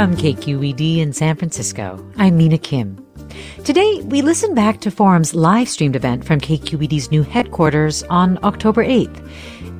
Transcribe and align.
From 0.00 0.16
KQED 0.16 0.96
in 0.96 1.12
San 1.12 1.36
Francisco, 1.36 2.02
I'm 2.16 2.38
Mina 2.38 2.56
Kim. 2.56 3.04
Today, 3.66 4.00
we 4.04 4.22
listen 4.22 4.54
back 4.54 4.80
to 4.80 4.90
Forum's 4.90 5.34
live 5.34 5.68
streamed 5.68 5.94
event 5.94 6.24
from 6.24 6.40
KQED's 6.40 7.10
new 7.10 7.22
headquarters 7.22 8.02
on 8.04 8.38
October 8.42 8.82
8th. 8.82 9.28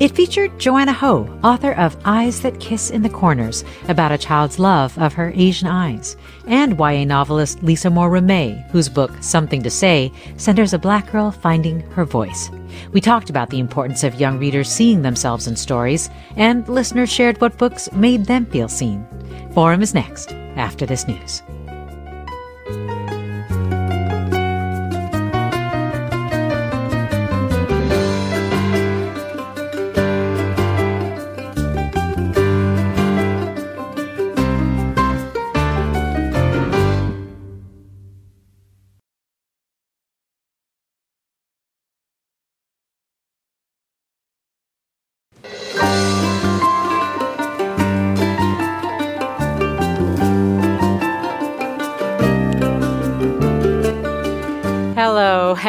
It 0.00 0.16
featured 0.16 0.58
Joanna 0.58 0.94
Ho, 0.94 1.28
author 1.44 1.72
of 1.72 1.94
Eyes 2.06 2.40
That 2.40 2.58
Kiss 2.58 2.88
in 2.88 3.02
the 3.02 3.10
Corners, 3.10 3.64
about 3.86 4.12
a 4.12 4.16
child's 4.16 4.58
love 4.58 4.96
of 4.98 5.12
her 5.12 5.30
Asian 5.36 5.68
eyes, 5.68 6.16
and 6.46 6.78
YA 6.78 7.04
novelist 7.04 7.62
Lisa 7.62 7.90
Moore 7.90 8.10
Ramée, 8.10 8.66
whose 8.70 8.88
book 8.88 9.10
Something 9.20 9.62
to 9.62 9.68
Say 9.68 10.10
centers 10.38 10.72
a 10.72 10.78
black 10.78 11.12
girl 11.12 11.30
finding 11.30 11.80
her 11.90 12.06
voice. 12.06 12.50
We 12.92 13.02
talked 13.02 13.28
about 13.28 13.50
the 13.50 13.58
importance 13.58 14.02
of 14.02 14.18
young 14.18 14.38
readers 14.38 14.70
seeing 14.70 15.02
themselves 15.02 15.46
in 15.46 15.54
stories, 15.54 16.08
and 16.34 16.66
listeners 16.66 17.12
shared 17.12 17.38
what 17.42 17.58
books 17.58 17.92
made 17.92 18.24
them 18.24 18.46
feel 18.46 18.70
seen. 18.70 19.06
Forum 19.52 19.82
is 19.82 19.92
next 19.92 20.32
after 20.56 20.86
this 20.86 21.06
news. 21.06 21.42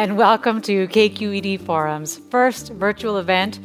And 0.02 0.16
welcome 0.16 0.60
to 0.60 0.88
KQED 0.88 1.60
Forum's 1.60 2.18
first 2.28 2.72
virtual 2.72 3.18
event 3.18 3.60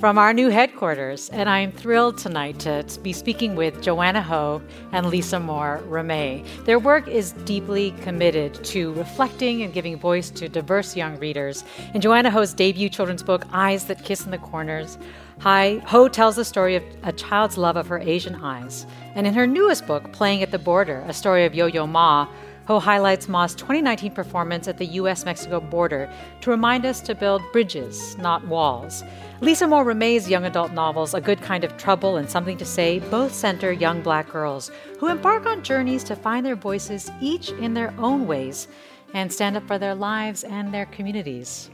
from 0.00 0.16
our 0.16 0.32
new 0.32 0.48
headquarters. 0.48 1.28
And 1.28 1.50
I'm 1.50 1.70
thrilled 1.70 2.16
tonight 2.16 2.60
to 2.60 2.82
be 3.02 3.12
speaking 3.12 3.56
with 3.56 3.82
Joanna 3.82 4.22
Ho 4.22 4.62
and 4.92 5.08
Lisa 5.08 5.38
Moore 5.38 5.82
Ramée. 5.86 6.46
Their 6.64 6.78
work 6.78 7.08
is 7.08 7.32
deeply 7.44 7.90
committed 8.00 8.54
to 8.64 8.94
reflecting 8.94 9.64
and 9.64 9.74
giving 9.74 9.98
voice 9.98 10.30
to 10.30 10.48
diverse 10.48 10.96
young 10.96 11.18
readers. 11.18 11.62
In 11.92 12.00
Joanna 12.00 12.30
Ho's 12.30 12.54
debut 12.54 12.88
children's 12.88 13.22
book, 13.22 13.44
Eyes 13.52 13.84
That 13.84 14.02
Kiss 14.02 14.24
in 14.24 14.30
the 14.30 14.38
Corners, 14.38 14.96
Hi, 15.40 15.82
Ho 15.84 16.08
tells 16.08 16.36
the 16.36 16.44
story 16.46 16.74
of 16.74 16.84
a 17.02 17.12
child's 17.12 17.58
love 17.58 17.76
of 17.76 17.88
her 17.88 17.98
Asian 17.98 18.36
eyes. 18.36 18.86
And 19.14 19.26
in 19.26 19.34
her 19.34 19.46
newest 19.46 19.86
book, 19.86 20.10
Playing 20.12 20.42
at 20.42 20.52
the 20.52 20.58
Border, 20.58 21.04
a 21.06 21.12
story 21.12 21.44
of 21.44 21.54
Yo 21.54 21.66
Yo 21.66 21.86
Ma, 21.86 22.28
Ho 22.66 22.78
highlights 22.78 23.28
Ma's 23.28 23.56
2019 23.56 24.12
performance 24.12 24.68
at 24.68 24.78
the 24.78 24.86
US 24.86 25.24
Mexico 25.24 25.58
border 25.58 26.08
to 26.42 26.50
remind 26.50 26.86
us 26.86 27.00
to 27.00 27.14
build 27.14 27.42
bridges, 27.52 28.16
not 28.18 28.46
walls. 28.46 29.02
Lisa 29.40 29.66
Moore 29.66 29.84
Ramée's 29.84 30.30
young 30.30 30.44
adult 30.44 30.72
novels, 30.72 31.12
A 31.12 31.20
Good 31.20 31.42
Kind 31.42 31.64
of 31.64 31.76
Trouble 31.76 32.18
and 32.18 32.30
Something 32.30 32.56
to 32.58 32.64
Say, 32.64 33.00
both 33.00 33.34
center 33.34 33.72
young 33.72 34.00
black 34.00 34.30
girls 34.30 34.70
who 35.00 35.08
embark 35.08 35.44
on 35.44 35.64
journeys 35.64 36.04
to 36.04 36.14
find 36.14 36.46
their 36.46 36.54
voices, 36.54 37.10
each 37.20 37.50
in 37.50 37.74
their 37.74 37.92
own 37.98 38.28
ways, 38.28 38.68
and 39.12 39.32
stand 39.32 39.56
up 39.56 39.66
for 39.66 39.78
their 39.78 39.96
lives 39.96 40.44
and 40.44 40.72
their 40.72 40.86
communities. 40.86 41.68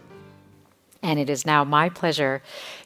And 1.02 1.20
it 1.20 1.28
is 1.28 1.44
now 1.44 1.64
my 1.64 1.90
pleasure 1.90 2.42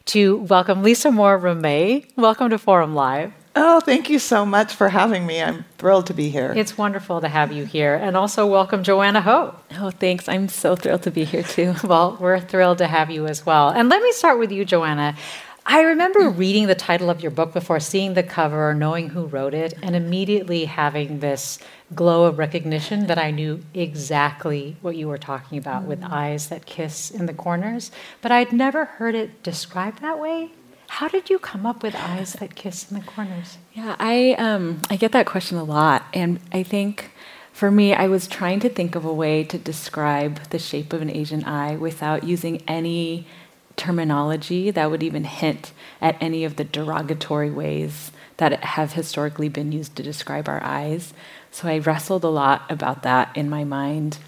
to 0.06 0.38
welcome 0.38 0.82
Lisa 0.82 1.12
Moore 1.12 1.38
Ramée. 1.38 2.10
Welcome 2.16 2.50
to 2.50 2.58
Forum 2.58 2.96
Live. 2.96 3.32
Oh, 3.54 3.80
thank 3.80 4.08
you 4.08 4.18
so 4.18 4.46
much 4.46 4.74
for 4.74 4.88
having 4.88 5.26
me. 5.26 5.42
I'm 5.42 5.64
thrilled 5.76 6.06
to 6.06 6.14
be 6.14 6.30
here. 6.30 6.54
It's 6.56 6.78
wonderful 6.78 7.20
to 7.20 7.28
have 7.28 7.52
you 7.52 7.66
here. 7.66 7.94
And 7.94 8.16
also 8.16 8.46
welcome 8.46 8.82
Joanna 8.82 9.20
Ho. 9.20 9.54
Oh, 9.78 9.90
thanks. 9.90 10.28
I'm 10.28 10.48
so 10.48 10.74
thrilled 10.74 11.02
to 11.02 11.10
be 11.10 11.24
here 11.24 11.42
too. 11.42 11.74
well, 11.84 12.16
we're 12.18 12.40
thrilled 12.40 12.78
to 12.78 12.86
have 12.86 13.10
you 13.10 13.26
as 13.26 13.44
well. 13.44 13.68
And 13.68 13.90
let 13.90 14.02
me 14.02 14.12
start 14.12 14.38
with 14.38 14.52
you, 14.52 14.64
Joanna. 14.64 15.16
I 15.64 15.82
remember 15.82 16.28
reading 16.28 16.66
the 16.66 16.74
title 16.74 17.08
of 17.08 17.20
your 17.20 17.30
book 17.30 17.52
before 17.52 17.78
seeing 17.78 18.14
the 18.14 18.24
cover, 18.24 18.70
or 18.70 18.74
knowing 18.74 19.10
who 19.10 19.26
wrote 19.26 19.54
it, 19.54 19.74
and 19.80 19.94
immediately 19.94 20.64
having 20.64 21.20
this 21.20 21.60
glow 21.94 22.24
of 22.24 22.38
recognition 22.38 23.06
that 23.06 23.19
I 23.19 23.30
knew 23.30 23.62
exactly 23.72 24.76
what 24.80 24.96
you 24.96 25.06
were 25.06 25.19
talking 25.19 25.58
about 25.58 25.84
mm. 25.84 25.86
with 25.86 26.02
eyes 26.02 26.48
that 26.48 26.66
kiss 26.66 27.12
in 27.12 27.26
the 27.26 27.34
corners. 27.34 27.92
But 28.22 28.32
I'd 28.32 28.52
never 28.52 28.86
heard 28.86 29.14
it 29.14 29.44
described 29.44 30.02
that 30.02 30.19
way. 30.19 30.50
How 30.97 31.08
did 31.08 31.30
you 31.30 31.38
come 31.38 31.64
up 31.64 31.82
with 31.82 31.97
eyes 31.97 32.34
that 32.34 32.54
kiss 32.54 32.91
in 32.91 32.98
the 32.98 33.04
corners? 33.04 33.56
Yeah, 33.72 33.97
I 33.98 34.34
um, 34.34 34.82
I 34.91 34.97
get 34.97 35.12
that 35.12 35.25
question 35.25 35.56
a 35.56 35.64
lot, 35.64 36.04
and 36.12 36.38
I 36.53 36.62
think 36.62 37.12
for 37.50 37.70
me, 37.70 37.94
I 37.94 38.08
was 38.08 38.26
trying 38.26 38.60
to 38.60 38.69
think 38.69 38.94
of 38.94 39.06
a 39.06 39.12
way 39.12 39.42
to 39.42 39.56
describe 39.56 40.50
the 40.50 40.58
shape 40.58 40.92
of 40.92 41.00
an 41.00 41.08
Asian 41.08 41.44
eye 41.44 41.76
without 41.76 42.25
using 42.25 42.62
any 42.69 43.26
terminology 43.75 44.70
that 44.70 44.91
would 44.91 45.02
even 45.02 45.25
hint 45.25 45.72
at 46.02 46.19
any 46.20 46.44
of 46.44 46.56
the 46.56 46.64
derogatory 46.64 47.50
ways 47.50 48.12
that 48.36 48.62
have 48.62 48.92
historically 48.92 49.48
been 49.48 49.72
used 49.72 49.97
to 49.97 50.02
describe 50.02 50.47
our 50.47 50.62
eyes. 50.62 51.14
So 51.50 51.69
I 51.69 51.78
wrestled 51.78 52.22
a 52.22 52.28
lot 52.28 52.70
about 52.70 53.02
that 53.02 53.34
in 53.34 53.48
my 53.48 53.64
mind. 53.64 54.19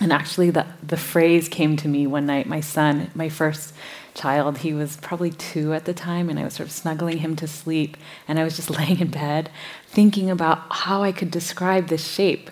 And 0.00 0.12
actually, 0.12 0.50
the, 0.50 0.66
the 0.82 0.96
phrase 0.96 1.48
came 1.48 1.76
to 1.76 1.88
me 1.88 2.06
one 2.06 2.26
night. 2.26 2.46
My 2.46 2.60
son, 2.60 3.10
my 3.14 3.28
first 3.28 3.74
child. 4.14 4.58
He 4.58 4.72
was 4.72 4.96
probably 4.96 5.30
two 5.30 5.72
at 5.72 5.84
the 5.84 5.94
time, 5.94 6.28
and 6.28 6.38
I 6.38 6.44
was 6.44 6.54
sort 6.54 6.68
of 6.68 6.72
snuggling 6.72 7.18
him 7.18 7.36
to 7.36 7.46
sleep. 7.46 7.96
And 8.26 8.38
I 8.38 8.44
was 8.44 8.56
just 8.56 8.70
laying 8.78 9.00
in 9.00 9.10
bed 9.10 9.50
thinking 9.86 10.30
about 10.30 10.60
how 10.70 11.02
I 11.02 11.12
could 11.12 11.30
describe 11.30 11.88
this 11.88 12.06
shape. 12.06 12.50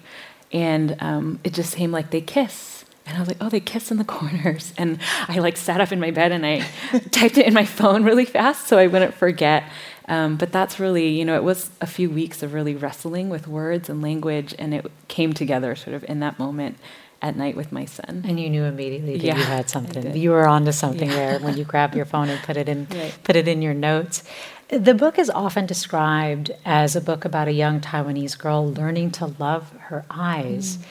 And 0.52 0.96
um, 1.00 1.40
it 1.44 1.52
just 1.52 1.72
seemed 1.72 1.92
like 1.92 2.10
they 2.10 2.20
kiss. 2.20 2.84
And 3.06 3.16
I 3.16 3.20
was 3.20 3.28
like, 3.28 3.38
oh, 3.40 3.48
they 3.48 3.60
kiss 3.60 3.90
in 3.90 3.96
the 3.96 4.04
corners. 4.18 4.74
And 4.76 4.98
I 5.26 5.38
like 5.38 5.56
sat 5.56 5.80
up 5.80 5.92
in 5.92 6.00
my 6.00 6.10
bed 6.10 6.32
and 6.32 6.44
I 6.44 6.66
typed 7.10 7.38
it 7.38 7.46
in 7.46 7.54
my 7.54 7.64
phone 7.64 8.04
really 8.04 8.26
fast 8.26 8.66
so 8.66 8.76
I 8.76 8.86
wouldn't 8.86 9.14
forget. 9.14 9.64
Um, 10.06 10.36
but 10.36 10.52
that's 10.52 10.80
really, 10.80 11.08
you 11.08 11.24
know, 11.24 11.36
it 11.36 11.44
was 11.44 11.70
a 11.82 11.86
few 11.86 12.08
weeks 12.08 12.42
of 12.42 12.54
really 12.54 12.74
wrestling 12.74 13.28
with 13.28 13.46
words 13.46 13.90
and 13.90 14.00
language, 14.00 14.54
and 14.58 14.72
it 14.72 14.90
came 15.08 15.34
together 15.34 15.76
sort 15.76 15.94
of 15.94 16.02
in 16.08 16.20
that 16.20 16.38
moment 16.38 16.78
at 17.20 17.36
night 17.36 17.56
with 17.56 17.72
my 17.72 17.84
son. 17.84 18.24
And 18.26 18.38
you 18.38 18.48
knew 18.48 18.64
immediately 18.64 19.16
that 19.18 19.24
yeah, 19.24 19.36
you 19.36 19.42
had 19.42 19.68
something. 19.68 20.16
You 20.16 20.30
were 20.30 20.46
onto 20.46 20.72
something 20.72 21.08
yeah. 21.08 21.16
there 21.16 21.38
when 21.40 21.56
you 21.56 21.64
grabbed 21.64 21.94
your 21.94 22.04
phone 22.04 22.28
and 22.28 22.42
put 22.42 22.56
it 22.56 22.68
in 22.68 22.86
right. 22.90 23.16
put 23.24 23.36
it 23.36 23.48
in 23.48 23.62
your 23.62 23.74
notes. 23.74 24.22
The 24.68 24.94
book 24.94 25.18
is 25.18 25.30
often 25.30 25.64
described 25.66 26.50
as 26.64 26.94
a 26.94 27.00
book 27.00 27.24
about 27.24 27.48
a 27.48 27.52
young 27.52 27.80
Taiwanese 27.80 28.36
girl 28.38 28.70
learning 28.70 29.12
to 29.12 29.26
love 29.38 29.72
her 29.88 30.04
eyes. 30.10 30.76
Mm. 30.76 30.84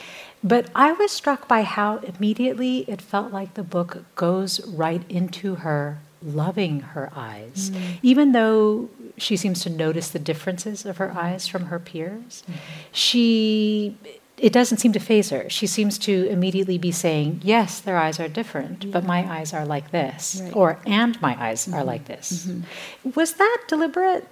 But 0.44 0.70
I 0.76 0.92
was 0.94 1.12
struck 1.12 1.48
by 1.48 1.62
how 1.64 1.98
immediately 1.98 2.80
it 2.88 3.02
felt 3.02 3.32
like 3.32 3.54
the 3.54 3.64
book 3.64 4.04
goes 4.16 4.66
right 4.68 5.04
into 5.10 5.56
her 5.56 6.00
loving 6.24 6.80
her 6.80 7.12
eyes, 7.16 7.70
mm. 7.70 8.00
even 8.02 8.32
though 8.32 8.90
she 9.18 9.36
seems 9.36 9.62
to 9.64 9.70
notice 9.70 10.10
the 10.10 10.20
differences 10.20 10.86
of 10.86 10.98
her 10.98 11.12
eyes 11.12 11.48
from 11.48 11.66
her 11.66 11.80
peers. 11.80 12.44
Mm-hmm. 12.44 12.60
She 12.92 13.98
it 14.38 14.54
doesn't 14.54 14.78
seem 14.78 14.94
to 14.94 15.00
phase 15.00 15.32
her. 15.32 15.50
She 15.50 15.66
seems 15.66 15.98
to 16.00 16.28
immediately 16.28 16.78
be 16.78 16.92
saying, 16.92 17.42
Yes, 17.44 17.80
their 17.80 17.98
eyes 17.98 18.20
are 18.20 18.28
different, 18.28 18.84
yeah. 18.84 18.92
but 18.92 19.04
my 19.04 19.26
eyes 19.32 19.54
are 19.54 19.66
like 19.66 19.92
this. 19.92 20.40
Right. 20.44 20.56
Or, 20.56 20.80
and 20.86 21.20
my 21.22 21.36
eyes 21.44 21.66
mm-hmm. 21.66 21.74
are 21.74 21.84
like 21.84 22.06
this. 22.06 22.46
Mm-hmm. 22.46 23.12
Was 23.16 23.34
that 23.34 23.64
deliberate? 23.68 24.28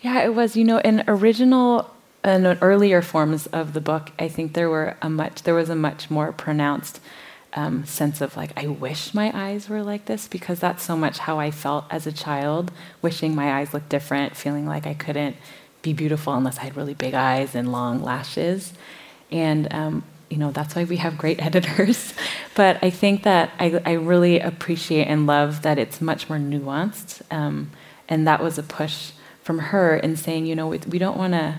Yeah, 0.00 0.22
it 0.22 0.34
was. 0.34 0.56
You 0.56 0.64
know, 0.64 0.78
in 0.78 1.04
original 1.06 1.90
in 2.24 2.44
earlier 2.60 3.02
forms 3.02 3.46
of 3.46 3.72
the 3.72 3.80
book, 3.80 4.10
I 4.18 4.28
think 4.28 4.54
there 4.54 4.68
were 4.68 4.96
a 5.00 5.08
much 5.08 5.44
there 5.44 5.54
was 5.54 5.70
a 5.70 5.76
much 5.76 6.10
more 6.10 6.32
pronounced 6.32 7.00
um, 7.54 7.84
sense 7.86 8.20
of 8.20 8.36
like 8.36 8.50
I 8.56 8.66
wish 8.66 9.14
my 9.14 9.30
eyes 9.32 9.68
were 9.68 9.82
like 9.82 10.04
this 10.06 10.28
because 10.28 10.60
that's 10.60 10.82
so 10.82 10.96
much 10.96 11.18
how 11.18 11.38
I 11.38 11.50
felt 11.50 11.86
as 11.90 12.06
a 12.06 12.12
child, 12.12 12.72
wishing 13.00 13.34
my 13.34 13.58
eyes 13.58 13.72
looked 13.72 13.88
different, 13.88 14.36
feeling 14.36 14.66
like 14.66 14.86
I 14.86 14.94
couldn't 14.94 15.36
be 15.82 15.92
beautiful 15.92 16.34
unless 16.34 16.58
I 16.58 16.64
had 16.64 16.76
really 16.76 16.94
big 16.94 17.14
eyes 17.14 17.54
and 17.54 17.70
long 17.70 18.02
lashes, 18.02 18.72
and 19.30 19.72
um, 19.72 20.04
you 20.28 20.36
know 20.36 20.50
that's 20.50 20.74
why 20.74 20.84
we 20.84 20.96
have 20.96 21.18
great 21.18 21.40
editors. 21.44 22.14
but 22.54 22.82
I 22.82 22.90
think 22.90 23.22
that 23.22 23.50
I, 23.58 23.80
I 23.84 23.92
really 23.92 24.40
appreciate 24.40 25.06
and 25.06 25.26
love 25.26 25.62
that 25.62 25.78
it's 25.78 26.00
much 26.00 26.28
more 26.28 26.38
nuanced, 26.38 27.22
um, 27.32 27.70
and 28.08 28.26
that 28.26 28.42
was 28.42 28.58
a 28.58 28.62
push 28.62 29.12
from 29.42 29.58
her 29.58 29.96
in 29.96 30.16
saying, 30.16 30.46
you 30.46 30.56
know, 30.56 30.66
we, 30.66 30.78
we 30.88 30.98
don't 30.98 31.16
want 31.16 31.32
to 31.32 31.58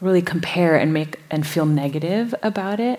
really 0.00 0.22
compare 0.22 0.76
and 0.76 0.92
make 0.92 1.20
and 1.30 1.46
feel 1.46 1.64
negative 1.64 2.34
about 2.42 2.80
it, 2.80 2.98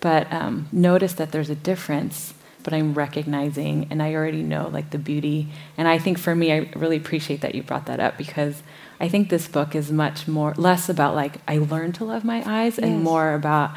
but 0.00 0.32
um, 0.32 0.68
notice 0.70 1.14
that 1.14 1.32
there's 1.32 1.50
a 1.50 1.56
difference. 1.56 2.34
But 2.62 2.72
I'm 2.72 2.94
recognizing, 2.94 3.88
and 3.90 4.02
I 4.02 4.14
already 4.14 4.42
know 4.42 4.68
like 4.68 4.88
the 4.88 4.98
beauty. 4.98 5.48
And 5.76 5.86
I 5.86 5.98
think 5.98 6.18
for 6.18 6.34
me, 6.34 6.50
I 6.50 6.70
really 6.74 6.96
appreciate 6.96 7.42
that 7.42 7.54
you 7.54 7.62
brought 7.62 7.84
that 7.86 8.00
up 8.00 8.16
because 8.16 8.62
I 9.04 9.08
think 9.08 9.28
this 9.28 9.48
book 9.48 9.74
is 9.74 9.92
much 9.92 10.26
more 10.26 10.54
less 10.56 10.88
about 10.88 11.14
like 11.14 11.40
I 11.46 11.58
learned 11.58 11.94
to 11.96 12.04
love 12.04 12.24
my 12.24 12.42
eyes 12.46 12.78
yes. 12.78 12.86
and 12.86 13.02
more 13.02 13.34
about 13.34 13.70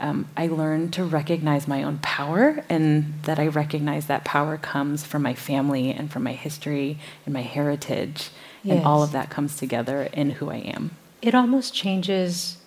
um, 0.00 0.28
I 0.36 0.48
learned 0.48 0.92
to 0.94 1.04
recognize 1.04 1.68
my 1.68 1.82
own 1.84 1.98
power 1.98 2.64
and 2.68 3.14
that 3.22 3.38
I 3.38 3.46
recognize 3.46 4.06
that 4.06 4.24
power 4.24 4.56
comes 4.56 5.04
from 5.04 5.22
my 5.22 5.34
family 5.34 5.92
and 5.92 6.10
from 6.10 6.24
my 6.24 6.32
history 6.32 6.98
and 7.24 7.32
my 7.32 7.42
heritage. 7.42 8.30
Yes. 8.64 8.78
And 8.78 8.86
all 8.86 9.02
of 9.02 9.12
that 9.12 9.30
comes 9.30 9.56
together 9.56 10.08
in 10.12 10.30
who 10.30 10.50
I 10.50 10.56
am 10.56 10.96
it 11.22 11.34
almost 11.34 11.72
changes 11.72 12.58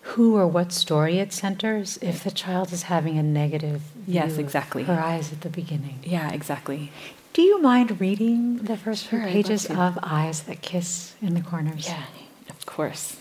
who 0.00 0.36
or 0.36 0.46
what 0.46 0.72
story 0.72 1.18
it 1.18 1.32
centers 1.32 1.98
if 2.00 2.24
the 2.24 2.30
child 2.30 2.72
is 2.72 2.84
having 2.84 3.18
a 3.18 3.22
negative 3.22 3.82
yes 4.06 4.38
exactly 4.38 4.84
her 4.84 4.98
eyes 4.98 5.32
at 5.32 5.42
the 5.42 5.50
beginning 5.50 5.98
yeah 6.02 6.32
exactly 6.32 6.90
do 7.36 7.42
you 7.42 7.60
mind 7.60 8.00
reading 8.00 8.56
the 8.70 8.76
first 8.76 9.08
sure, 9.08 9.20
few 9.20 9.28
pages 9.28 9.66
of 9.66 9.98
eyes 10.02 10.44
that 10.44 10.62
kiss 10.62 11.14
in 11.20 11.34
the 11.34 11.40
corners 11.42 11.86
yeah 11.86 12.04
of 12.48 12.64
course 12.64 13.18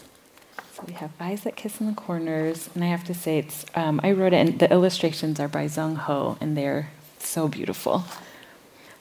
so 0.74 0.84
we 0.88 0.94
have 0.94 1.12
eyes 1.20 1.44
that 1.44 1.56
kiss 1.56 1.82
in 1.82 1.88
the 1.88 2.00
corners 2.08 2.70
and 2.74 2.84
i 2.84 2.88
have 2.88 3.04
to 3.04 3.14
say 3.14 3.38
it's 3.38 3.66
um, 3.76 4.00
i 4.04 4.12
wrote 4.12 4.34
it 4.34 4.38
and 4.38 4.60
the 4.60 4.72
illustrations 4.72 5.40
are 5.40 5.50
by 5.50 5.68
Dung 5.68 5.96
Ho 5.96 6.38
and 6.40 6.56
they're 6.58 6.90
so 7.20 7.50
beautiful 7.50 8.06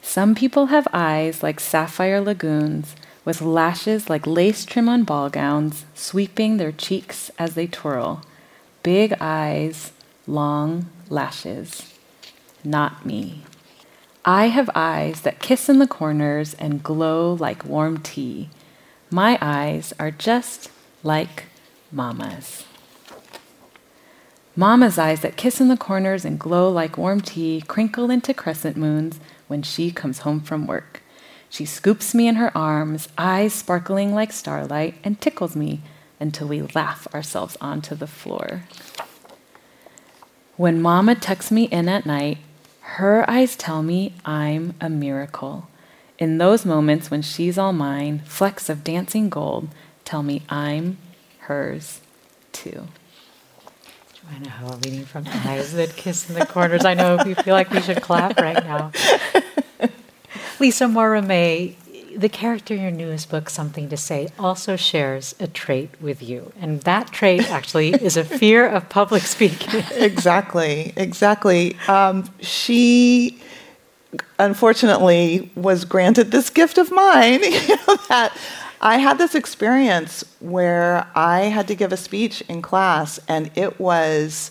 some 0.03 0.35
people 0.35 0.67
have 0.67 0.89
eyes 0.93 1.43
like 1.43 1.61
sapphire 1.61 2.21
lagoons 2.21 2.95
with 3.25 3.41
lashes 3.41 4.11
like 4.11 4.27
lace 4.27 4.65
trim 4.65 4.89
on 4.89 5.05
ball 5.05 5.31
gowns, 5.31 5.85
sweeping 5.95 6.57
their 6.57 6.73
cheeks 6.73 7.31
as 7.39 7.55
they 7.55 7.67
twirl. 7.67 8.23
Big 8.83 9.15
eyes, 9.21 9.93
long 10.27 10.87
lashes. 11.09 11.95
Not 12.63 13.07
me. 13.07 13.45
I 14.27 14.47
have 14.49 14.71
eyes 14.75 15.21
that 15.21 15.39
kiss 15.39 15.69
in 15.69 15.81
the 15.81 15.87
corners 15.87 16.55
and 16.55 16.83
glow 16.83 17.35
like 17.35 17.67
warm 17.67 17.99
tea. 17.99 18.49
My 19.11 19.39
eyes 19.43 19.93
are 19.99 20.11
just 20.11 20.71
like 21.03 21.45
Mama's. 21.93 22.65
Mama's 24.57 24.97
eyes 24.97 25.21
that 25.21 25.37
kiss 25.37 25.61
in 25.61 25.69
the 25.69 25.77
corners 25.77 26.25
and 26.25 26.39
glow 26.39 26.71
like 26.71 26.97
warm 26.97 27.21
tea 27.21 27.63
crinkle 27.67 28.09
into 28.09 28.33
crescent 28.33 28.79
moons 28.79 29.21
when 29.47 29.63
she 29.63 29.91
comes 29.91 30.21
home 30.21 30.41
from 30.41 30.67
work. 30.67 31.03
She 31.51 31.67
scoops 31.67 32.15
me 32.15 32.27
in 32.27 32.37
her 32.37 32.57
arms, 32.57 33.09
eyes 33.19 33.53
sparkling 33.53 34.15
like 34.15 34.33
starlight, 34.33 34.95
and 35.05 35.21
tickles 35.21 35.55
me 35.55 35.83
until 36.19 36.49
we 36.49 36.63
laugh 36.63 37.07
ourselves 37.13 37.59
onto 37.61 37.95
the 37.95 38.07
floor. 38.07 38.63
When 40.57 40.81
Mama 40.81 41.15
tucks 41.15 41.51
me 41.51 41.65
in 41.65 41.91
at 41.91 42.07
night, 42.07 42.39
her 42.95 43.29
eyes 43.29 43.57
tell 43.57 43.83
me 43.83 44.15
I'm 44.25 44.75
a 44.81 44.89
miracle. 44.89 45.69
In 46.17 46.39
those 46.39 46.65
moments 46.65 47.11
when 47.11 47.23
she's 47.23 47.59
all 47.59 47.73
mine, 47.73 48.21
flecks 48.25 48.69
of 48.69 48.85
dancing 48.85 49.29
gold 49.29 49.69
tell 50.05 50.23
me 50.23 50.43
I'm 50.49 50.99
hers 51.41 52.01
too. 52.53 52.87
Joanna 54.15 54.49
Ho 54.49 54.79
reading 54.85 55.05
from 55.05 55.27
Eyes 55.27 55.73
That 55.73 55.97
Kiss 55.97 56.31
in 56.31 56.39
the 56.39 56.47
Corners. 56.47 56.85
I 56.85 56.95
know 56.95 57.17
if 57.17 57.27
you 57.27 57.35
feel 57.35 57.55
like 57.55 57.71
we 57.71 57.81
should 57.81 58.01
clap 58.01 58.39
right 58.39 58.65
now. 58.65 58.93
Lisa 60.61 60.87
Moore 60.87 61.15
Ramée, 61.15 61.75
the 62.17 62.29
character 62.29 62.75
in 62.75 62.83
your 62.83 62.91
newest 62.91 63.31
book, 63.31 63.51
Something 63.51 63.89
to 63.89 63.97
Say, 63.97 64.29
also 64.39 64.77
shares 64.77 65.35
a 65.41 65.47
trait 65.47 65.91
with 66.01 66.23
you. 66.23 66.53
And 66.61 66.81
that 66.83 67.11
trait 67.13 67.51
actually 67.51 67.91
is 68.03 68.17
a 68.17 68.25
fear 68.25 68.67
of 68.67 68.89
public 68.89 69.23
speaking. 69.23 69.83
exactly, 69.93 70.93
exactly. 70.97 71.77
Um, 71.89 72.31
she 72.41 73.41
unfortunately 74.39 75.51
was 75.55 75.85
granted 75.85 76.31
this 76.31 76.51
gift 76.51 76.79
of 76.79 76.91
mine 76.91 77.43
you 77.43 77.77
know, 77.77 77.97
that 78.09 78.37
I 78.81 78.99
had 78.99 79.19
this 79.19 79.35
experience 79.35 80.25
where 80.41 81.07
I 81.15 81.43
had 81.43 81.67
to 81.69 81.75
give 81.75 81.93
a 81.93 81.97
speech 81.97 82.43
in 82.43 82.61
class, 82.61 83.19
and 83.27 83.51
it 83.55 83.81
was 83.81 84.51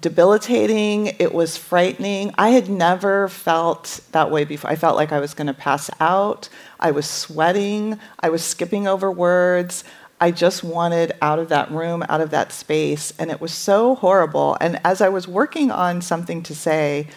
debilitating. 0.00 1.08
It 1.18 1.32
was 1.32 1.56
frightening. 1.56 2.34
I 2.36 2.50
had 2.50 2.68
never 2.68 3.28
felt 3.28 4.00
that 4.12 4.30
way 4.30 4.44
before. 4.44 4.70
I 4.70 4.76
felt 4.76 4.96
like 4.96 5.12
I 5.12 5.20
was 5.20 5.34
going 5.34 5.46
to 5.46 5.54
pass 5.54 5.90
out. 6.00 6.48
I 6.78 6.90
was 6.90 7.08
sweating. 7.08 7.98
I 8.20 8.28
was 8.28 8.42
skipping 8.44 8.86
over 8.86 9.10
words. 9.10 9.84
I 10.20 10.30
just 10.30 10.64
wanted 10.64 11.12
out 11.20 11.38
of 11.38 11.48
that 11.50 11.70
room, 11.70 12.02
out 12.08 12.20
of 12.20 12.30
that 12.30 12.52
space. 12.52 13.12
And 13.18 13.30
it 13.30 13.40
was 13.40 13.52
so 13.52 13.94
horrible. 13.96 14.56
And 14.60 14.80
as 14.84 15.00
I 15.00 15.08
was 15.08 15.28
working 15.28 15.70
on 15.70 16.00
something 16.00 16.42
to 16.44 16.54
say, 16.54 17.08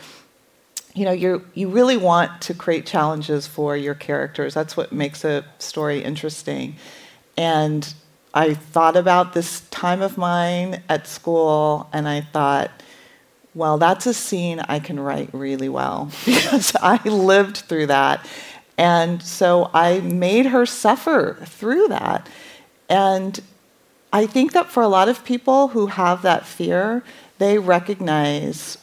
you 0.96 1.06
know, 1.06 1.12
you 1.12 1.46
you 1.54 1.70
really 1.70 1.98
want 1.98 2.42
to 2.42 2.54
create 2.54 2.86
challenges 2.86 3.48
for 3.48 3.78
your 3.78 3.94
characters. 3.94 4.54
That's 4.54 4.76
what 4.76 4.92
makes 4.92 5.24
a 5.24 5.46
story 5.60 6.04
interesting. 6.04 6.76
And 7.38 7.94
I 8.34 8.54
thought 8.54 8.96
about 8.96 9.34
this 9.34 9.62
time 9.72 10.02
of 10.02 10.18
mine 10.18 10.84
at 10.88 11.08
school 11.08 11.90
and 11.92 12.08
I 12.08 12.22
thought, 12.22 12.72
well, 13.56 13.78
that's 13.78 14.06
a 14.06 14.14
scene 14.14 14.60
I 14.62 14.80
can 14.80 15.00
write 15.00 15.30
really 15.34 15.70
well 15.70 16.12
because 16.26 16.76
I 16.76 17.02
lived 17.08 17.58
through 17.58 17.88
that. 17.88 18.28
And 18.78 19.22
so 19.22 19.70
I 19.74 20.00
made 20.00 20.48
her 20.48 20.66
suffer 20.66 21.38
through 21.46 21.90
that. 21.90 22.30
And 22.88 23.42
I 24.14 24.26
think 24.26 24.54
that 24.54 24.72
for 24.72 24.82
a 24.82 24.88
lot 24.88 25.10
of 25.10 25.26
people 25.26 25.70
who 25.70 25.88
have 25.88 26.22
that 26.22 26.46
fear, 26.46 27.04
they 27.40 27.58
recognize 27.58 28.78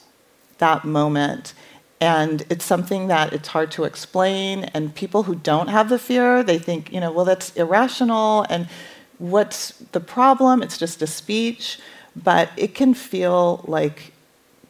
that 0.59 0.85
moment. 0.85 1.55
And 2.01 2.45
it's 2.51 2.65
something 2.65 3.09
that 3.09 3.33
it's 3.33 3.49
hard 3.49 3.71
to 3.73 3.85
explain. 3.85 4.65
And 4.65 4.95
people 4.95 5.23
who 5.23 5.35
don't 5.35 5.69
have 5.69 5.89
the 5.89 5.99
fear, 5.99 6.43
they 6.43 6.59
think, 6.59 6.93
you 6.93 7.01
know, 7.01 7.11
well, 7.11 7.25
that's 7.25 7.57
irrational. 7.57 8.45
And 8.51 8.69
what's 9.19 9.71
the 9.93 10.01
problem? 10.01 10.63
It's 10.63 10.79
just 10.79 11.03
a 11.03 11.07
speech, 11.07 11.79
but 12.15 12.51
it 12.57 12.75
can 12.75 12.95
feel 12.95 13.65
like 13.67 14.13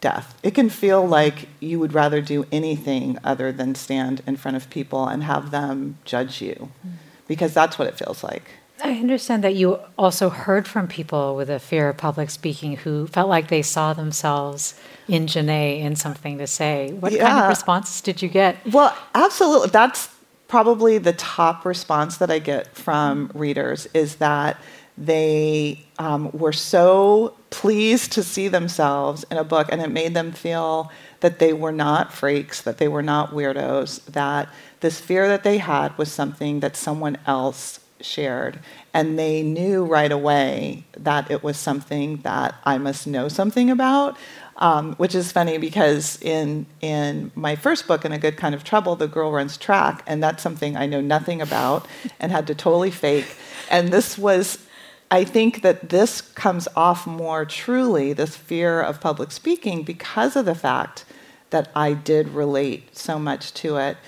death. 0.01 0.39
It 0.43 0.55
can 0.55 0.69
feel 0.69 1.07
like 1.07 1.49
you 1.61 1.79
would 1.81 1.93
rather 1.93 2.21
do 2.21 2.47
anything 2.53 3.19
other 3.25 3.53
than 3.53 3.75
stand 3.75 4.23
in 4.27 4.37
front 4.37 4.57
of 4.57 4.69
people 4.71 5.07
and 5.07 5.23
have 5.23 5.51
them 5.51 5.99
judge 6.05 6.41
you, 6.43 6.55
mm-hmm. 6.55 6.97
because 7.27 7.55
that's 7.55 7.79
what 7.79 7.89
it 7.89 7.99
feels 7.99 8.23
like. 8.23 8.45
I 8.85 8.93
understand 8.93 9.43
that 9.43 9.55
you 9.55 9.79
also 9.97 10.29
heard 10.29 10.69
from 10.69 10.87
people 10.87 11.35
with 11.35 11.49
a 11.49 11.59
fear 11.59 11.89
of 11.89 11.97
public 11.97 12.29
speaking 12.29 12.77
who 12.77 13.07
felt 13.07 13.29
like 13.29 13.49
they 13.49 13.63
saw 13.63 13.95
themselves 13.95 14.79
in 15.09 15.27
Janae 15.27 15.81
in 15.81 15.97
something 15.97 16.37
to 16.39 16.47
say. 16.47 16.93
What 16.93 17.13
yeah. 17.13 17.27
kind 17.27 17.45
of 17.45 17.49
responses 17.49 18.03
did 18.03 18.21
you 18.21 18.29
get? 18.29 18.57
Well, 18.71 18.95
absolutely. 19.15 19.71
That's 19.71 20.11
probably 20.49 20.99
the 20.99 21.13
top 21.13 21.65
response 21.65 22.19
that 22.19 22.31
I 22.31 22.39
get 22.39 22.75
from 22.77 23.31
readers 23.35 23.87
is 23.95 24.17
that 24.17 24.59
they 24.99 25.85
um, 25.99 26.31
were 26.33 26.53
so 26.53 27.35
pleased 27.51 28.13
to 28.13 28.23
see 28.23 28.49
themselves 28.49 29.25
in 29.31 29.37
a 29.37 29.45
book, 29.45 29.69
and 29.71 29.83
it 29.83 29.91
made 29.91 30.15
them 30.15 30.33
feel 30.33 30.91
that 31.21 31.39
they 31.39 31.53
were 31.53 31.73
not 31.73 32.13
freaks, 32.13 32.63
that 32.63 32.79
they 32.79 32.89
were 32.89 33.03
not 33.03 33.31
weirdos, 33.31 34.05
that 34.07 34.49
this 34.81 35.01
fear 35.01 35.29
that 35.29 35.45
they 35.45 35.59
had 35.59 35.97
was 35.99 36.11
something 36.11 36.61
that 36.61 36.77
someone 36.77 37.19
else 37.27 37.81
shared. 38.01 38.61
And 38.95 39.19
they 39.19 39.43
knew 39.43 39.85
right 39.85 40.13
away 40.13 40.85
that 40.97 41.31
it 41.31 41.43
was 41.43 41.57
something 41.57 42.19
that 42.19 42.55
I 42.65 42.79
must 42.79 43.07
know 43.07 43.29
something 43.29 43.71
about. 43.71 44.17
Um, 44.59 44.95
which 44.95 45.15
is 45.15 45.33
funny 45.33 45.59
because 45.59 46.19
in 46.23 46.65
in 46.81 47.31
my 47.35 47.57
first 47.57 47.87
book, 47.87 48.07
in 48.07 48.13
A 48.13 48.19
Good 48.19 48.39
Kind 48.39 48.55
of 48.55 48.65
Trouble, 48.65 48.97
the 48.97 49.07
girl 49.07 49.31
runs 49.31 49.59
track, 49.59 50.03
and 50.07 50.23
that's 50.23 50.43
something 50.43 50.79
I 50.79 50.87
know 50.87 51.03
nothing 51.03 51.43
about 51.43 51.87
and 52.19 52.33
had 52.33 52.47
to 52.47 52.55
totally 52.55 52.91
fake. 52.91 53.37
And 53.71 53.93
this 53.93 54.17
was 54.17 54.67
I 55.11 55.25
think 55.25 55.63
that 55.63 55.91
this 55.91 56.21
comes 56.21 56.69
off 56.75 57.07
more 57.07 57.45
truly, 57.45 58.13
this 58.13 58.35
fear 58.35 58.81
of 58.81 59.01
public 59.01 59.31
speaking, 59.31 59.83
because 59.83 60.37
of 60.37 60.47
the 60.47 60.55
fact 60.55 61.05
that 61.51 61.71
I 61.77 61.93
did 61.93 62.31
relate 62.31 62.97
so 62.97 63.19
much 63.19 63.55
to 63.55 63.77
it. 63.77 63.99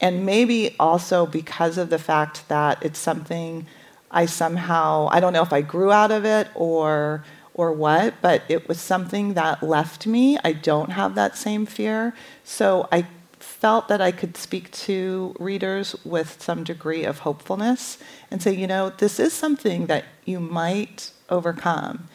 And 0.00 0.26
maybe 0.26 0.74
also 0.78 1.24
because 1.24 1.78
of 1.78 1.88
the 1.88 1.98
fact 1.98 2.48
that 2.48 2.82
it's 2.82 2.98
something 2.98 3.66
I 4.10 4.26
somehow, 4.26 5.08
I 5.10 5.20
don't 5.20 5.32
know 5.32 5.42
if 5.42 5.52
I 5.52 5.62
grew 5.62 5.90
out 5.90 6.10
of 6.10 6.24
it 6.24 6.48
or, 6.54 7.24
or 7.54 7.72
what, 7.72 8.14
but 8.20 8.42
it 8.48 8.68
was 8.68 8.80
something 8.80 9.34
that 9.34 9.62
left 9.62 10.06
me. 10.06 10.36
I 10.42 10.52
don't 10.52 10.90
have 10.90 11.14
that 11.14 11.36
same 11.36 11.66
fear. 11.66 12.12
So 12.42 12.88
I 12.90 13.06
felt 13.38 13.88
that 13.88 14.00
I 14.00 14.10
could 14.10 14.36
speak 14.36 14.70
to 14.72 15.34
readers 15.38 15.94
with 16.04 16.42
some 16.42 16.64
degree 16.64 17.04
of 17.04 17.20
hopefulness 17.20 17.98
and 18.30 18.42
say, 18.42 18.52
you 18.52 18.66
know, 18.66 18.90
this 18.90 19.20
is 19.20 19.32
something 19.32 19.86
that 19.86 20.04
you 20.24 20.40
might 20.40 21.12
overcome. 21.30 22.08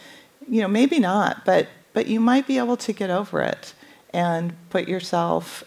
You 0.47 0.61
know, 0.61 0.67
maybe 0.67 0.99
not, 0.99 1.45
but 1.45 1.67
but 1.93 2.07
you 2.07 2.19
might 2.19 2.45
be 2.45 2.57
able 2.57 2.77
to 2.77 2.93
get 2.93 3.09
over 3.09 3.41
it 3.41 3.73
and 4.13 4.53
put 4.69 4.87
yourself 4.87 5.63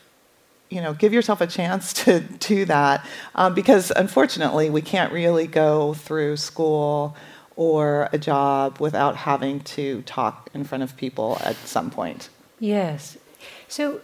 you 0.70 0.80
know, 0.80 0.94
give 0.94 1.12
yourself 1.12 1.42
a 1.42 1.46
chance 1.46 1.92
to 2.04 2.20
do 2.20 2.64
that 2.64 3.04
um, 3.34 3.54
because 3.54 3.90
unfortunately 3.90 4.70
we 4.70 4.80
can't 4.80 5.12
really 5.12 5.46
go 5.46 5.92
through 5.94 6.36
school 6.36 7.14
or 7.56 8.08
a 8.12 8.18
job 8.18 8.78
without 8.80 9.16
having 9.16 9.60
to 9.60 10.02
talk 10.02 10.48
in 10.54 10.64
front 10.64 10.82
of 10.82 10.96
people 10.96 11.38
at 11.42 11.56
some 11.56 11.90
point. 11.90 12.28
Yes. 12.58 13.18
So 13.68 14.00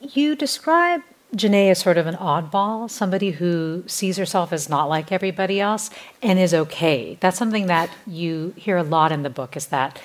you 0.00 0.36
describe 0.36 1.02
Janae 1.34 1.70
as 1.70 1.78
sort 1.78 1.98
of 1.98 2.06
an 2.06 2.14
oddball, 2.14 2.90
somebody 2.90 3.32
who 3.32 3.84
sees 3.86 4.16
herself 4.16 4.52
as 4.52 4.68
not 4.68 4.88
like 4.88 5.12
everybody 5.12 5.60
else 5.60 5.90
and 6.22 6.38
is 6.38 6.54
okay. 6.54 7.18
That's 7.20 7.36
something 7.36 7.66
that 7.66 7.90
you 8.06 8.54
hear 8.56 8.78
a 8.78 8.82
lot 8.82 9.12
in 9.12 9.22
the 9.22 9.30
book 9.30 9.56
is 9.56 9.66
that 9.66 10.00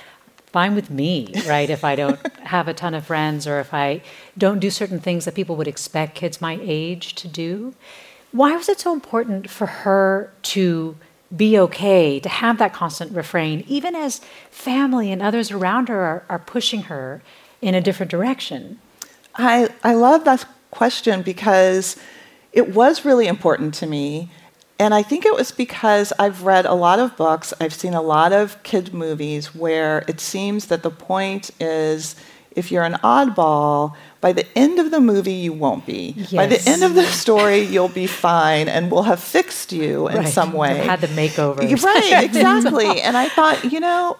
fine 0.47 0.75
with 0.75 0.89
me, 0.89 1.33
right? 1.47 1.69
if 1.69 1.83
I 1.83 1.95
don't 1.95 2.19
have 2.39 2.67
a 2.67 2.73
ton 2.73 2.93
of 2.93 3.05
friends 3.05 3.47
or 3.47 3.59
if 3.59 3.73
I 3.73 4.01
don't 4.37 4.59
do 4.59 4.69
certain 4.69 4.99
things 4.99 5.25
that 5.25 5.33
people 5.33 5.55
would 5.55 5.67
expect 5.67 6.15
kids 6.15 6.41
my 6.41 6.59
age 6.61 7.15
to 7.15 7.27
do. 7.27 7.73
Why 8.31 8.55
was 8.55 8.67
it 8.67 8.79
so 8.79 8.93
important 8.93 9.49
for 9.49 9.67
her 9.67 10.33
to 10.43 10.95
be 11.35 11.57
okay, 11.57 12.19
to 12.19 12.29
have 12.29 12.57
that 12.59 12.73
constant 12.73 13.11
refrain, 13.11 13.63
even 13.67 13.95
as 13.95 14.21
family 14.51 15.11
and 15.11 15.21
others 15.21 15.51
around 15.51 15.89
her 15.89 16.01
are, 16.01 16.25
are 16.29 16.39
pushing 16.39 16.83
her 16.83 17.21
in 17.61 17.73
a 17.73 17.81
different 17.81 18.11
direction? 18.11 18.79
I, 19.35 19.69
I 19.83 19.93
love 19.95 20.25
that 20.25 20.45
question 20.69 21.21
because 21.21 21.97
it 22.51 22.73
was 22.73 23.05
really 23.05 23.27
important 23.27 23.73
to 23.75 23.87
me. 23.87 24.29
And 24.79 24.93
I 24.93 25.01
think 25.01 25.25
it 25.25 25.33
was 25.33 25.51
because 25.51 26.11
I've 26.19 26.43
read 26.43 26.65
a 26.65 26.73
lot 26.73 26.99
of 26.99 27.15
books, 27.15 27.53
I've 27.59 27.73
seen 27.73 27.93
a 27.93 28.01
lot 28.01 28.33
of 28.33 28.61
kid 28.63 28.93
movies 28.93 29.55
where 29.55 30.03
it 30.07 30.19
seems 30.19 30.67
that 30.67 30.83
the 30.83 30.91
point 30.91 31.51
is 31.59 32.15
if 32.55 32.71
you're 32.71 32.83
an 32.83 32.93
oddball, 33.03 33.95
by 34.21 34.33
the 34.33 34.45
end 34.57 34.79
of 34.79 34.91
the 34.91 35.01
movie, 35.01 35.33
you 35.33 35.53
won't 35.53 35.85
be. 35.85 36.13
Yes. 36.15 36.31
By 36.33 36.45
the 36.45 36.61
end 36.69 36.83
of 36.83 36.95
the 36.95 37.05
story, 37.05 37.61
you'll 37.61 37.89
be 37.89 38.07
fine 38.07 38.69
and 38.69 38.91
we'll 38.91 39.03
have 39.03 39.19
fixed 39.19 39.71
you 39.71 40.07
in 40.07 40.17
right. 40.17 40.27
some 40.27 40.53
way. 40.53 40.77
You've 40.77 40.85
had 40.85 41.01
the 41.01 41.07
makeover. 41.07 41.59
Right, 41.59 42.23
exactly. 42.23 43.01
and 43.01 43.17
I 43.17 43.29
thought, 43.29 43.65
you 43.71 43.79
know, 43.79 44.17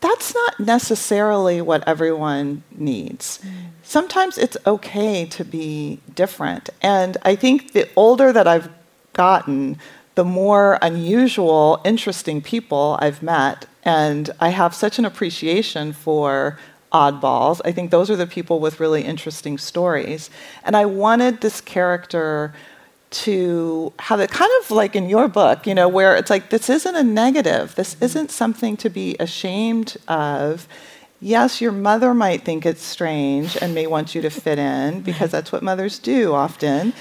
that's 0.00 0.34
not 0.34 0.60
necessarily 0.60 1.62
what 1.62 1.86
everyone 1.88 2.62
needs. 2.76 3.40
Mm. 3.42 3.50
Sometimes 3.82 4.36
it's 4.36 4.56
okay 4.66 5.24
to 5.26 5.44
be 5.44 5.98
different. 6.14 6.68
And 6.82 7.16
I 7.22 7.36
think 7.36 7.72
the 7.72 7.88
older 7.96 8.32
that 8.32 8.46
I've 8.46 8.68
gotten, 9.14 9.78
the 10.14 10.24
more 10.24 10.78
unusual, 10.82 11.80
interesting 11.84 12.42
people 12.42 12.98
I've 13.00 13.22
met. 13.22 13.66
And 13.82 14.30
I 14.40 14.50
have 14.50 14.74
such 14.74 14.98
an 14.98 15.04
appreciation 15.04 15.92
for 15.92 16.58
oddballs. 16.94 17.60
I 17.64 17.72
think 17.72 17.90
those 17.90 18.08
are 18.08 18.16
the 18.16 18.26
people 18.26 18.60
with 18.60 18.80
really 18.80 19.02
interesting 19.02 19.58
stories. 19.58 20.30
And 20.62 20.76
I 20.76 20.86
wanted 20.86 21.40
this 21.40 21.60
character 21.60 22.54
to 23.10 23.92
have 23.98 24.20
it 24.20 24.30
kind 24.30 24.50
of 24.62 24.70
like 24.70 24.96
in 24.96 25.08
your 25.08 25.28
book, 25.28 25.66
you 25.66 25.74
know, 25.74 25.88
where 25.88 26.16
it's 26.16 26.30
like, 26.30 26.50
this 26.50 26.70
isn't 26.70 26.94
a 26.94 27.02
negative. 27.02 27.74
This 27.74 27.94
mm-hmm. 27.94 28.04
isn't 28.04 28.30
something 28.30 28.76
to 28.78 28.88
be 28.88 29.16
ashamed 29.18 29.96
of. 30.08 30.68
Yes, 31.20 31.60
your 31.60 31.72
mother 31.72 32.14
might 32.14 32.44
think 32.44 32.64
it's 32.64 32.82
strange 32.82 33.56
and 33.60 33.74
may 33.74 33.86
want 33.86 34.14
you 34.14 34.22
to 34.22 34.30
fit 34.30 34.58
in 34.58 35.00
because 35.08 35.30
that's 35.32 35.52
what 35.52 35.62
mothers 35.62 35.98
do 35.98 36.32
often, 36.32 36.92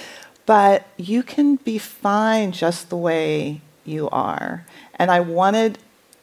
but 0.45 0.87
you 0.97 1.23
can 1.23 1.57
be 1.57 1.77
fine 1.77 2.51
just 2.51 2.89
the 2.89 2.97
way 2.97 3.61
you 3.85 4.09
are. 4.09 4.65
And 4.95 5.11
I 5.11 5.19
wanted 5.19 5.77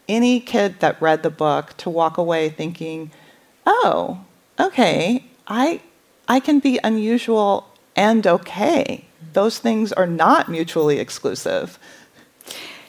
any 0.08 0.40
kid 0.40 0.80
that 0.80 1.00
read 1.00 1.22
the 1.22 1.30
book 1.30 1.76
to 1.78 1.90
walk 1.90 2.18
away 2.18 2.48
thinking, 2.48 3.10
oh, 3.66 4.24
okay, 4.58 5.24
I, 5.46 5.80
I 6.28 6.40
can 6.40 6.58
be 6.58 6.78
unusual 6.82 7.66
and 7.96 8.26
okay 8.26 9.04
those 9.32 9.58
things 9.58 9.92
are 9.92 10.06
not 10.06 10.48
mutually 10.48 10.98
exclusive. 10.98 11.78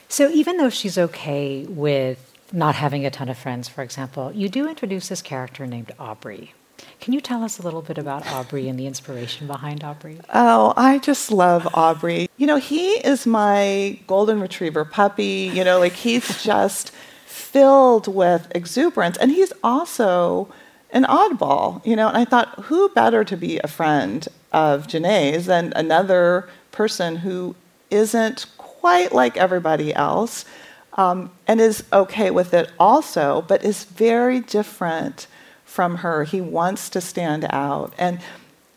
So 0.07 0.29
even 0.29 0.57
though 0.57 0.69
she's 0.69 0.97
okay 0.97 1.65
with 1.65 2.27
not 2.51 2.75
having 2.75 3.05
a 3.05 3.11
ton 3.11 3.29
of 3.29 3.37
friends, 3.37 3.69
for 3.69 3.81
example, 3.81 4.31
you 4.33 4.49
do 4.49 4.67
introduce 4.67 5.07
this 5.07 5.21
character 5.21 5.65
named 5.65 5.91
Aubrey. 5.99 6.53
Can 6.99 7.13
you 7.13 7.21
tell 7.21 7.43
us 7.43 7.59
a 7.59 7.61
little 7.61 7.81
bit 7.81 7.97
about 7.97 8.27
Aubrey 8.27 8.67
and 8.67 8.77
the 8.77 8.87
inspiration 8.87 9.47
behind 9.47 9.83
Aubrey? 9.83 10.19
Oh, 10.33 10.73
I 10.75 10.97
just 10.97 11.31
love 11.31 11.67
Aubrey. 11.73 12.27
You 12.37 12.47
know, 12.47 12.57
he 12.57 12.93
is 13.05 13.25
my 13.25 13.99
golden 14.07 14.39
retriever 14.39 14.83
puppy. 14.83 15.51
You 15.53 15.63
know, 15.63 15.79
like 15.79 15.93
he's 15.93 16.43
just 16.43 16.91
filled 17.31 18.07
with 18.07 18.51
exuberance. 18.53 19.17
And 19.17 19.31
he's 19.31 19.53
also 19.63 20.47
an 20.91 21.05
oddball, 21.05 21.85
you 21.85 21.95
know. 21.95 22.07
And 22.07 22.17
I 22.17 22.25
thought, 22.25 22.49
who 22.65 22.89
better 22.89 23.23
to 23.23 23.37
be 23.37 23.59
a 23.59 23.67
friend 23.67 24.27
of 24.51 24.87
Janae's 24.87 25.45
than 25.45 25.71
another 25.75 26.49
person 26.71 27.17
who 27.17 27.55
isn't 27.89 28.45
quite 28.57 29.13
like 29.13 29.37
everybody 29.37 29.93
else 29.93 30.45
um, 30.93 31.31
and 31.47 31.61
is 31.61 31.83
okay 31.93 32.31
with 32.31 32.53
it 32.53 32.69
also, 32.77 33.43
but 33.47 33.63
is 33.63 33.85
very 33.85 34.39
different 34.39 35.27
from 35.63 35.97
her. 35.97 36.25
He 36.25 36.41
wants 36.41 36.89
to 36.89 36.99
stand 37.01 37.45
out. 37.49 37.93
And 37.97 38.19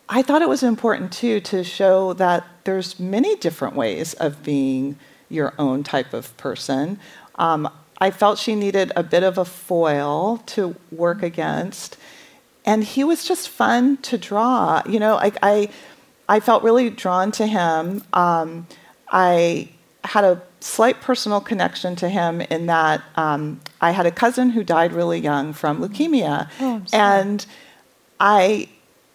I 0.08 0.22
thought 0.22 0.42
it 0.42 0.48
was 0.48 0.62
important 0.62 1.12
too 1.12 1.40
to 1.40 1.64
show 1.64 2.12
that 2.14 2.46
there's 2.64 3.00
many 3.00 3.34
different 3.36 3.74
ways 3.74 4.14
of 4.14 4.44
being 4.44 4.96
your 5.28 5.54
own 5.58 5.82
type 5.82 6.12
of 6.12 6.36
person. 6.36 7.00
Um, 7.34 7.68
I 7.98 8.10
felt 8.10 8.38
she 8.38 8.54
needed 8.54 8.92
a 8.96 9.02
bit 9.02 9.22
of 9.22 9.38
a 9.38 9.44
foil 9.44 10.38
to 10.46 10.74
work 10.90 11.22
against. 11.22 11.96
And 12.64 12.82
he 12.82 13.04
was 13.04 13.24
just 13.24 13.48
fun 13.48 13.98
to 13.98 14.18
draw. 14.18 14.82
You 14.88 14.98
know, 14.98 15.16
I, 15.16 15.32
I, 15.42 15.68
I 16.28 16.40
felt 16.40 16.62
really 16.62 16.90
drawn 16.90 17.30
to 17.32 17.46
him. 17.46 18.02
Um, 18.12 18.66
I 19.08 19.68
had 20.04 20.24
a 20.24 20.42
slight 20.60 21.00
personal 21.00 21.40
connection 21.40 21.96
to 21.96 22.08
him 22.08 22.40
in 22.40 22.66
that 22.66 23.02
um, 23.16 23.60
I 23.80 23.90
had 23.90 24.06
a 24.06 24.10
cousin 24.10 24.50
who 24.50 24.64
died 24.64 24.92
really 24.92 25.18
young 25.18 25.52
from 25.52 25.80
leukemia, 25.80 26.50
oh, 26.60 26.82
and 26.92 27.44
I, 28.18 28.68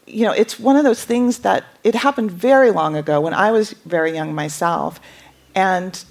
you 0.06 0.26
know, 0.26 0.32
it's 0.32 0.60
one 0.60 0.76
of 0.76 0.84
those 0.84 1.04
things 1.04 1.40
that 1.40 1.66
it 1.84 1.96
happened 1.96 2.32
very 2.32 2.72
long 2.72 2.96
ago 2.96 3.20
when 3.20 3.34
I 3.34 3.52
was 3.52 3.74
very 3.86 4.14
young 4.14 4.34
myself, 4.34 5.00
and 5.56 6.04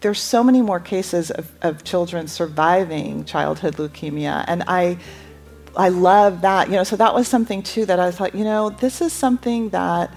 there's 0.00 0.20
so 0.20 0.44
many 0.44 0.62
more 0.62 0.80
cases 0.80 1.30
of, 1.30 1.50
of 1.62 1.84
children 1.84 2.28
surviving 2.28 3.24
childhood 3.24 3.76
leukemia, 3.76 4.44
and 4.46 4.62
I 4.66 4.98
I 5.76 5.90
love 5.90 6.40
that. 6.42 6.68
You 6.68 6.76
know, 6.76 6.84
so 6.84 6.96
that 6.96 7.14
was 7.14 7.28
something 7.28 7.62
too 7.62 7.86
that 7.86 8.00
I 8.00 8.10
thought, 8.10 8.34
you 8.34 8.44
know, 8.44 8.70
this 8.70 9.00
is 9.00 9.12
something 9.12 9.70
that 9.70 10.12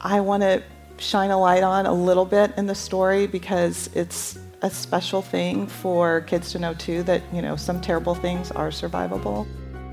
I 0.00 0.20
want 0.20 0.42
to 0.42 0.62
shine 0.98 1.30
a 1.30 1.38
light 1.38 1.62
on 1.62 1.84
a 1.86 1.92
little 1.92 2.24
bit 2.24 2.52
in 2.56 2.66
the 2.66 2.74
story 2.74 3.26
because 3.26 3.90
it's 3.94 4.38
a 4.62 4.70
special 4.70 5.20
thing 5.20 5.66
for 5.66 6.22
kids 6.22 6.52
to 6.52 6.58
know 6.58 6.72
too 6.74 7.02
that, 7.02 7.22
you 7.32 7.42
know, 7.42 7.56
some 7.56 7.80
terrible 7.80 8.14
things 8.14 8.50
are 8.50 8.70
survivable. 8.70 9.46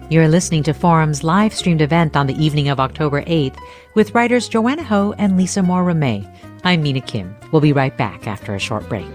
You're 0.10 0.28
listening 0.28 0.64
to 0.64 0.74
Forum's 0.74 1.24
live 1.24 1.54
streamed 1.54 1.82
event 1.82 2.16
on 2.16 2.28
the 2.28 2.36
evening 2.36 2.68
of 2.68 2.80
October 2.80 3.24
8th 3.24 3.58
with 3.96 4.14
writers 4.14 4.50
Joanna 4.50 4.84
Ho 4.84 5.16
and 5.18 5.38
Lisa 5.38 5.64
Moore 5.64 5.86
Ramée. 5.86 6.30
I'm 6.64 6.84
Mina 6.84 7.02
Kim. 7.02 7.36
We'll 7.52 7.62
be 7.62 7.74
right 7.74 7.96
back 7.98 8.28
after 8.28 8.54
a 8.54 8.60
short 8.60 8.88
break. 8.90 9.08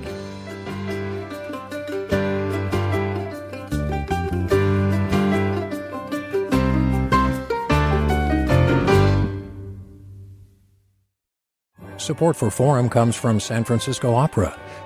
Support 11.99 12.37
for 12.37 12.50
Forum 12.50 12.88
comes 12.88 13.14
from 13.14 13.38
San 13.38 13.64
Francisco 13.64 14.14
Opera. 14.14 14.59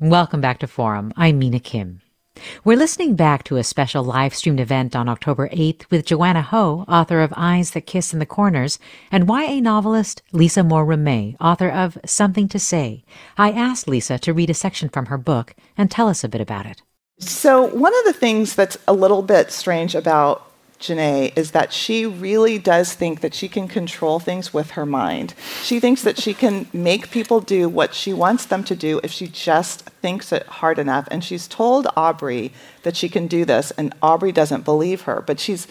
Welcome 0.00 0.40
back 0.40 0.60
to 0.60 0.66
Forum. 0.66 1.12
I'm 1.14 1.38
Mina 1.38 1.60
Kim. 1.60 2.00
We're 2.64 2.78
listening 2.78 3.16
back 3.16 3.44
to 3.44 3.58
a 3.58 3.62
special 3.62 4.02
live 4.02 4.34
streamed 4.34 4.58
event 4.58 4.96
on 4.96 5.10
October 5.10 5.50
8th 5.50 5.90
with 5.90 6.06
Joanna 6.06 6.40
Ho, 6.40 6.86
author 6.88 7.20
of 7.20 7.34
Eyes 7.36 7.72
That 7.72 7.82
Kiss 7.82 8.14
in 8.14 8.18
the 8.18 8.24
Corners, 8.24 8.78
and 9.12 9.28
YA 9.28 9.60
novelist 9.60 10.22
Lisa 10.32 10.64
Moore 10.64 10.86
Ramée, 10.86 11.36
author 11.38 11.68
of 11.68 11.98
Something 12.06 12.48
to 12.48 12.58
Say. 12.58 13.04
I 13.36 13.50
asked 13.50 13.88
Lisa 13.88 14.18
to 14.20 14.32
read 14.32 14.48
a 14.48 14.54
section 14.54 14.88
from 14.88 15.04
her 15.06 15.18
book 15.18 15.54
and 15.76 15.90
tell 15.90 16.08
us 16.08 16.24
a 16.24 16.30
bit 16.30 16.40
about 16.40 16.64
it. 16.64 16.80
So, 17.18 17.66
one 17.66 17.92
of 17.98 18.04
the 18.06 18.18
things 18.18 18.54
that's 18.54 18.78
a 18.88 18.94
little 18.94 19.20
bit 19.20 19.52
strange 19.52 19.94
about 19.94 20.49
Janae 20.80 21.36
is 21.36 21.50
that 21.50 21.74
she 21.74 22.06
really 22.06 22.58
does 22.58 22.94
think 22.94 23.20
that 23.20 23.34
she 23.34 23.48
can 23.48 23.68
control 23.68 24.18
things 24.18 24.54
with 24.54 24.70
her 24.72 24.86
mind. 24.86 25.34
She 25.62 25.78
thinks 25.78 26.02
that 26.02 26.18
she 26.18 26.32
can 26.32 26.68
make 26.72 27.10
people 27.10 27.40
do 27.40 27.68
what 27.68 27.94
she 27.94 28.14
wants 28.14 28.46
them 28.46 28.64
to 28.64 28.74
do 28.74 28.98
if 29.04 29.12
she 29.12 29.26
just 29.28 29.82
thinks 29.82 30.32
it 30.32 30.46
hard 30.46 30.78
enough. 30.78 31.06
And 31.10 31.22
she's 31.22 31.46
told 31.46 31.86
Aubrey 31.96 32.52
that 32.82 32.96
she 32.96 33.10
can 33.10 33.26
do 33.26 33.44
this, 33.44 33.72
and 33.72 33.94
Aubrey 34.00 34.32
doesn't 34.32 34.64
believe 34.64 35.02
her. 35.02 35.22
But 35.26 35.38
she's 35.38 35.68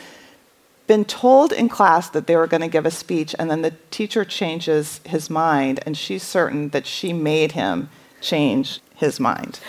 been 0.85 1.05
told 1.05 1.51
in 1.51 1.69
class 1.69 2.07
that 2.09 2.27
they 2.27 2.35
were 2.35 2.47
going 2.47 2.61
to 2.61 2.67
give 2.67 2.85
a 2.85 2.91
speech, 2.91 3.33
and 3.39 3.49
then 3.49 3.63
the 3.63 3.73
teacher 3.89 4.23
changes 4.23 5.01
his 5.05 5.27
mind, 5.27 5.79
and 5.87 5.97
she's 5.97 6.21
certain 6.21 6.69
that 6.69 6.85
she 6.85 7.13
made 7.13 7.53
him 7.53 7.89
change 8.21 8.79
his 8.95 9.19
mind. 9.19 9.59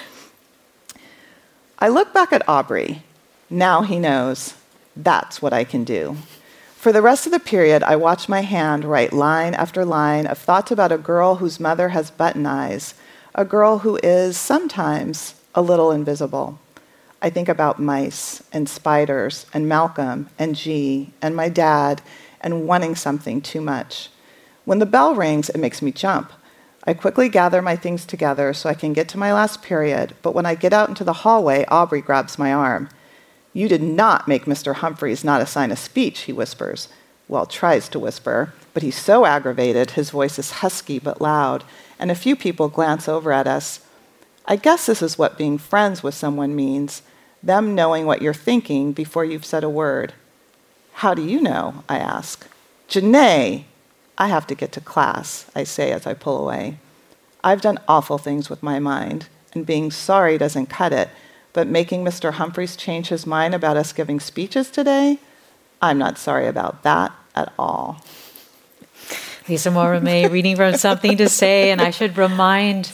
I 1.79 1.89
look 1.89 2.13
back 2.13 2.31
at 2.31 2.47
Aubrey. 2.47 3.05
Now 3.49 3.83
he 3.83 3.99
knows 3.99 4.55
that's 5.05 5.41
what 5.41 5.53
I 5.53 5.65
can 5.65 5.85
do. 5.85 6.17
For 6.77 6.93
the 6.93 7.03
rest 7.03 7.27
of 7.27 7.33
the 7.33 7.41
period, 7.41 7.83
I 7.83 7.97
watch 7.97 8.29
my 8.29 8.41
hand 8.41 8.85
write 8.85 9.13
line 9.13 9.55
after 9.55 9.85
line 9.85 10.27
of 10.27 10.39
thoughts 10.39 10.71
about 10.71 10.93
a 10.93 10.99
girl 10.99 11.37
whose 11.37 11.61
mother 11.61 11.91
has 11.91 12.11
button 12.11 12.47
eyes, 12.47 12.95
a 13.35 13.45
girl 13.45 13.81
who 13.81 13.99
is 14.03 14.37
sometimes 14.37 15.35
a 15.55 15.61
little 15.61 15.91
invisible. 15.91 16.59
I 17.23 17.29
think 17.29 17.51
about 17.51 17.79
mice 17.79 18.43
and 18.51 18.67
spiders 18.67 19.45
and 19.53 19.69
Malcolm 19.69 20.31
and 20.39 20.55
G 20.57 21.13
and 21.21 21.37
my 21.37 21.51
dad 21.51 22.01
and 22.41 22.67
wanting 22.67 22.95
something 22.95 23.43
too 23.43 23.61
much. 23.61 24.09
When 24.65 24.79
the 24.79 24.87
bell 24.87 25.15
rings, 25.15 25.51
it 25.51 25.59
makes 25.59 25.83
me 25.83 25.93
jump. 25.93 26.33
I 26.85 26.95
quickly 26.95 27.29
gather 27.29 27.61
my 27.61 27.77
things 27.77 28.07
together 28.07 28.55
so 28.55 28.71
I 28.71 28.75
can 28.75 28.95
get 28.95 29.07
to 29.09 29.19
my 29.19 29.35
last 29.35 29.61
period, 29.61 30.15
but 30.23 30.35
when 30.35 30.47
I 30.47 30.55
get 30.55 30.73
out 30.73 30.89
into 30.89 31.05
the 31.05 31.13
hallway, 31.13 31.67
Aubrey 31.69 32.01
grabs 32.01 32.39
my 32.39 32.55
arm. 32.55 32.89
You 33.53 33.69
did 33.69 33.83
not 33.83 34.29
make 34.29 34.45
Mr. 34.45 34.77
Humphreys 34.77 35.25
not 35.25 35.41
assign 35.41 35.71
a 35.71 35.77
speech, 35.77 36.21
he 36.21 36.33
whispers. 36.33 36.89
Well, 37.29 37.47
tries 37.47 37.89
to 37.91 37.99
whisper, 37.99 38.53
but 38.75 38.83
he's 38.83 38.97
so 38.97 39.25
aggravated, 39.25 39.93
his 39.93 40.11
voice 40.11 40.39
is 40.39 40.51
husky 40.51 40.99
but 40.99 41.21
loud, 41.21 41.65
and 41.99 42.11
a 42.11 42.17
few 42.17 42.37
people 42.37 42.69
glance 42.69 43.09
over 43.09 43.33
at 43.33 43.47
us. 43.47 43.81
I 44.47 44.57
guess 44.57 44.87
this 44.87 45.03
is 45.03 45.19
what 45.19 45.39
being 45.39 45.59
friends 45.59 46.03
with 46.03 46.15
someone 46.15 46.57
means 46.57 47.03
them 47.43 47.75
knowing 47.75 48.07
what 48.07 48.23
you're 48.23 48.35
thinking 48.35 48.93
before 48.93 49.25
you've 49.25 49.45
said 49.45 49.65
a 49.65 49.69
word. 49.69 50.13
How 50.95 51.15
do 51.15 51.23
you 51.23 51.41
know? 51.41 51.85
I 51.89 51.99
ask. 51.99 52.47
Janae, 52.89 53.65
I 54.19 54.29
have 54.29 54.47
to 54.49 54.55
get 54.55 54.73
to 54.73 54.81
class, 54.81 55.51
I 55.55 55.65
say 55.65 55.93
as 55.93 56.07
I 56.07 56.15
pull 56.15 56.43
away. 56.43 56.79
I've 57.43 57.63
done 57.63 57.79
awful 57.89 58.19
things 58.19 58.51
with 58.51 58.63
my 58.63 58.79
mind, 58.79 59.29
and 59.55 59.65
being 59.65 59.91
sorry 59.91 60.37
doesn't 60.37 60.67
cut 60.67 60.93
it 60.93 61.09
but 61.53 61.67
making 61.67 62.05
Mr. 62.05 62.33
Humphreys 62.33 62.77
change 62.77 63.09
his 63.09 63.27
mind 63.27 63.55
about 63.55 63.77
us 63.77 63.93
giving 63.93 64.21
speeches 64.21 64.71
today, 64.71 65.19
I'm 65.83 65.99
not 65.99 66.19
sorry 66.19 66.47
about 66.47 66.83
that 66.83 67.13
at 67.35 67.53
all. 67.59 68.05
Lisa 69.49 69.71
Moore 69.71 69.95
Ramée 69.95 70.31
reading 70.31 70.57
from 70.57 70.75
Something 70.75 71.17
to 71.17 71.29
Say, 71.29 71.71
and 71.71 71.81
I 71.81 71.91
should 71.91 72.17
remind 72.17 72.93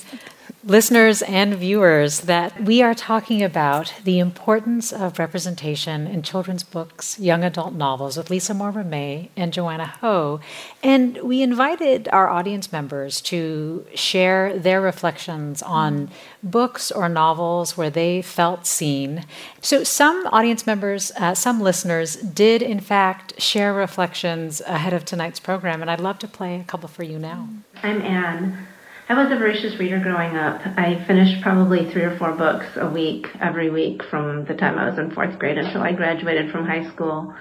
listeners 0.66 1.22
and 1.22 1.54
viewers 1.54 2.22
that 2.22 2.60
we 2.64 2.82
are 2.82 2.92
talking 2.92 3.40
about 3.40 3.94
the 4.02 4.18
importance 4.18 4.92
of 4.92 5.16
representation 5.16 6.08
in 6.08 6.22
children's 6.22 6.64
books, 6.64 7.20
young 7.20 7.44
adult 7.44 7.72
novels 7.72 8.16
with 8.16 8.30
Lisa 8.30 8.52
Moore 8.52 8.72
Ramée 8.72 9.28
and 9.36 9.52
Joanna 9.52 9.86
Ho. 10.00 10.40
And 10.82 11.18
we 11.18 11.40
invited 11.40 12.08
our 12.08 12.28
audience 12.28 12.72
members 12.72 13.20
to 13.22 13.86
share 13.94 14.58
their 14.58 14.80
reflections 14.80 15.62
on 15.62 16.10
books 16.42 16.90
or 16.90 17.08
novels 17.08 17.76
where 17.76 17.90
they 17.90 18.20
felt 18.20 18.66
seen. 18.66 19.24
So 19.60 19.84
some 19.84 20.26
audience 20.32 20.66
members, 20.66 21.12
uh, 21.12 21.36
some 21.36 21.60
listeners 21.60 22.16
did 22.16 22.60
in 22.60 22.80
fact 22.80 23.40
share 23.40 23.72
reflections 23.72 24.60
ahead 24.62 24.92
of 24.92 25.04
tonight's 25.04 25.38
program, 25.38 25.80
and 25.80 25.88
I'd 25.88 26.00
love 26.00 26.18
to 26.18 26.28
play 26.28 26.58
a 26.58 26.64
couple 26.64 26.88
for 26.88 27.04
you 27.04 27.20
now. 27.20 27.48
I'm 27.84 28.02
Anne. 28.02 28.66
I 29.08 29.14
was 29.14 29.30
a 29.30 29.38
voracious 29.38 29.78
reader 29.78 30.00
growing 30.00 30.34
up. 30.36 30.60
I 30.76 31.04
finished 31.06 31.40
probably 31.40 31.88
three 31.92 32.02
or 32.02 32.18
four 32.18 32.32
books 32.32 32.66
a 32.74 32.90
week, 32.90 33.28
every 33.40 33.70
week 33.70 34.02
from 34.10 34.46
the 34.46 34.54
time 34.54 34.80
I 34.80 34.90
was 34.90 34.98
in 34.98 35.12
fourth 35.12 35.38
grade 35.38 35.58
until 35.58 35.80
I 35.80 35.92
graduated 35.92 36.50
from 36.50 36.66
high 36.66 36.90
school. 36.90 37.32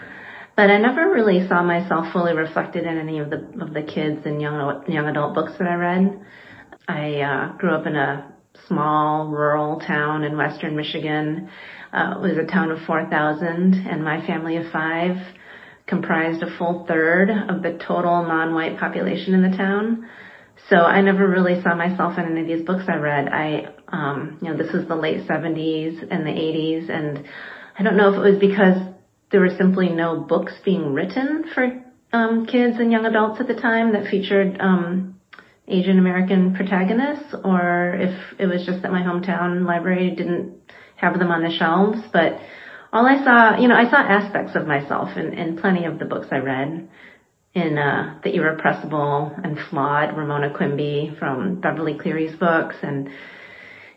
But 0.55 0.69
I 0.69 0.77
never 0.77 1.11
really 1.11 1.47
saw 1.47 1.63
myself 1.63 2.13
fully 2.13 2.35
reflected 2.35 2.83
in 2.83 2.99
any 2.99 3.17
of 3.17 3.31
the 3.31 3.37
of 3.59 3.73
the 3.73 3.81
kids 3.81 4.27
and 4.27 4.39
young 4.39 4.83
young 4.87 5.07
adult 5.07 5.33
books 5.33 5.53
that 5.57 5.67
I 5.67 5.73
read. 5.73 6.21
I 6.87 7.21
uh, 7.21 7.57
grew 7.57 7.71
up 7.71 7.87
in 7.87 7.95
a 7.95 8.31
small 8.67 9.29
rural 9.29 9.79
town 9.79 10.23
in 10.23 10.37
western 10.37 10.75
Michigan. 10.75 11.49
Uh, 11.91 12.13
it 12.17 12.21
was 12.21 12.37
a 12.37 12.45
town 12.45 12.69
of 12.69 12.79
4,000, 12.85 13.87
and 13.89 14.03
my 14.03 14.23
family 14.27 14.57
of 14.57 14.71
five 14.71 15.17
comprised 15.87 16.43
a 16.43 16.57
full 16.57 16.85
third 16.87 17.31
of 17.31 17.63
the 17.63 17.79
total 17.87 18.21
non-white 18.21 18.77
population 18.77 19.33
in 19.33 19.49
the 19.49 19.57
town. 19.57 20.07
So 20.69 20.77
I 20.77 21.01
never 21.01 21.27
really 21.27 21.61
saw 21.61 21.75
myself 21.75 22.17
in 22.17 22.25
any 22.25 22.41
of 22.41 22.47
these 22.47 22.65
books 22.65 22.85
I 22.87 22.95
read. 22.95 23.27
I, 23.27 23.73
um, 23.89 24.39
you 24.41 24.49
know, 24.49 24.57
this 24.57 24.73
was 24.73 24.87
the 24.87 24.95
late 24.95 25.27
70s 25.27 26.01
and 26.09 26.25
the 26.25 26.31
80s, 26.31 26.89
and 26.89 27.25
I 27.77 27.83
don't 27.83 27.97
know 27.97 28.09
if 28.09 28.15
it 28.15 28.31
was 28.31 28.39
because 28.39 28.77
there 29.31 29.41
were 29.41 29.55
simply 29.57 29.89
no 29.89 30.19
books 30.19 30.53
being 30.63 30.93
written 30.93 31.45
for 31.53 31.83
um, 32.13 32.45
kids 32.45 32.77
and 32.79 32.91
young 32.91 33.05
adults 33.05 33.41
at 33.41 33.47
the 33.47 33.53
time 33.53 33.93
that 33.93 34.09
featured 34.09 34.57
um, 34.59 35.19
Asian 35.67 35.99
American 35.99 36.55
protagonists, 36.55 37.35
or 37.43 37.95
if 37.99 38.39
it 38.39 38.47
was 38.47 38.65
just 38.65 38.81
that 38.81 38.91
my 38.91 39.01
hometown 39.01 39.65
library 39.65 40.15
didn't 40.15 40.55
have 40.95 41.19
them 41.19 41.31
on 41.31 41.43
the 41.43 41.51
shelves. 41.51 41.99
But 42.13 42.39
all 42.93 43.05
I 43.05 43.23
saw, 43.23 43.59
you 43.59 43.67
know, 43.67 43.75
I 43.75 43.89
saw 43.89 43.97
aspects 43.97 44.55
of 44.55 44.65
myself 44.65 45.17
in, 45.17 45.33
in 45.33 45.57
plenty 45.57 45.85
of 45.85 45.99
the 45.99 46.05
books 46.05 46.27
I 46.31 46.37
read 46.37 46.87
in 47.55 47.77
uh, 47.77 48.19
the 48.21 48.35
irrepressible 48.35 49.33
and 49.41 49.57
flawed 49.69 50.15
Ramona 50.15 50.53
Quimby 50.53 51.15
from 51.17 51.61
Beverly 51.61 51.97
Cleary's 51.97 52.37
books, 52.37 52.75
and 52.83 53.09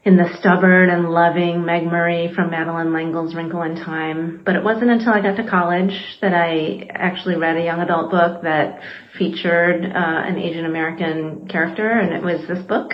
in 0.05 0.17
the 0.17 0.33
stubborn 0.39 0.89
and 0.91 1.11
loving 1.11 1.67
Meg 1.67 1.85
Murray 1.85 2.33
from 2.35 2.51
Madeleine 2.51 2.93
L'Engle's 2.93 3.35
Wrinkle 3.35 3.63
in 3.63 3.75
Time. 3.75 4.43
But 4.45 4.55
it 4.55 4.63
wasn't 4.63 4.93
until 4.93 5.13
I 5.13 5.21
got 5.21 5.37
to 5.37 5.51
college 5.51 5.93
that 6.23 6.33
I 6.33 6.89
actually 6.95 7.37
read 7.37 7.57
a 7.57 7.65
young 7.65 7.81
adult 7.81 8.13
book 8.13 8.43
that 8.45 8.81
featured 9.19 9.85
uh, 9.85 9.89
an 9.93 10.39
Asian 10.39 10.65
American 10.65 11.49
character, 11.49 11.91
and 11.91 12.15
it 12.15 12.23
was 12.23 12.47
this 12.47 12.65
book, 12.65 12.93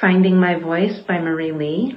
Finding 0.00 0.40
My 0.40 0.58
Voice 0.58 0.98
by 1.06 1.18
Marie 1.18 1.52
Lee. 1.52 1.96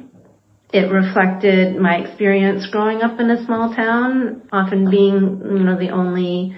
It 0.74 0.92
reflected 0.92 1.78
my 1.78 1.98
experience 1.98 2.68
growing 2.70 3.02
up 3.02 3.20
in 3.20 3.30
a 3.30 3.46
small 3.46 3.74
town, 3.74 4.42
often 4.52 4.90
being, 4.90 5.42
you 5.46 5.64
know, 5.64 5.80
the 5.80 5.92
only 5.92 6.56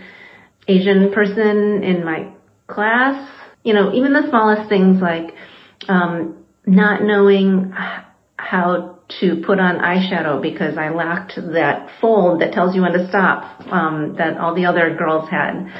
Asian 0.67 1.11
person 1.11 1.83
in 1.83 2.03
my 2.03 2.31
class. 2.67 3.29
You 3.63 3.73
know, 3.73 3.93
even 3.93 4.13
the 4.13 4.27
smallest 4.29 4.69
things 4.69 5.01
like 5.01 5.33
um, 5.87 6.45
not 6.65 7.03
knowing 7.03 7.73
how 8.37 8.99
to 9.19 9.43
put 9.45 9.59
on 9.59 9.77
eyeshadow 9.77 10.41
because 10.41 10.77
I 10.77 10.89
lacked 10.89 11.35
that 11.35 11.89
fold 12.01 12.41
that 12.41 12.53
tells 12.53 12.75
you 12.75 12.81
when 12.81 12.93
to 12.93 13.07
stop 13.09 13.61
um, 13.71 14.15
that 14.17 14.37
all 14.37 14.55
the 14.55 14.65
other 14.65 14.95
girls 14.95 15.29
had. 15.29 15.71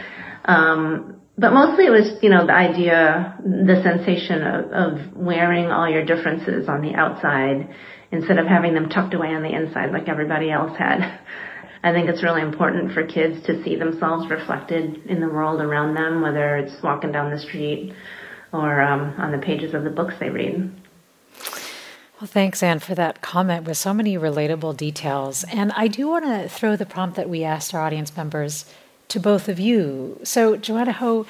Um, 0.45 1.21
but 1.37 1.51
mostly 1.51 1.85
it 1.85 1.89
was, 1.89 2.17
you 2.21 2.29
know, 2.29 2.45
the 2.45 2.53
idea, 2.53 3.37
the 3.43 3.81
sensation 3.83 4.41
of, 4.41 4.71
of 4.71 5.15
wearing 5.15 5.65
all 5.65 5.89
your 5.89 6.05
differences 6.05 6.69
on 6.69 6.81
the 6.81 6.93
outside 6.93 7.73
instead 8.11 8.37
of 8.37 8.47
having 8.47 8.73
them 8.73 8.89
tucked 8.89 9.13
away 9.13 9.29
on 9.29 9.41
the 9.41 9.53
inside 9.53 9.91
like 9.91 10.07
everybody 10.07 10.51
else 10.51 10.77
had. 10.77 11.19
I 11.83 11.91
think 11.91 12.09
it's 12.09 12.23
really 12.23 12.41
important 12.41 12.93
for 12.93 13.05
kids 13.05 13.45
to 13.45 13.63
see 13.63 13.75
themselves 13.75 14.29
reflected 14.29 15.05
in 15.05 15.19
the 15.19 15.29
world 15.29 15.61
around 15.61 15.95
them, 15.95 16.21
whether 16.21 16.57
it's 16.57 16.81
walking 16.81 17.11
down 17.11 17.31
the 17.31 17.39
street 17.39 17.93
or 18.51 18.81
um, 18.81 19.13
on 19.17 19.31
the 19.31 19.38
pages 19.38 19.73
of 19.73 19.83
the 19.83 19.89
books 19.89 20.15
they 20.19 20.29
read. 20.29 20.71
Well, 22.19 22.27
thanks, 22.27 22.63
Anne, 22.63 22.79
for 22.79 22.95
that 22.95 23.21
comment 23.21 23.67
with 23.67 23.77
so 23.77 23.93
many 23.93 24.17
relatable 24.17 24.77
details. 24.77 25.43
And 25.51 25.73
I 25.73 25.88
do 25.88 26.07
want 26.07 26.23
to 26.25 26.47
throw 26.47 26.77
the 26.77 26.85
prompt 26.85 27.17
that 27.17 27.29
we 27.29 27.43
asked 27.43 27.73
our 27.73 27.81
audience 27.81 28.15
members 28.15 28.65
to 29.09 29.19
both 29.19 29.49
of 29.49 29.59
you. 29.59 30.19
So, 30.23 30.55
Joanna 30.55 30.93
Ho, 30.93 31.25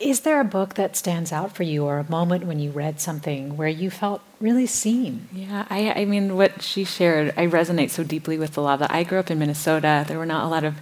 is 0.00 0.20
there 0.20 0.40
a 0.40 0.44
book 0.44 0.74
that 0.74 0.96
stands 0.96 1.32
out 1.32 1.54
for 1.56 1.64
you 1.64 1.84
or 1.84 1.98
a 1.98 2.08
moment 2.10 2.46
when 2.46 2.60
you 2.60 2.70
read 2.70 3.00
something 3.00 3.56
where 3.56 3.68
you 3.68 3.90
felt 3.90 4.22
really 4.40 4.66
seen? 4.66 5.28
Yeah, 5.32 5.66
I, 5.68 5.92
I 5.92 6.04
mean, 6.04 6.36
what 6.36 6.62
she 6.62 6.84
shared, 6.84 7.34
I 7.36 7.46
resonate 7.46 7.90
so 7.90 8.04
deeply 8.04 8.38
with 8.38 8.56
a 8.56 8.60
lot 8.60 8.74
of 8.74 8.80
that. 8.80 8.92
I 8.92 9.02
grew 9.02 9.18
up 9.18 9.30
in 9.30 9.38
Minnesota. 9.38 10.04
There 10.06 10.18
were 10.18 10.26
not 10.26 10.44
a 10.44 10.48
lot 10.48 10.62
of 10.62 10.76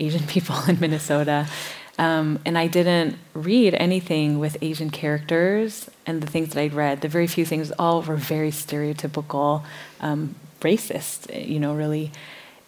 Asian 0.00 0.26
people 0.26 0.56
in 0.68 0.80
Minnesota. 0.80 1.46
Um, 1.98 2.40
and 2.44 2.58
I 2.58 2.66
didn't 2.66 3.16
read 3.32 3.74
anything 3.74 4.38
with 4.38 4.58
Asian 4.60 4.90
characters, 4.90 5.88
and 6.04 6.20
the 6.20 6.26
things 6.26 6.50
that 6.50 6.60
I'd 6.60 6.74
read, 6.74 7.00
the 7.00 7.08
very 7.08 7.26
few 7.26 7.46
things, 7.46 7.72
all 7.78 8.02
were 8.02 8.16
very 8.16 8.50
stereotypical, 8.50 9.64
um, 10.00 10.34
racist, 10.60 11.48
you 11.48 11.58
know, 11.58 11.74
really. 11.74 12.12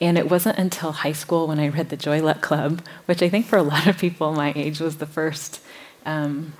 And 0.01 0.17
it 0.17 0.31
wasn't 0.31 0.59
until 0.59 0.93
high 0.93 1.13
school 1.13 1.49
when 1.49 1.59
I 1.59 1.69
read 1.69 1.91
The 1.91 1.97
Joy 1.97 2.23
Luck 2.23 2.41
Club, 2.41 2.83
which 3.07 3.21
I 3.21 3.29
think 3.29 3.47
for 3.47 3.59
a 3.59 3.63
lot 3.63 3.87
of 3.87 3.99
people 3.99 4.33
my 4.33 4.53
age 4.55 4.81
was 4.81 4.97
the 4.97 5.07
first 5.07 5.61
um, 6.09 6.55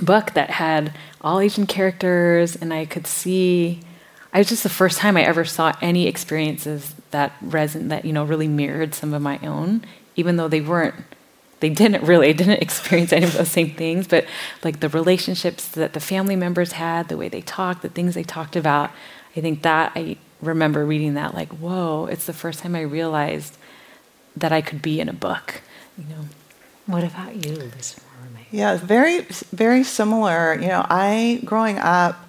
book 0.00 0.32
that 0.32 0.50
had 0.50 0.96
all 1.20 1.40
Asian 1.40 1.66
characters, 1.66 2.56
and 2.56 2.72
I 2.72 2.86
could 2.86 3.06
see. 3.06 3.80
I 4.34 4.38
was 4.38 4.48
just 4.48 4.62
the 4.62 4.70
first 4.70 4.98
time 4.98 5.18
I 5.18 5.24
ever 5.24 5.44
saw 5.44 5.74
any 5.82 6.06
experiences 6.06 6.94
that 7.10 7.38
reson 7.40 7.88
that 7.90 8.04
you 8.04 8.12
know 8.12 8.24
really 8.24 8.48
mirrored 8.48 8.94
some 8.94 9.12
of 9.12 9.20
my 9.20 9.38
own, 9.38 9.84
even 10.16 10.36
though 10.36 10.48
they 10.48 10.60
weren't 10.60 10.94
they 11.60 11.70
didn't 11.70 12.02
really 12.02 12.28
I 12.30 12.32
didn't 12.32 12.62
experience 12.62 13.12
any 13.12 13.24
of 13.24 13.34
those 13.34 13.48
same 13.48 13.70
things 13.74 14.06
but 14.08 14.26
like 14.64 14.80
the 14.80 14.88
relationships 14.88 15.68
that 15.68 15.94
the 15.94 16.00
family 16.00 16.36
members 16.36 16.72
had 16.72 17.08
the 17.08 17.16
way 17.16 17.28
they 17.28 17.40
talked 17.40 17.82
the 17.82 17.88
things 17.88 18.14
they 18.14 18.24
talked 18.24 18.56
about 18.56 18.90
i 19.36 19.40
think 19.40 19.62
that 19.62 19.92
i 19.94 20.16
remember 20.40 20.84
reading 20.84 21.14
that 21.14 21.34
like 21.34 21.50
whoa 21.52 22.06
it's 22.06 22.26
the 22.26 22.32
first 22.32 22.58
time 22.58 22.74
i 22.74 22.80
realized 22.80 23.56
that 24.36 24.52
i 24.52 24.60
could 24.60 24.82
be 24.82 25.00
in 25.00 25.08
a 25.08 25.12
book 25.12 25.62
you 25.96 26.04
know 26.04 26.24
what 26.86 27.04
about 27.04 27.46
you 27.46 27.70
yeah 28.52 28.76
very 28.76 29.22
very 29.52 29.82
similar 29.82 30.54
you 30.54 30.68
know 30.68 30.86
i 30.88 31.40
growing 31.44 31.78
up 31.78 32.28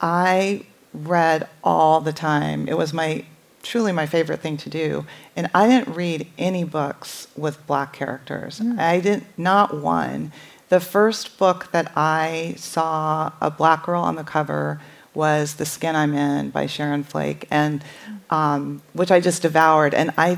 i 0.00 0.64
read 0.92 1.48
all 1.64 2.00
the 2.00 2.12
time 2.12 2.68
it 2.68 2.76
was 2.76 2.92
my 2.92 3.24
truly 3.62 3.92
my 3.92 4.06
favorite 4.06 4.40
thing 4.40 4.56
to 4.58 4.70
do. 4.70 5.06
And 5.36 5.50
I 5.54 5.68
didn't 5.68 5.94
read 5.94 6.26
any 6.38 6.64
books 6.64 7.28
with 7.36 7.64
black 7.66 7.92
characters. 7.92 8.60
Mm. 8.60 8.78
I 8.78 9.00
didn't, 9.00 9.26
not 9.36 9.76
one. 9.76 10.32
The 10.68 10.80
first 10.80 11.38
book 11.38 11.70
that 11.72 11.92
I 11.96 12.54
saw 12.56 13.32
a 13.40 13.50
black 13.50 13.84
girl 13.84 14.02
on 14.02 14.14
the 14.14 14.24
cover 14.24 14.80
was 15.14 15.56
The 15.56 15.66
Skin 15.66 15.96
I'm 15.96 16.14
In 16.14 16.50
by 16.50 16.66
Sharon 16.66 17.02
Flake, 17.02 17.48
and 17.50 17.82
um, 18.30 18.80
which 18.92 19.10
I 19.10 19.18
just 19.18 19.42
devoured. 19.42 19.92
And 19.92 20.12
I, 20.16 20.30
I 20.32 20.36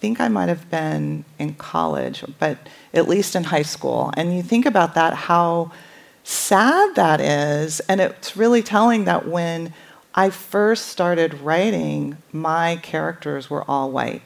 think 0.00 0.20
I 0.20 0.28
might 0.28 0.48
have 0.48 0.70
been 0.70 1.24
in 1.38 1.54
college, 1.54 2.24
but 2.38 2.58
at 2.94 3.08
least 3.08 3.34
in 3.34 3.44
high 3.44 3.62
school. 3.62 4.12
And 4.16 4.34
you 4.36 4.42
think 4.42 4.66
about 4.66 4.94
that, 4.94 5.14
how 5.14 5.72
sad 6.24 6.94
that 6.94 7.20
is. 7.20 7.80
And 7.80 8.00
it's 8.00 8.36
really 8.36 8.62
telling 8.62 9.04
that 9.04 9.26
when 9.26 9.72
I 10.14 10.30
first 10.30 10.86
started 10.86 11.34
writing, 11.40 12.16
my 12.32 12.76
characters 12.82 13.48
were 13.48 13.64
all 13.68 13.90
white 13.90 14.22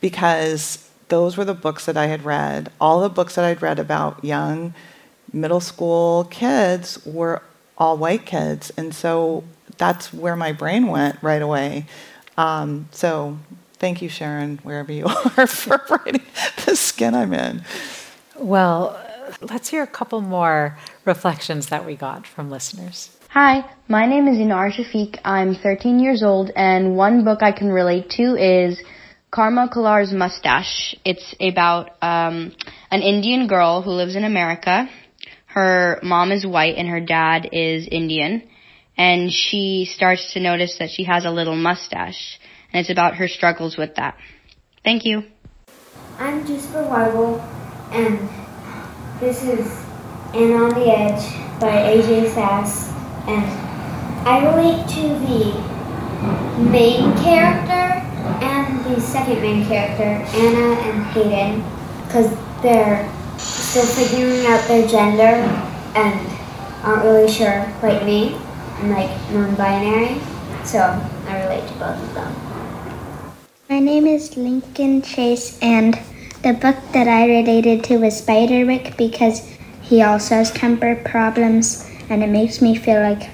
because 0.00 0.88
those 1.08 1.36
were 1.36 1.44
the 1.44 1.54
books 1.54 1.86
that 1.86 1.96
I 1.96 2.06
had 2.06 2.24
read. 2.24 2.70
All 2.80 3.00
the 3.00 3.08
books 3.08 3.34
that 3.36 3.44
I'd 3.44 3.62
read 3.62 3.78
about 3.78 4.24
young 4.24 4.74
middle 5.32 5.60
school 5.60 6.24
kids 6.24 7.04
were 7.04 7.42
all 7.78 7.96
white 7.96 8.24
kids. 8.24 8.72
And 8.76 8.94
so 8.94 9.44
that's 9.78 10.12
where 10.12 10.36
my 10.36 10.52
brain 10.52 10.86
went 10.86 11.22
right 11.22 11.42
away. 11.42 11.86
Um, 12.36 12.88
so 12.90 13.38
thank 13.78 14.02
you, 14.02 14.08
Sharon, 14.08 14.58
wherever 14.62 14.92
you 14.92 15.06
are, 15.36 15.46
for 15.46 15.80
writing 15.90 16.22
the 16.64 16.76
skin 16.76 17.14
I'm 17.14 17.32
in. 17.32 17.62
Well, 18.38 19.00
let's 19.40 19.68
hear 19.68 19.82
a 19.82 19.86
couple 19.86 20.20
more 20.20 20.78
reflections 21.04 21.68
that 21.68 21.86
we 21.86 21.96
got 21.96 22.26
from 22.26 22.50
listeners. 22.50 23.10
Hi, 23.30 23.68
my 23.88 24.06
name 24.06 24.28
is 24.28 24.38
Inar 24.38 24.70
Shafiq. 24.70 25.18
I'm 25.24 25.54
13 25.54 25.98
years 25.98 26.22
old, 26.22 26.50
and 26.56 26.96
one 26.96 27.24
book 27.24 27.42
I 27.42 27.52
can 27.52 27.68
relate 27.68 28.10
to 28.10 28.34
is 28.36 28.80
Karma 29.30 29.68
Khullar's 29.68 30.12
Mustache. 30.12 30.94
It's 31.04 31.34
about 31.40 31.90
um, 32.00 32.54
an 32.90 33.02
Indian 33.02 33.46
girl 33.46 33.82
who 33.82 33.90
lives 33.90 34.16
in 34.16 34.24
America. 34.24 34.88
Her 35.46 36.00
mom 36.02 36.32
is 36.32 36.46
white 36.46 36.76
and 36.76 36.88
her 36.88 37.00
dad 37.00 37.50
is 37.52 37.86
Indian, 37.90 38.42
and 38.96 39.30
she 39.30 39.90
starts 39.90 40.32
to 40.32 40.40
notice 40.40 40.76
that 40.78 40.90
she 40.90 41.04
has 41.04 41.24
a 41.24 41.30
little 41.30 41.56
mustache, 41.56 42.38
and 42.76 42.82
it's 42.82 42.90
about 42.90 43.14
her 43.14 43.26
struggles 43.26 43.78
with 43.78 43.94
that. 43.94 44.18
Thank 44.84 45.06
you. 45.06 45.24
I'm 46.18 46.46
Jasper 46.46 46.82
Weibel, 46.82 47.40
and 47.90 48.28
this 49.18 49.42
is 49.42 49.66
Ana 50.34 50.64
on 50.64 50.74
the 50.74 50.86
Edge 50.86 51.24
by 51.58 51.72
AJ 51.72 52.34
Sass 52.34 52.92
and 53.26 53.46
I 54.28 54.44
relate 54.44 54.86
to 54.88 55.08
the 55.24 56.70
main 56.70 57.16
character 57.16 58.04
and 58.44 58.84
the 58.84 59.00
second 59.00 59.40
main 59.40 59.64
character, 59.64 60.02
Ana 60.36 60.78
and 60.82 61.06
Hayden, 61.14 61.64
because 62.06 62.30
they're 62.60 63.10
still 63.38 63.86
figuring 63.86 64.44
out 64.48 64.68
their 64.68 64.86
gender 64.86 65.22
and 65.94 66.84
aren't 66.84 67.04
really 67.04 67.32
sure, 67.32 67.72
like 67.82 68.04
me. 68.04 68.36
I'm 68.80 68.90
like 68.90 69.08
non-binary, 69.30 70.20
so 70.62 70.80
I 71.26 71.42
relate 71.42 71.66
to 71.68 71.74
both 71.78 72.02
of 72.02 72.12
them. 72.12 72.45
My 73.68 73.80
name 73.80 74.06
is 74.06 74.36
Lincoln 74.36 75.02
Chase, 75.02 75.58
and 75.60 75.98
the 76.44 76.52
book 76.52 76.76
that 76.92 77.08
I 77.08 77.26
related 77.26 77.82
to 77.84 77.96
was 77.96 78.22
Spiderwick 78.22 78.96
because 78.96 79.40
he 79.82 80.02
also 80.02 80.36
has 80.36 80.52
temper 80.52 80.94
problems 81.04 81.84
and 82.08 82.22
it 82.22 82.28
makes 82.28 82.62
me 82.62 82.76
feel 82.76 83.00
like 83.00 83.28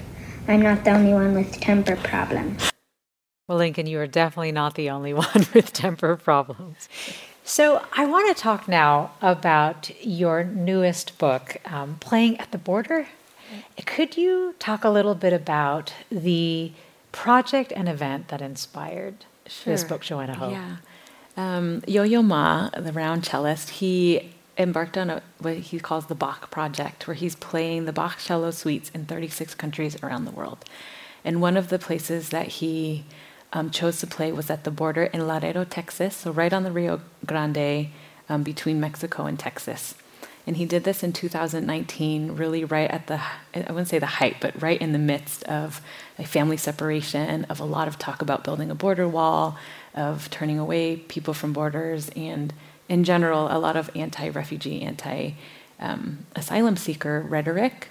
I'm 0.49 0.63
not 0.63 0.85
the 0.85 0.93
only 0.93 1.13
one 1.13 1.35
with 1.35 1.61
temper 1.61 1.97
problems. 1.97 2.71
Well, 3.47 3.59
Lincoln, 3.59 3.87
you 3.87 4.01
are 4.01 4.07
definitely 4.07 4.53
not 4.53 4.75
the 4.75 4.89
only 4.89 5.13
one 5.13 5.47
with 5.53 5.71
temper 5.75 6.17
problems. 6.17 6.89
So, 7.45 7.85
I 7.95 8.07
want 8.07 8.35
to 8.35 8.43
talk 8.43 8.67
now 8.67 9.11
about 9.21 9.91
your 10.03 10.45
newest 10.45 11.19
book, 11.19 11.59
um, 11.67 11.99
Playing 12.01 12.39
at 12.39 12.53
the 12.53 12.59
Border. 12.59 13.07
Could 13.85 14.17
you 14.17 14.55
talk 14.59 14.83
a 14.83 14.89
little 14.89 15.15
bit 15.15 15.35
about 15.35 15.93
the 16.11 16.73
project 17.11 17.71
and 17.77 17.87
event 17.87 18.29
that 18.29 18.41
inspired 18.41 19.27
sure. 19.53 19.73
this 19.73 19.85
book, 19.85 20.03
Joanna 20.03 20.35
Ho? 20.37 20.51
Yeah. 20.51 20.77
Um, 21.37 21.83
Yo 21.87 22.03
Yo 22.03 22.23
Ma, 22.23 22.71
the 22.71 22.93
round 22.93 23.25
cellist, 23.25 23.71
he 23.71 24.33
embarked 24.59 24.99
on 24.99 25.11
a, 25.11 25.23
what 25.39 25.57
he 25.57 25.79
calls 25.79 26.07
the 26.07 26.15
Bach 26.15 26.51
Project, 26.51 27.07
where 27.07 27.15
he's 27.15 27.35
playing 27.35 27.85
the 27.85 27.93
Bach 27.93 28.19
cello 28.19 28.51
suites 28.51 28.91
in 28.95 29.07
36 29.07 29.55
countries 29.55 29.97
around 30.03 30.25
the 30.25 30.31
world. 30.31 30.65
And 31.25 31.41
one 31.41 31.57
of 31.57 31.69
the 31.69 31.79
places 31.79 32.31
that 32.31 32.49
he 32.49 33.05
um, 33.53 33.71
chose 33.71 34.01
to 34.01 34.07
play 34.07 34.33
was 34.33 34.51
at 34.51 34.65
the 34.65 34.71
border 34.71 35.05
in 35.05 35.27
Laredo, 35.27 35.65
Texas, 35.65 36.17
so 36.17 36.33
right 36.33 36.53
on 36.53 36.65
the 36.65 36.73
Rio 36.73 37.01
Grande 37.25 37.89
um, 38.29 38.43
between 38.43 38.81
Mexico 38.81 39.25
and 39.25 39.39
Texas. 39.39 39.95
And 40.47 40.57
he 40.57 40.65
did 40.65 40.83
this 40.85 41.05
in 41.05 41.13
2019, 41.13 42.33
really 42.33 42.65
right 42.65 42.91
at 42.91 43.07
the, 43.07 43.21
I 43.55 43.71
wouldn't 43.71 43.89
say 43.89 44.01
the 44.01 44.07
height, 44.07 44.37
but 44.41 44.61
right 44.61 44.81
in 44.81 44.93
the 44.93 44.99
midst 44.99 45.45
of 45.45 45.81
a 46.19 46.25
family 46.25 46.57
separation, 46.57 47.45
of 47.45 47.61
a 47.61 47.65
lot 47.65 47.87
of 47.87 47.99
talk 47.99 48.23
about 48.23 48.43
building 48.43 48.71
a 48.71 48.75
border 48.75 49.07
wall, 49.07 49.57
of 49.95 50.31
turning 50.31 50.59
away 50.59 50.97
people 50.97 51.33
from 51.33 51.53
borders, 51.53 52.11
and 52.17 52.53
in 52.89 53.05
general, 53.05 53.47
a 53.51 53.59
lot 53.59 53.77
of 53.77 53.91
anti 53.95 54.29
refugee, 54.29 54.83
anti 54.83 55.35
um, 55.79 56.27
asylum 56.35 56.77
seeker 56.77 57.21
rhetoric. 57.21 57.89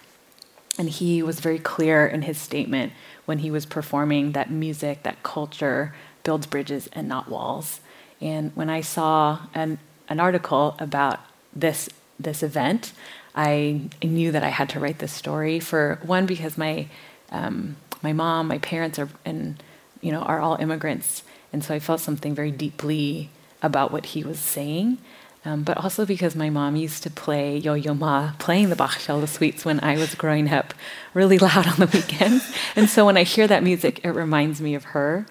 And 0.77 0.89
he 0.89 1.21
was 1.21 1.39
very 1.39 1.59
clear 1.59 2.05
in 2.05 2.23
his 2.23 2.37
statement 2.37 2.93
when 3.25 3.39
he 3.39 3.51
was 3.51 3.65
performing 3.65 4.33
that 4.33 4.51
music, 4.51 5.03
that 5.03 5.23
culture 5.23 5.93
builds 6.23 6.47
bridges 6.47 6.89
and 6.93 7.07
not 7.07 7.29
walls. 7.29 7.81
And 8.19 8.55
when 8.55 8.69
I 8.69 8.81
saw 8.81 9.47
an, 9.53 9.79
an 10.07 10.19
article 10.19 10.75
about 10.79 11.19
this, 11.53 11.89
this 12.21 12.43
event, 12.43 12.93
I 13.35 13.89
knew 14.03 14.31
that 14.31 14.43
I 14.43 14.49
had 14.49 14.69
to 14.69 14.79
write 14.79 14.99
this 14.99 15.13
story 15.13 15.59
for 15.59 15.99
one, 16.03 16.25
because 16.25 16.57
my 16.57 16.87
um, 17.29 17.77
my 18.01 18.13
mom, 18.13 18.47
my 18.47 18.57
parents 18.57 18.99
are 18.99 19.09
and 19.25 19.61
you 20.01 20.11
know 20.11 20.21
are 20.21 20.39
all 20.39 20.55
immigrants, 20.55 21.23
and 21.53 21.63
so 21.63 21.73
I 21.73 21.79
felt 21.79 22.01
something 22.01 22.35
very 22.35 22.51
deeply 22.51 23.29
about 23.61 23.91
what 23.91 24.07
he 24.07 24.23
was 24.23 24.39
saying. 24.39 24.97
Um, 25.43 25.63
but 25.63 25.77
also 25.77 26.05
because 26.05 26.35
my 26.35 26.51
mom 26.51 26.75
used 26.75 27.01
to 27.01 27.09
play 27.09 27.57
Yo-Yo 27.57 27.95
Ma, 27.95 28.33
playing 28.37 28.69
the 28.69 28.75
Bach 28.75 28.99
cello 28.99 29.25
suites 29.25 29.65
when 29.65 29.79
I 29.79 29.97
was 29.97 30.13
growing 30.13 30.53
up, 30.53 30.73
really 31.15 31.39
loud 31.39 31.67
on 31.67 31.77
the 31.77 31.89
weekends. 31.91 32.53
and 32.75 32.87
so 32.87 33.07
when 33.07 33.17
I 33.17 33.23
hear 33.23 33.47
that 33.47 33.63
music, 33.63 34.01
it 34.03 34.11
reminds 34.11 34.61
me 34.61 34.75
of 34.75 34.83
her. 34.85 35.25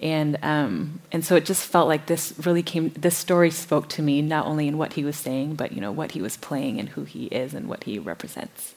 And 0.00 0.38
um, 0.42 1.00
and 1.10 1.24
so 1.24 1.36
it 1.36 1.46
just 1.46 1.64
felt 1.66 1.88
like 1.88 2.06
this 2.06 2.34
really 2.44 2.62
came. 2.62 2.90
This 2.90 3.16
story 3.16 3.50
spoke 3.50 3.88
to 3.90 4.02
me 4.02 4.20
not 4.20 4.46
only 4.46 4.68
in 4.68 4.76
what 4.76 4.92
he 4.92 5.04
was 5.04 5.16
saying, 5.16 5.54
but 5.54 5.72
you 5.72 5.80
know 5.80 5.92
what 5.92 6.12
he 6.12 6.20
was 6.20 6.36
playing 6.36 6.78
and 6.78 6.90
who 6.90 7.04
he 7.04 7.26
is 7.26 7.54
and 7.54 7.66
what 7.66 7.84
he 7.84 7.98
represents. 7.98 8.74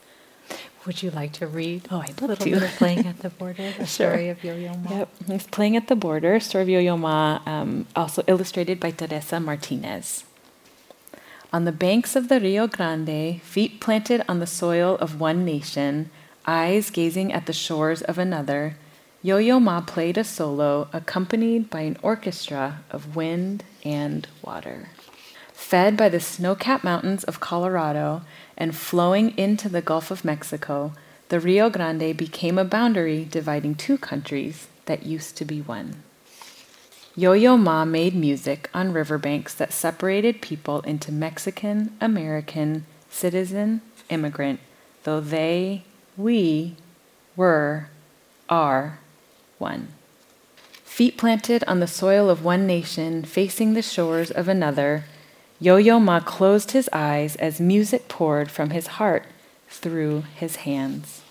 Would 0.86 1.03
you 1.03 1.12
like 1.12 1.34
to 1.34 1.47
read 1.47 1.88
oh, 1.91 1.99
I'd 1.99 2.17
a 2.21 2.25
little 2.25 2.36
to. 2.38 2.51
bit 2.51 2.63
of 2.63 2.69
Playing 2.71 3.05
at 3.05 3.19
the 3.19 3.29
Border, 3.41 3.73
a 3.77 3.86
story 3.86 4.29
of 4.29 4.43
Yo-Yo 4.43 4.73
Ma? 4.75 4.89
Yep, 4.89 5.10
it's 5.27 5.47
Playing 5.47 5.75
at 5.75 5.88
the 5.88 5.95
Border, 5.95 6.39
story 6.39 6.63
of 6.63 6.69
Yo-Yo 6.69 6.97
Ma, 6.97 7.41
um, 7.45 7.86
also 7.95 8.23
illustrated 8.27 8.79
by 8.79 8.91
Teresa 8.91 9.39
Martinez. 9.39 10.23
On 11.51 11.65
the 11.65 11.71
banks 11.71 12.15
of 12.15 12.29
the 12.29 12.39
Rio 12.39 12.67
Grande, 12.67 13.41
feet 13.41 13.82
planted 13.82 14.23
on 14.29 14.39
the 14.39 14.47
soil 14.47 14.95
of 14.97 15.19
one 15.19 15.43
nation, 15.43 16.12
eyes 16.45 16.89
gazing 16.89 17.34
at 17.34 17.45
the 17.45 17.53
shores 17.53 18.01
of 18.01 18.17
another, 18.17 18.77
Yo-Yo 19.21 19.60
Ma 19.60 19.82
played 19.82 20.17
a 20.17 20.23
solo 20.23 20.88
accompanied 20.93 21.69
by 21.69 21.82
an 21.82 21.97
orchestra 22.01 22.79
of 22.89 23.17
wind 23.17 23.65
and 23.84 24.25
water. 24.41 24.88
Fed 25.51 25.97
by 25.97 26.08
the 26.08 26.21
snow-capped 26.21 26.86
mountains 26.86 27.25
of 27.25 27.41
Colorado 27.41 28.21
and 28.58 28.73
flowing 28.73 29.38
into 29.38 29.67
the 29.67 29.82
Gulf 29.82 30.10
of 30.10 30.23
Mexico, 30.23 30.93
the 31.27 31.39
Rio 31.41 31.69
Grande 31.69 32.15
became 32.15 32.58
a 32.58 32.63
boundary 32.63 33.27
dividing 33.29 33.75
two 33.75 33.97
countries 33.97 34.67
that 34.86 35.05
used 35.05 35.36
to 35.36 35.43
be 35.43 35.60
one. 35.60 36.01
Yo-Yo 37.13 37.58
Ma 37.58 37.84
made 37.84 38.15
music 38.15 38.69
on 38.73 38.93
riverbanks 38.93 39.53
that 39.53 39.73
separated 39.73 40.41
people 40.41 40.79
into 40.82 41.12
Mexican, 41.12 41.91
American, 41.99 42.86
citizen, 43.10 43.82
immigrant, 44.10 44.62
though 45.03 45.19
they, 45.19 45.84
we, 46.15 46.77
were, 47.36 47.89
are 48.47 48.98
one. 49.60 49.89
Feet 50.84 51.17
planted 51.17 51.63
on 51.65 51.80
the 51.80 51.88
soil 51.88 52.30
of 52.30 52.43
one 52.43 52.65
nation, 52.65 53.24
facing 53.24 53.74
the 53.74 53.82
shores 53.82 54.32
of 54.32 54.48
another, 54.48 55.06
Yo 55.62 55.76
Yo 55.76 56.00
Ma 56.00 56.22
closed 56.22 56.72
his 56.72 56.89
eyes 56.93 57.36
as 57.36 57.60
music 57.60 58.08
poured 58.08 58.50
from 58.50 58.69
his 58.69 58.88
heart 58.88 59.26
through 59.67 60.24
his 60.36 60.58
hands. 60.58 61.22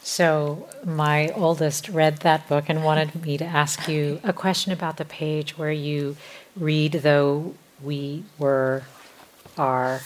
So, 0.00 0.68
my 0.84 1.30
oldest 1.30 1.88
read 1.88 2.18
that 2.18 2.48
book 2.48 2.66
and 2.68 2.84
wanted 2.84 3.24
me 3.24 3.38
to 3.38 3.44
ask 3.44 3.88
you 3.88 4.20
a 4.22 4.32
question 4.32 4.70
about 4.70 4.98
the 4.98 5.04
page 5.04 5.58
where 5.58 5.72
you 5.72 6.16
read, 6.54 6.92
though 6.92 7.54
we 7.82 8.22
were, 8.38 8.84
are. 9.58 10.02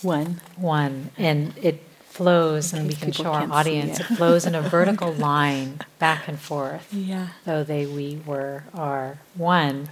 One. 0.00 0.40
One. 0.56 1.10
And 1.18 1.52
it 1.60 1.82
flows, 2.14 2.72
and 2.72 2.86
we 2.86 2.94
can 2.94 3.10
show 3.10 3.32
our 3.32 3.50
audience, 3.50 3.98
it 3.98 4.04
flows 4.04 4.46
in 4.46 4.54
a 4.54 4.62
vertical 4.76 5.12
line 5.12 5.80
back 5.98 6.28
and 6.28 6.38
forth. 6.38 6.86
Yeah. 6.94 7.28
Though 7.44 7.64
they, 7.64 7.86
we, 7.86 8.20
were, 8.24 8.62
are 8.72 9.18
one. 9.34 9.88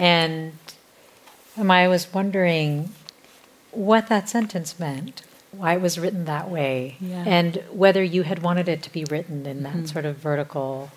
And 0.00 0.58
I 1.56 1.86
was 1.86 2.12
wondering 2.12 2.92
what 3.70 4.08
that 4.08 4.28
sentence 4.28 4.80
meant, 4.80 5.22
why 5.52 5.74
it 5.74 5.80
was 5.80 5.96
written 5.96 6.24
that 6.24 6.50
way, 6.50 6.96
yeah. 7.00 7.22
and 7.24 7.62
whether 7.70 8.02
you 8.02 8.24
had 8.24 8.42
wanted 8.42 8.68
it 8.68 8.82
to 8.82 8.92
be 8.92 9.04
written 9.04 9.46
in 9.46 9.62
that 9.62 9.74
mm-hmm. 9.74 9.86
sort 9.86 10.06
of 10.06 10.16
vertical, 10.16 10.90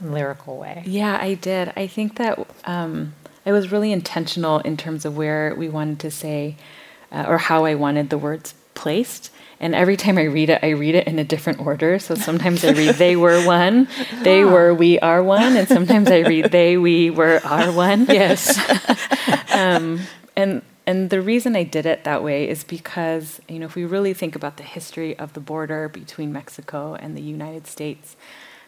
lyrical 0.00 0.56
way. 0.56 0.82
Yeah, 0.86 1.18
I 1.20 1.34
did. 1.34 1.74
I 1.76 1.86
think 1.88 2.16
that 2.16 2.38
um, 2.64 3.12
I 3.44 3.52
was 3.52 3.70
really 3.70 3.92
intentional 3.92 4.60
in 4.60 4.78
terms 4.78 5.04
of 5.04 5.14
where 5.14 5.54
we 5.54 5.68
wanted 5.68 6.00
to 6.00 6.10
say, 6.10 6.56
uh, 7.12 7.26
or 7.28 7.36
how 7.36 7.66
I 7.66 7.74
wanted 7.74 8.08
the 8.08 8.18
words 8.18 8.54
placed. 8.72 9.30
And 9.64 9.74
every 9.74 9.96
time 9.96 10.18
I 10.18 10.24
read 10.24 10.50
it, 10.50 10.60
I 10.62 10.70
read 10.72 10.94
it 10.94 11.06
in 11.06 11.18
a 11.18 11.24
different 11.24 11.58
order. 11.58 11.98
So 11.98 12.14
sometimes 12.14 12.62
I 12.66 12.72
read 12.72 12.96
they 12.96 13.16
were 13.16 13.42
one, 13.46 13.88
they 14.20 14.44
were 14.44 14.74
we 14.74 14.98
are 14.98 15.22
one, 15.22 15.56
and 15.56 15.66
sometimes 15.66 16.10
I 16.10 16.18
read 16.18 16.52
they 16.52 16.76
we 16.76 17.08
were 17.08 17.40
are 17.42 17.72
one. 17.72 18.04
Yes. 18.14 18.58
um, 19.54 20.00
and 20.36 20.60
and 20.86 21.08
the 21.08 21.22
reason 21.22 21.56
I 21.56 21.62
did 21.62 21.86
it 21.86 22.04
that 22.04 22.22
way 22.22 22.46
is 22.46 22.62
because 22.62 23.40
you 23.48 23.58
know 23.58 23.64
if 23.64 23.74
we 23.74 23.86
really 23.86 24.12
think 24.12 24.36
about 24.36 24.58
the 24.58 24.62
history 24.64 25.18
of 25.18 25.32
the 25.32 25.40
border 25.40 25.88
between 25.88 26.30
Mexico 26.30 26.94
and 27.00 27.16
the 27.16 27.22
United 27.22 27.66
States. 27.66 28.16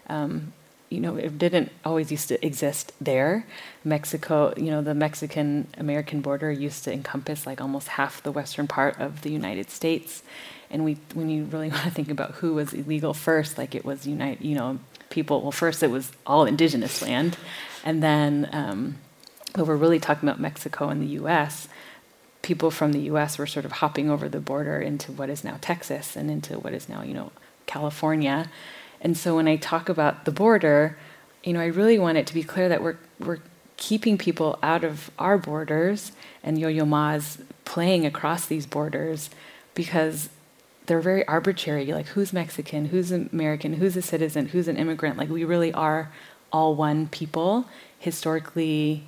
Um, 0.09 0.55
you 0.89 1.01
know, 1.01 1.17
it 1.17 1.37
didn't 1.37 1.73
always 1.85 2.13
used 2.13 2.29
to 2.29 2.47
exist 2.47 2.93
there. 3.01 3.45
Mexico, 3.83 4.55
you 4.57 4.71
know, 4.71 4.83
the 4.83 4.95
Mexican 4.95 5.67
American 5.77 6.21
border 6.21 6.51
used 6.51 6.85
to 6.85 6.93
encompass 6.93 7.45
like 7.45 7.61
almost 7.61 7.89
half 7.89 8.23
the 8.23 8.31
western 8.31 8.69
part 8.69 8.99
of 9.01 9.23
the 9.23 9.31
United 9.31 9.69
States 9.69 10.23
and 10.71 10.85
we 10.85 10.95
when 11.15 11.29
you 11.29 11.45
really 11.45 11.69
want 11.71 11.85
to 11.85 11.91
think 11.91 12.11
about 12.11 12.33
who 12.33 12.55
was 12.55 12.73
illegal 12.73 13.15
first, 13.15 13.59
like 13.59 13.75
it 13.75 13.85
was 13.85 14.07
unite, 14.07 14.43
you 14.43 14.55
know, 14.55 14.79
people. 15.11 15.43
Well, 15.43 15.53
first 15.53 15.83
it 15.83 15.91
was 15.91 16.13
all 16.27 16.45
indigenous 16.45 17.03
land, 17.03 17.37
and 17.85 18.03
then 18.03 18.49
um, 18.53 18.99
but 19.53 19.67
we're 19.67 19.77
really 19.77 20.01
talking 20.01 20.29
about 20.29 20.41
Mexico 20.41 20.89
and 20.89 21.01
the 21.01 21.07
U.S. 21.07 21.69
People 22.43 22.71
from 22.71 22.93
the 22.93 23.01
U.S. 23.01 23.39
were 23.39 23.47
sort 23.47 23.65
of 23.65 23.73
hopping 23.73 24.11
over 24.11 24.29
the 24.29 24.41
border 24.41 24.81
into 24.81 25.13
what 25.13 25.31
is 25.31 25.43
now 25.43 25.59
Texas 25.61 26.17
and 26.17 26.31
into 26.31 26.59
what 26.59 26.73
is 26.73 26.89
now 26.89 27.03
you 27.03 27.15
know 27.15 27.33
California, 27.67 28.51
and 29.01 29.17
so 29.17 29.37
when 29.37 29.49
I 29.49 29.57
talk 29.57 29.89
about 29.89 30.25
the 30.25 30.33
border, 30.33 30.99
you 31.45 31.53
know, 31.53 31.61
I 31.61 31.67
really 31.67 31.99
want 31.99 32.19
it 32.19 32.27
to 32.29 32.35
be 32.35 32.43
clear 32.43 32.69
that 32.69 32.83
we're 32.83 32.97
we're 33.19 33.39
keeping 33.77 34.17
people 34.17 34.59
out 34.63 34.85
of 34.85 35.11
our 35.19 35.39
borders, 35.39 36.13
and 36.43 36.59
Yo-Yo 36.59 36.85
Ma's 36.85 37.39
playing 37.65 38.07
across 38.07 38.47
these 38.47 38.67
borders 38.67 39.31
because 39.75 40.31
they're 40.87 41.01
very 41.01 41.27
arbitrary. 41.27 41.87
Like 41.87 42.07
who's 42.07 42.33
Mexican, 42.33 42.87
who's 42.87 43.11
American, 43.13 43.75
who's 43.75 43.97
a 43.97 44.03
citizen, 44.03 44.47
who's 44.47 44.69
an 44.69 44.77
immigrant. 44.77 45.17
Like 45.17 45.29
we 45.29 45.45
really 45.45 45.73
are 45.73 46.13
all 46.53 46.75
one 46.75 47.09
people. 47.09 47.67
Historically, 47.99 49.05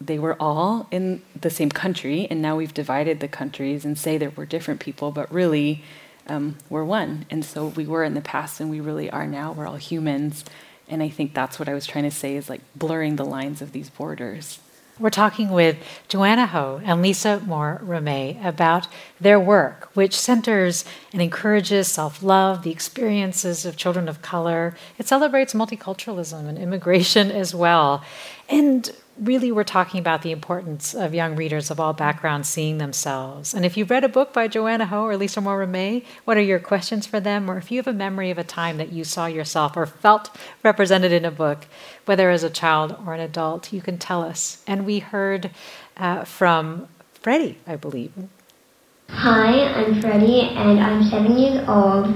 they 0.00 0.18
were 0.18 0.36
all 0.38 0.86
in 0.90 1.22
the 1.40 1.50
same 1.50 1.70
country, 1.70 2.26
and 2.30 2.42
now 2.42 2.56
we've 2.56 2.74
divided 2.74 3.20
the 3.20 3.28
countries 3.28 3.84
and 3.84 3.98
say 3.98 4.18
that 4.18 4.36
we're 4.36 4.44
different 4.44 4.80
people, 4.80 5.10
but 5.10 5.32
really 5.32 5.82
um, 6.26 6.56
we're 6.68 6.84
one. 6.84 7.24
And 7.30 7.44
so 7.44 7.68
we 7.68 7.86
were 7.86 8.04
in 8.04 8.14
the 8.14 8.20
past, 8.20 8.60
and 8.60 8.70
we 8.70 8.80
really 8.80 9.10
are 9.10 9.26
now. 9.26 9.52
We're 9.52 9.66
all 9.66 9.76
humans. 9.76 10.44
And 10.88 11.02
I 11.02 11.08
think 11.08 11.34
that's 11.34 11.58
what 11.58 11.68
I 11.68 11.74
was 11.74 11.86
trying 11.86 12.04
to 12.04 12.10
say 12.10 12.36
is 12.36 12.48
like 12.48 12.60
blurring 12.74 13.16
the 13.16 13.24
lines 13.24 13.62
of 13.62 13.72
these 13.72 13.88
borders. 13.88 14.60
We're 14.98 15.10
talking 15.10 15.50
with 15.50 15.76
Joanna 16.08 16.46
Ho 16.46 16.80
and 16.82 17.02
Lisa 17.02 17.42
Moore 17.44 17.82
Ramée 17.84 18.42
about 18.42 18.88
their 19.20 19.38
work, 19.38 19.90
which 19.92 20.18
centers 20.18 20.86
and 21.12 21.20
encourages 21.20 21.88
self 21.88 22.22
love, 22.22 22.62
the 22.62 22.70
experiences 22.70 23.66
of 23.66 23.76
children 23.76 24.08
of 24.08 24.22
color. 24.22 24.74
It 24.96 25.06
celebrates 25.06 25.52
multiculturalism 25.52 26.48
and 26.48 26.56
immigration 26.56 27.30
as 27.30 27.54
well. 27.54 28.02
And 28.48 28.90
really 29.18 29.50
we're 29.50 29.64
talking 29.64 30.00
about 30.00 30.22
the 30.22 30.32
importance 30.32 30.94
of 30.94 31.14
young 31.14 31.36
readers 31.36 31.70
of 31.70 31.80
all 31.80 31.92
backgrounds 31.92 32.48
seeing 32.48 32.78
themselves. 32.78 33.54
And 33.54 33.64
if 33.64 33.76
you've 33.76 33.90
read 33.90 34.04
a 34.04 34.08
book 34.08 34.32
by 34.32 34.48
Joanna 34.48 34.86
Ho 34.86 35.04
or 35.04 35.16
Lisa 35.16 35.40
Moore 35.40 35.66
Ramée, 35.66 36.04
what 36.24 36.36
are 36.36 36.42
your 36.42 36.58
questions 36.58 37.06
for 37.06 37.20
them? 37.20 37.50
Or 37.50 37.56
if 37.56 37.70
you 37.70 37.78
have 37.78 37.86
a 37.86 37.92
memory 37.92 38.30
of 38.30 38.38
a 38.38 38.44
time 38.44 38.76
that 38.76 38.92
you 38.92 39.04
saw 39.04 39.26
yourself 39.26 39.76
or 39.76 39.86
felt 39.86 40.30
represented 40.62 41.12
in 41.12 41.24
a 41.24 41.30
book, 41.30 41.66
whether 42.04 42.30
as 42.30 42.42
a 42.42 42.50
child 42.50 42.96
or 43.06 43.14
an 43.14 43.20
adult, 43.20 43.72
you 43.72 43.80
can 43.80 43.98
tell 43.98 44.22
us. 44.22 44.62
And 44.66 44.84
we 44.84 44.98
heard 44.98 45.50
uh, 45.96 46.24
from 46.24 46.88
Freddie, 47.14 47.58
I 47.66 47.76
believe. 47.76 48.12
Hi, 49.08 49.62
I'm 49.74 50.00
Freddie, 50.00 50.42
and 50.42 50.80
I'm 50.80 51.04
seven 51.04 51.38
years 51.38 51.66
old. 51.68 52.06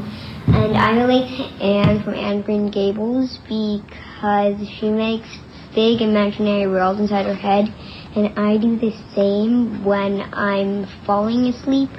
And 0.48 0.76
I 0.76 1.00
relate 1.00 1.36
to 1.36 1.64
Anne 1.64 2.02
from 2.02 2.14
Anne 2.14 2.42
Green 2.42 2.70
Gables 2.70 3.38
because 3.48 4.68
she 4.78 4.90
makes 4.90 5.28
big 5.74 6.00
imaginary 6.00 6.66
world 6.66 7.00
inside 7.00 7.26
her 7.26 7.35
head, 7.35 7.72
and 8.16 8.38
I 8.38 8.56
do 8.56 8.76
the 8.76 8.92
same 9.14 9.85
when 9.85 10.22
I'm 10.33 10.87
falling 11.06 11.46
asleep 11.46 11.90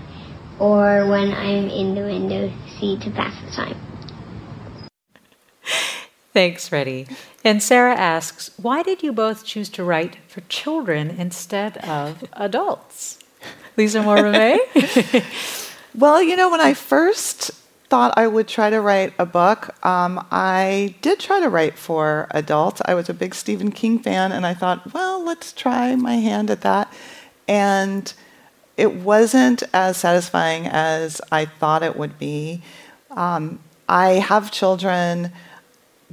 or 0.60 1.08
when 1.08 1.34
I'm 1.34 1.70
in 1.70 1.96
the 1.96 2.02
window 2.02 2.52
seat 2.80 3.02
to 3.02 3.12
pass 3.12 3.34
the 3.44 3.52
time. 3.52 3.78
Thanks, 6.34 6.70
Freddie. 6.70 7.08
And 7.44 7.62
Sarah 7.62 7.96
asks, 7.96 8.52
why 8.58 8.84
did 8.84 9.04
you 9.04 9.12
both 9.12 9.44
choose 9.44 9.68
to 9.70 9.84
write 9.84 10.18
for 10.28 10.42
children 10.42 11.10
instead 11.10 11.78
of 11.78 12.24
adults? 12.34 13.20
Lisa 13.76 14.02
Moore 14.02 14.32
well, 15.96 16.22
you 16.22 16.36
know, 16.36 16.50
when 16.50 16.62
I 16.62 16.74
first 16.74 17.52
thought 17.92 18.14
I 18.16 18.26
would 18.26 18.48
try 18.48 18.70
to 18.70 18.80
write 18.80 19.14
a 19.20 19.26
book. 19.26 19.76
Um, 19.86 20.26
I 20.32 20.96
did 21.02 21.20
try 21.20 21.42
to 21.42 21.50
write 21.50 21.78
for 21.78 22.28
adults. 22.32 22.82
I 22.86 22.94
was 22.94 23.10
a 23.10 23.14
big 23.14 23.36
Stephen 23.36 23.70
King 23.70 24.00
fan, 24.00 24.32
and 24.32 24.46
I 24.46 24.54
thought, 24.54 24.94
well, 24.94 25.22
let's 25.22 25.52
try 25.52 25.94
my 25.98 26.16
hand 26.16 26.50
at 26.50 26.62
that. 26.62 26.92
And 27.50 28.14
it 28.78 28.96
wasn't 28.96 29.64
as 29.74 29.98
satisfying 29.98 30.68
as 30.68 31.20
I 31.34 31.44
thought 31.44 31.84
it 31.84 31.98
would 31.98 32.18
be. 32.18 32.62
Um, 33.10 33.60
I 33.90 34.12
have 34.12 34.54
children. 34.54 35.34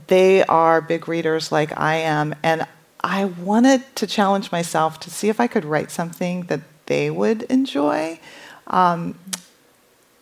They 0.09 0.43
are 0.47 0.81
big 0.81 1.07
readers 1.07 1.53
like 1.53 1.79
I 1.79 1.95
am, 1.95 2.35
and 2.43 2.67
I 3.05 3.27
wanted 3.27 3.85
to 3.95 4.07
challenge 4.09 4.51
myself 4.51 4.99
to 4.99 5.11
see 5.11 5.29
if 5.29 5.38
I 5.38 5.47
could 5.47 5.64
write 5.64 5.93
something 5.93 6.47
that 6.47 6.62
they 6.87 7.09
would 7.09 7.43
enjoy. 7.43 8.19
Um, 8.67 9.14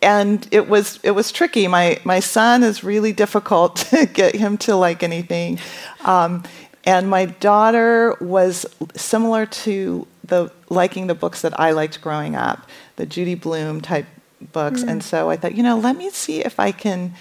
and 0.07 0.47
it 0.53 0.69
was 0.69 1.01
it 1.03 1.11
was 1.11 1.33
tricky. 1.33 1.67
My 1.67 1.99
my 2.05 2.21
son 2.21 2.63
is 2.63 2.85
really 2.85 3.13
difficult 3.13 3.77
to 3.91 4.07
get 4.07 4.37
him 4.37 4.57
to 4.59 4.77
like 4.77 5.03
anything, 5.03 5.59
um, 6.05 6.45
and 6.85 7.11
my 7.11 7.27
daughter 7.27 8.17
was 8.21 8.65
similar 8.95 9.47
to 9.47 10.07
the 10.25 10.53
liking 10.71 11.09
the 11.09 11.15
books 11.15 11.43
that 11.43 11.59
I 11.59 11.73
liked 11.73 12.01
growing 12.01 12.37
up, 12.37 12.69
the 12.95 13.05
Judy 13.05 13.35
Blume 13.35 13.81
type 13.81 14.07
books. 14.53 14.83
Mm. 14.83 14.89
And 14.89 15.03
so 15.03 15.29
I 15.29 15.37
thought, 15.37 15.55
you 15.57 15.63
know, 15.63 15.77
let 15.77 15.97
me 15.97 16.11
see 16.11 16.45
if 16.45 16.61
I 16.61 16.71
can 16.71 17.15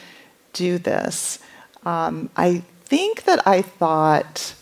do 0.53 0.77
this. 0.77 1.39
Um, 1.83 2.29
I 2.37 2.63
think 2.85 3.23
that 3.23 3.45
I 3.47 3.61
thought 3.63 4.53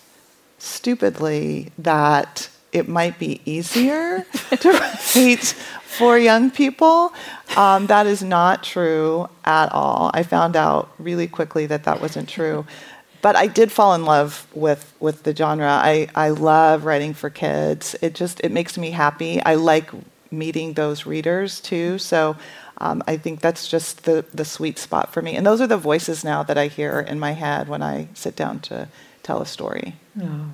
stupidly 0.58 1.72
that 1.78 2.50
it 2.74 2.88
might 2.90 3.20
be 3.20 3.40
easier 3.46 4.26
to 4.60 4.72
write 4.72 5.56
for 5.94 6.18
young 6.18 6.50
people. 6.50 7.14
Um, 7.56 7.88
that 7.88 8.08
is 8.08 8.24
not 8.24 8.64
true 8.64 9.30
at 9.46 9.72
all. 9.72 10.10
I 10.14 10.24
found 10.24 10.56
out 10.56 10.90
really 10.98 11.28
quickly 11.28 11.68
that 11.68 11.84
that 11.84 12.02
wasn't 12.02 12.28
true. 12.28 12.66
But 13.22 13.36
I 13.38 13.48
did 13.48 13.72
fall 13.72 13.94
in 13.94 14.04
love 14.04 14.48
with, 14.54 14.94
with 15.00 15.24
the 15.24 15.34
genre. 15.34 15.70
I, 15.70 16.10
I 16.14 16.30
love 16.30 16.84
writing 16.84 17.14
for 17.14 17.30
kids. 17.30 17.96
It 18.02 18.16
just 18.16 18.42
it 18.42 18.52
makes 18.52 18.78
me 18.78 18.92
happy. 18.92 19.42
I 19.44 19.56
like 19.56 19.92
meeting 20.30 20.74
those 20.74 21.06
readers 21.06 21.62
too. 21.62 22.00
So 22.00 22.36
um, 22.80 23.02
I 23.08 23.16
think 23.18 23.40
that's 23.40 23.68
just 23.68 24.04
the, 24.04 24.26
the 24.34 24.44
sweet 24.44 24.78
spot 24.78 25.14
for 25.14 25.22
me. 25.22 25.36
And 25.36 25.46
those 25.46 25.62
are 25.62 25.68
the 25.68 25.78
voices 25.78 26.24
now 26.24 26.44
that 26.44 26.58
I 26.58 26.68
hear 26.68 27.00
in 27.00 27.20
my 27.20 27.32
head 27.32 27.70
when 27.70 27.82
I 27.82 28.10
sit 28.14 28.36
down 28.36 28.60
to 28.62 28.90
tell 29.22 29.42
a 29.42 29.46
story. 29.46 29.96
Oh. 30.22 30.48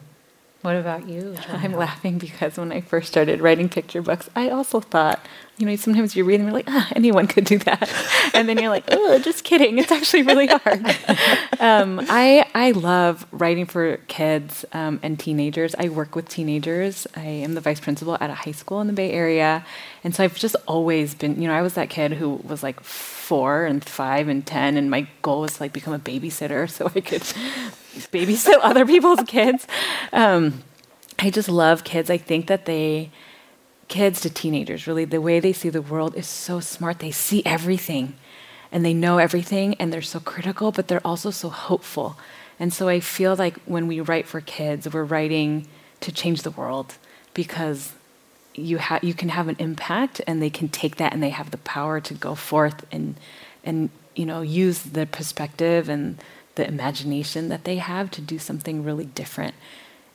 What 0.62 0.76
about 0.76 1.08
you? 1.08 1.36
I'm 1.50 1.74
laughing 1.74 2.18
because 2.18 2.58
when 2.58 2.72
I 2.72 2.82
first 2.82 3.08
started 3.08 3.40
writing 3.42 3.70
picture 3.70 4.02
books, 4.02 4.30
I 4.36 4.50
also 4.50 4.80
thought, 4.82 5.26
you 5.60 5.66
know, 5.66 5.76
sometimes 5.76 6.16
you 6.16 6.24
read 6.24 6.40
and 6.40 6.46
you're 6.46 6.54
like, 6.54 6.70
ah, 6.70 6.90
anyone 6.96 7.28
could 7.28 7.44
do 7.44 7.58
that, 7.60 7.92
and 8.34 8.48
then 8.48 8.58
you're 8.58 8.70
like, 8.70 8.86
oh, 8.88 9.20
just 9.20 9.44
kidding. 9.44 9.78
It's 9.78 9.92
actually 9.92 10.24
really 10.24 10.48
hard. 10.48 10.86
um, 11.60 12.00
I 12.10 12.48
I 12.56 12.72
love 12.72 13.28
writing 13.32 13.66
for 13.66 13.98
kids 14.08 14.64
um, 14.72 15.02
and 15.04 15.20
teenagers. 15.20 15.76
I 15.78 15.90
work 15.90 16.16
with 16.16 16.30
teenagers. 16.30 17.06
I 17.16 17.26
am 17.26 17.56
the 17.56 17.62
vice 17.62 17.82
principal 17.82 18.18
at 18.22 18.30
a 18.30 18.34
high 18.34 18.54
school 18.54 18.80
in 18.80 18.88
the 18.88 18.94
Bay 18.94 19.12
Area, 19.12 19.66
and 20.04 20.16
so 20.16 20.24
I've 20.24 20.36
just 20.36 20.56
always 20.66 21.14
been, 21.14 21.42
you 21.42 21.50
know, 21.50 21.54
I 21.54 21.62
was 21.62 21.74
that 21.74 21.90
kid 21.90 22.14
who 22.14 22.36
was 22.36 22.64
like 22.64 22.80
four 22.80 23.66
and 23.66 23.84
five 23.84 24.30
and 24.30 24.46
ten, 24.46 24.78
and 24.78 24.90
my 24.90 25.08
goal 25.22 25.42
was 25.42 25.58
to 25.58 25.64
like 25.64 25.74
become 25.74 25.94
a 25.94 26.00
babysitter 26.00 26.70
so 26.76 26.86
I 26.96 27.02
could 27.02 27.24
babysit 28.14 28.56
other 28.62 28.86
people's 28.86 29.24
kids. 29.28 29.68
Um, 30.14 30.64
I 31.20 31.30
just 31.30 31.50
love 31.50 31.84
kids. 31.84 32.10
I 32.10 32.18
think 32.18 32.48
that 32.48 32.66
they, 32.66 33.12
kids 33.90 34.22
to 34.22 34.30
teenagers, 34.30 34.88
really, 34.88 35.04
the 35.04 35.20
way 35.20 35.40
they 35.40 35.52
see 35.52 35.70
the 35.70 35.82
world 35.82 36.16
is 36.16 36.28
so 36.28 36.62
smart. 36.62 37.00
They 37.00 37.12
see 37.12 37.44
everything 37.46 38.16
and 38.72 38.86
they 38.86 38.94
know 38.94 39.18
everything 39.18 39.76
and 39.76 39.92
they're 39.92 40.02
so 40.02 40.20
critical, 40.20 40.72
but 40.72 40.88
they're 40.88 41.06
also 41.06 41.32
so 41.32 41.50
hopeful. 41.50 42.18
And 42.60 42.72
so 42.72 42.88
I 42.88 43.00
feel 43.00 43.36
like 43.36 43.58
when 43.66 43.88
we 43.88 44.00
write 44.00 44.28
for 44.28 44.42
kids, 44.42 44.88
we're 44.92 45.04
writing 45.04 45.68
to 46.02 46.12
change 46.12 46.44
the 46.44 46.52
world 46.52 46.96
because 47.34 47.94
you 48.54 48.78
ha- 48.78 49.00
you 49.02 49.14
can 49.14 49.30
have 49.30 49.48
an 49.48 49.56
impact 49.60 50.22
and 50.28 50.42
they 50.42 50.50
can 50.50 50.70
take 50.70 50.98
that 50.98 51.14
and 51.14 51.24
they 51.24 51.30
have 51.30 51.52
the 51.52 51.58
power 51.58 52.00
to 52.02 52.14
go 52.14 52.36
forth 52.36 52.86
and 52.92 53.16
and 53.64 53.90
you 54.16 54.26
know 54.26 54.42
use 54.42 54.82
the 54.82 55.06
perspective 55.06 55.88
and 55.88 56.18
the 56.56 56.68
imagination 56.68 57.50
that 57.50 57.64
they 57.64 57.78
have 57.78 58.12
to 58.12 58.22
do 58.22 58.38
something 58.38 58.84
really 58.84 59.06
different. 59.06 59.56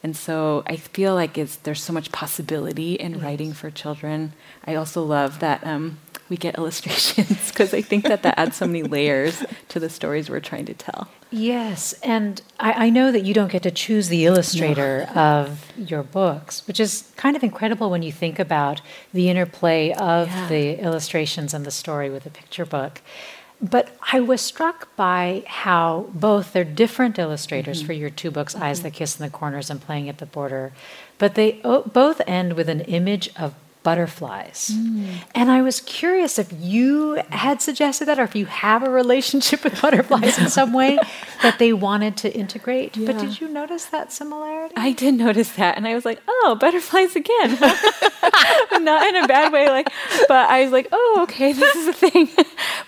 And 0.05 0.15
so 0.15 0.63
I 0.67 0.77
feel 0.77 1.15
like 1.15 1.39
it's, 1.39 1.57
there's 1.57 1.83
so 1.83 1.95
much 1.95 2.13
possibility 2.13 2.93
in 2.93 3.15
yes. 3.15 3.23
writing 3.23 3.55
for 3.55 3.71
children. 3.71 4.35
I 4.67 4.75
also 4.75 5.03
love 5.03 5.41
that 5.41 5.67
um, 5.67 5.99
we 6.29 6.37
get 6.37 6.55
illustrations 6.59 7.51
because 7.51 7.73
I 7.73 7.81
think 7.81 8.05
that 8.05 8.23
that 8.23 8.39
adds 8.39 8.57
so 8.57 8.67
many 8.67 8.83
layers 8.83 9.43
to 9.71 9.81
the 9.81 9.89
stories 9.89 10.29
we're 10.29 10.41
trying 10.41 10.67
to 10.67 10.75
tell. 10.75 11.09
Yes, 11.31 11.95
and 12.03 12.43
I, 12.61 12.87
I 12.87 12.91
know 12.91 13.13
that 13.13 13.25
you 13.25 13.33
don't 13.33 13.51
get 13.51 13.63
to 13.63 13.71
choose 13.71 14.09
the 14.09 14.27
illustrator 14.27 15.09
no. 15.15 15.21
of 15.41 15.73
your 15.79 16.03
books, 16.03 16.67
which 16.69 16.79
is 16.79 17.11
kind 17.17 17.35
of 17.35 17.43
incredible 17.43 17.91
when 17.91 18.03
you 18.03 18.13
think 18.13 18.39
about 18.39 18.83
the 19.15 19.31
interplay 19.31 19.91
of 19.93 20.29
yeah. 20.29 20.49
the 20.49 20.79
illustrations 20.81 21.55
and 21.55 21.65
the 21.65 21.71
story 21.71 22.11
with 22.11 22.27
a 22.27 22.31
picture 22.31 22.67
book. 22.67 23.01
But 23.65 23.97
I 24.13 24.21
was 24.21 24.43
struck 24.43 24.95
by 24.95 25.43
how 25.47 26.11
both 26.13 26.53
they're 26.53 26.65
different 26.65 27.19
illustrators 27.19 27.79
mm-hmm. 27.79 27.87
for 27.87 27.93
your 27.95 28.11
two 28.11 28.31
books, 28.31 28.55
mm-hmm. 28.55 28.63
Eyes 28.63 28.83
That 28.83 28.93
Kiss 28.93 29.19
in 29.19 29.25
the 29.25 29.31
Corners 29.31 29.71
and 29.71 29.81
Playing 29.81 30.11
at 30.11 30.19
the 30.19 30.27
Border, 30.27 30.75
but 31.17 31.35
they 31.35 31.63
o- 31.65 31.83
both 31.83 32.21
end 32.27 32.53
with 32.53 32.69
an 32.69 32.83
image 32.83 33.31
of 33.39 33.55
butterflies. 33.85 34.73
Mm. 34.73 35.23
And 35.35 35.51
I 35.51 35.63
was 35.63 35.81
curious 35.81 36.39
if 36.39 36.53
you 36.59 37.23
had 37.31 37.63
suggested 37.63 38.07
that 38.07 38.19
or 38.19 38.25
if 38.25 38.35
you 38.35 38.47
have 38.47 38.83
a 38.83 38.91
relationship 38.91 39.63
with 39.65 39.81
butterflies 39.81 40.39
in 40.39 40.49
some 40.49 40.73
way 40.73 40.99
that 41.43 41.61
they 41.61 41.73
wanted 41.73 42.17
to 42.19 42.35
integrate. 42.35 42.97
Yeah. 42.97 43.13
But 43.13 43.21
did 43.21 43.41
you 43.41 43.49
notice 43.49 43.85
that 43.87 44.11
similarity? 44.11 44.75
I 44.77 44.91
did 44.93 45.15
notice 45.15 45.53
that. 45.53 45.77
And 45.77 45.87
I 45.87 45.95
was 45.95 46.05
like, 46.05 46.21
oh, 46.27 46.57
butterflies 46.59 47.15
again. 47.15 47.59
Not 48.81 49.07
in 49.07 49.23
a 49.23 49.29
bad 49.29 49.53
way. 49.53 49.69
Like, 49.69 49.91
but 50.27 50.51
I 50.51 50.65
was 50.65 50.73
like, 50.73 50.89
oh, 50.91 51.21
okay, 51.23 51.53
this 51.53 51.77
is 51.77 51.87
a 51.87 51.93
thing. 51.93 52.29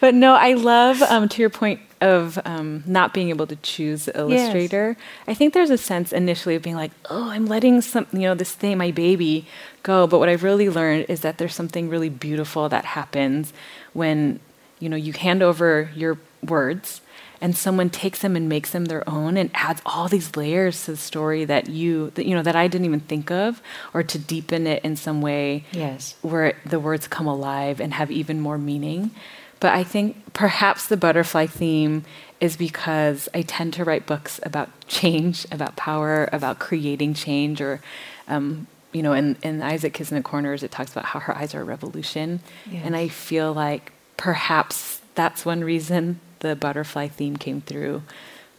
but 0.01 0.15
no, 0.15 0.35
I 0.35 0.55
love, 0.55 1.03
um, 1.03 1.29
to 1.29 1.43
your 1.43 1.51
point, 1.51 1.81
of 2.01 2.39
um, 2.45 2.85
not 2.87 3.15
being 3.15 3.31
able 3.31 3.47
to 3.47 3.57
choose 3.57 4.09
illustrator. 4.15 4.97
Yes. 4.99 5.07
I 5.27 5.35
think 5.35 5.55
there's 5.55 5.71
a 5.71 5.79
sense 5.79 6.13
initially 6.13 6.55
of 6.55 6.63
being 6.63 6.77
like, 6.77 6.93
oh, 7.11 7.31
I'm 7.31 7.47
letting 7.47 7.81
some, 7.81 8.07
you 8.13 8.21
know, 8.21 8.35
this 8.35 8.53
thing, 8.53 8.79
my 8.79 8.91
baby, 8.91 9.47
go. 9.83 10.07
But 10.07 10.19
what 10.19 10.29
I've 10.29 10.43
really 10.43 10.69
learned 10.69 11.07
is 11.09 11.21
that 11.21 11.39
there's 11.39 11.55
something 11.55 11.89
really 11.89 12.09
beautiful 12.09 12.69
that 12.69 12.85
happens 12.85 13.53
when, 13.93 14.41
you 14.79 14.89
know, 14.89 14.97
you 14.97 15.13
hand 15.13 15.43
over 15.43 15.91
your 15.95 16.19
words 16.43 17.01
and 17.41 17.57
someone 17.57 17.91
takes 17.91 18.21
them 18.21 18.37
and 18.37 18.49
makes 18.49 18.71
them 18.71 18.87
their 18.87 19.09
own 19.09 19.37
and 19.37 19.51
adds 19.55 19.83
all 19.85 20.09
these 20.09 20.37
layers 20.37 20.85
to 20.85 20.93
the 20.93 20.97
story 20.97 21.45
that 21.45 21.69
you 21.69 22.11
that, 22.11 22.27
you 22.27 22.35
know 22.35 22.43
that 22.43 22.57
I 22.57 22.69
didn't 22.69 22.87
even 22.87 23.01
think 23.01 23.31
of 23.31 23.61
or 23.93 24.03
to 24.03 24.19
deepen 24.19 24.67
it 24.67 24.85
in 24.85 24.97
some 24.97 25.21
way 25.21 25.65
yes 25.73 26.17
where 26.23 26.57
the 26.65 26.81
words 26.81 27.09
come 27.09 27.27
alive 27.27 27.81
and 27.81 27.93
have 27.95 28.11
even 28.11 28.41
more 28.41 28.59
meaning 28.59 29.11
but 29.61 29.73
I 29.73 29.85
think 29.85 30.33
perhaps 30.33 30.87
the 30.87 30.97
butterfly 30.97 31.47
theme 31.47 32.05
is 32.41 32.57
because 32.57 33.29
I 33.33 33.43
tend 33.43 33.73
to 33.75 33.85
write 33.85 34.07
books 34.07 34.39
about 34.43 34.69
change, 34.87 35.47
about 35.51 35.77
power, 35.77 36.29
about 36.33 36.59
creating 36.59 37.15
change, 37.15 37.61
or, 37.61 37.81
um, 38.29 38.67
you 38.93 39.03
know, 39.03 39.15
in, 39.15 39.37
in 39.43 39.63
Eyes 39.63 39.83
That 39.83 39.95
Kiss 39.95 40.11
in 40.11 40.17
the 40.17 40.23
Corners, 40.23 40.63
it 40.63 40.71
talks 40.71 40.93
about 40.93 41.07
how 41.07 41.21
her 41.21 41.37
eyes 41.37 41.55
are 41.55 41.63
a 41.63 41.65
revolution. 41.65 42.41
Yes. 42.71 42.83
And 42.85 42.95
I 42.95 43.09
feel 43.09 43.53
like 43.53 43.93
perhaps 44.17 45.01
that's 45.15 45.47
one 45.47 45.65
reason 45.65 46.21
the 46.41 46.55
butterfly 46.55 47.09
theme 47.09 47.37
came 47.37 47.63
through 47.63 48.03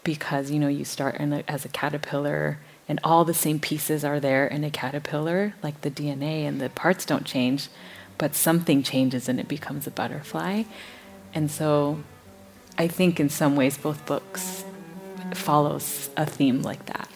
because, 0.04 0.50
you 0.50 0.60
know, 0.60 0.68
you 0.68 0.84
start 0.84 1.16
a, 1.20 1.44
as 1.50 1.64
a 1.66 1.70
caterpillar 1.70 2.58
and 2.90 3.00
all 3.04 3.26
the 3.26 3.34
same 3.34 3.60
pieces 3.60 4.04
are 4.04 4.20
there 4.20 4.48
in 4.48 4.64
a 4.64 4.72
caterpillar, 4.72 5.54
like 5.62 5.82
the 5.82 5.92
DNA 5.92 6.48
and 6.48 6.60
the 6.60 6.70
parts 6.70 7.06
don't 7.06 7.26
change 7.26 7.68
but 8.18 8.36
something 8.36 8.84
changes 8.84 9.30
and 9.30 9.40
it 9.40 9.48
becomes 9.48 9.88
a 9.88 9.92
butterfly. 9.92 10.64
And 11.34 11.50
so 11.52 12.00
I 12.78 12.88
think 12.88 13.20
in 13.20 13.30
some 13.30 13.56
ways 13.56 13.78
both 13.78 14.06
books 14.06 14.64
follows 15.34 16.10
a 16.18 16.26
theme 16.26 16.62
like 16.62 16.86
that. 16.86 17.10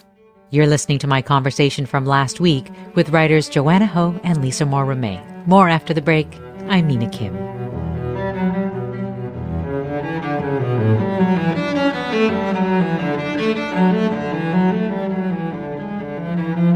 You're 0.50 0.66
listening 0.66 0.98
to 0.98 1.06
my 1.06 1.22
conversation 1.22 1.86
from 1.86 2.04
last 2.04 2.38
week 2.38 2.68
with 2.94 3.08
writers 3.08 3.48
Joanna 3.48 3.86
Ho 3.86 4.20
and 4.22 4.42
Lisa 4.42 4.66
Moore 4.66 4.94
More 5.46 5.68
after 5.68 5.94
the 5.94 6.02
break. 6.02 6.28
I'm 6.68 6.86
Mina 6.86 7.08
Kim. 7.08 7.52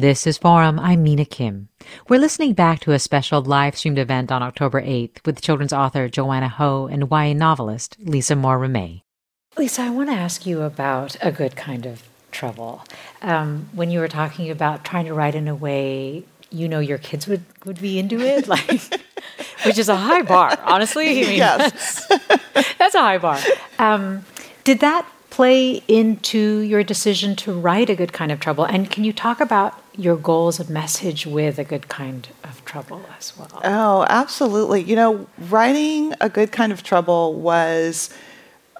This 0.00 0.28
is 0.28 0.38
Forum. 0.38 0.78
I'm 0.78 1.02
Mina 1.02 1.24
Kim. 1.24 1.70
We're 2.08 2.20
listening 2.20 2.52
back 2.52 2.78
to 2.82 2.92
a 2.92 3.00
special 3.00 3.42
live 3.42 3.76
streamed 3.76 3.98
event 3.98 4.30
on 4.30 4.44
October 4.44 4.80
8th 4.80 5.26
with 5.26 5.40
children's 5.40 5.72
author 5.72 6.08
Joanna 6.08 6.48
Ho 6.50 6.86
and 6.86 7.10
YA 7.10 7.32
novelist 7.32 7.96
Lisa 7.98 8.36
Moore 8.36 8.60
Ramée. 8.60 9.02
Lisa, 9.56 9.82
I 9.82 9.90
want 9.90 10.08
to 10.10 10.14
ask 10.14 10.46
you 10.46 10.62
about 10.62 11.16
a 11.20 11.32
good 11.32 11.56
kind 11.56 11.84
of 11.84 12.08
trouble. 12.30 12.84
Um, 13.22 13.70
when 13.72 13.90
you 13.90 13.98
were 13.98 14.06
talking 14.06 14.52
about 14.52 14.84
trying 14.84 15.06
to 15.06 15.14
write 15.14 15.34
in 15.34 15.48
a 15.48 15.56
way 15.56 16.22
you 16.52 16.68
know 16.68 16.78
your 16.78 16.98
kids 16.98 17.26
would, 17.26 17.42
would 17.64 17.80
be 17.80 17.98
into 17.98 18.20
it, 18.20 18.46
like, 18.46 18.80
which 19.64 19.78
is 19.78 19.88
a 19.88 19.96
high 19.96 20.22
bar, 20.22 20.56
honestly. 20.62 21.08
I 21.08 21.26
mean, 21.26 21.38
yes. 21.38 22.06
that's 22.78 22.94
a 22.94 23.00
high 23.00 23.18
bar. 23.18 23.40
Um, 23.80 24.24
did 24.62 24.78
that 24.78 25.08
play 25.30 25.82
into 25.88 26.60
your 26.60 26.84
decision 26.84 27.34
to 27.36 27.52
write 27.52 27.90
A 27.90 27.96
Good 27.96 28.12
Kind 28.12 28.30
of 28.30 28.38
Trouble? 28.38 28.62
And 28.64 28.88
can 28.88 29.02
you 29.02 29.12
talk 29.12 29.40
about 29.40 29.74
your 29.98 30.16
goals 30.16 30.60
and 30.60 30.70
message 30.70 31.26
with 31.26 31.58
A 31.58 31.64
Good 31.64 31.88
Kind 31.88 32.28
of 32.44 32.64
Trouble 32.64 33.04
as 33.18 33.36
well? 33.36 33.60
Oh, 33.64 34.06
absolutely. 34.08 34.82
You 34.82 34.94
know, 34.94 35.26
writing 35.50 36.14
A 36.20 36.28
Good 36.28 36.52
Kind 36.52 36.72
of 36.72 36.84
Trouble 36.84 37.34
was 37.34 38.08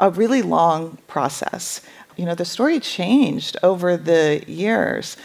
a 0.01 0.11
really 0.11 0.43
long 0.43 0.97
process. 1.09 1.83
You 2.17 2.25
know, 2.25 2.37
the 2.37 2.45
story 2.45 2.79
changed 2.79 3.57
over 3.65 3.97
the 3.97 4.45
years. 4.47 5.17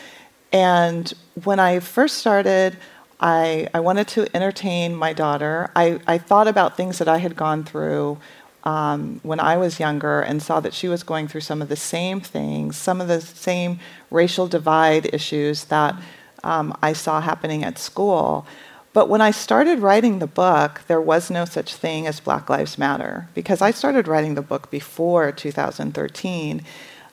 And 0.52 1.14
when 1.44 1.60
I 1.60 1.80
first 1.80 2.18
started, 2.18 2.76
I, 3.20 3.68
I 3.74 3.80
wanted 3.80 4.08
to 4.10 4.36
entertain 4.36 4.96
my 4.96 5.14
daughter. 5.14 5.70
I, 5.76 6.00
I 6.08 6.18
thought 6.18 6.48
about 6.48 6.76
things 6.76 6.98
that 6.98 7.08
I 7.08 7.20
had 7.20 7.36
gone 7.36 7.64
through 7.64 8.18
um, 8.64 9.20
when 9.24 9.40
I 9.40 9.58
was 9.58 9.80
younger 9.80 10.22
and 10.22 10.42
saw 10.42 10.60
that 10.62 10.74
she 10.74 10.88
was 10.88 11.04
going 11.04 11.28
through 11.28 11.42
some 11.42 11.62
of 11.62 11.70
the 11.70 11.76
same 11.76 12.22
things, 12.22 12.78
some 12.78 13.02
of 13.02 13.08
the 13.08 13.22
same 13.22 13.80
racial 14.10 14.48
divide 14.48 15.14
issues 15.14 15.66
that 15.66 15.96
um, 16.44 16.78
I 16.82 16.94
saw 16.94 17.20
happening 17.20 17.64
at 17.64 17.78
school. 17.78 18.46
But 18.94 19.10
when 19.10 19.22
I 19.22 19.32
started 19.32 19.80
writing 19.80 20.20
the 20.20 20.28
book, 20.28 20.82
there 20.88 21.02
was 21.02 21.30
no 21.30 21.46
such 21.46 21.76
thing 21.76 22.08
as 22.08 22.20
Black 22.20 22.50
Lives 22.50 22.78
Matter 22.78 23.28
because 23.34 23.62
I 23.62 23.72
started 23.72 24.08
writing 24.08 24.36
the 24.36 24.42
book 24.42 24.70
before 24.70 25.32
2013. 25.32 26.62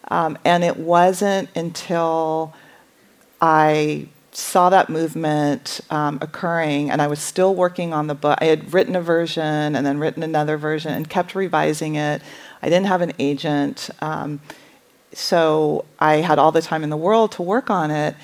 Um, 0.08 0.38
and 0.44 0.62
it 0.62 0.76
wasn't 0.76 1.48
until 1.56 2.54
I 3.40 4.08
saw 4.32 4.70
that 4.70 4.88
movement 4.88 5.80
um, 5.90 6.18
occurring, 6.22 6.90
and 6.90 7.02
I 7.02 7.06
was 7.08 7.18
still 7.18 7.54
working 7.54 7.92
on 7.92 8.06
the 8.06 8.14
book. 8.14 8.38
I 8.40 8.46
had 8.46 8.72
written 8.72 8.94
a 8.94 9.00
version 9.00 9.74
and 9.74 9.84
then 9.84 9.98
written 9.98 10.22
another 10.22 10.56
version 10.56 10.92
and 10.92 11.08
kept 11.08 11.34
revising 11.34 11.96
it. 11.96 12.22
I 12.62 12.68
didn't 12.68 12.86
have 12.86 13.00
an 13.00 13.12
agent, 13.18 13.90
um, 14.00 14.40
so 15.12 15.84
I 15.98 16.16
had 16.16 16.38
all 16.38 16.52
the 16.52 16.62
time 16.62 16.84
in 16.84 16.90
the 16.90 16.96
world 16.96 17.32
to 17.32 17.42
work 17.42 17.70
on 17.70 17.90
it. 17.90 18.14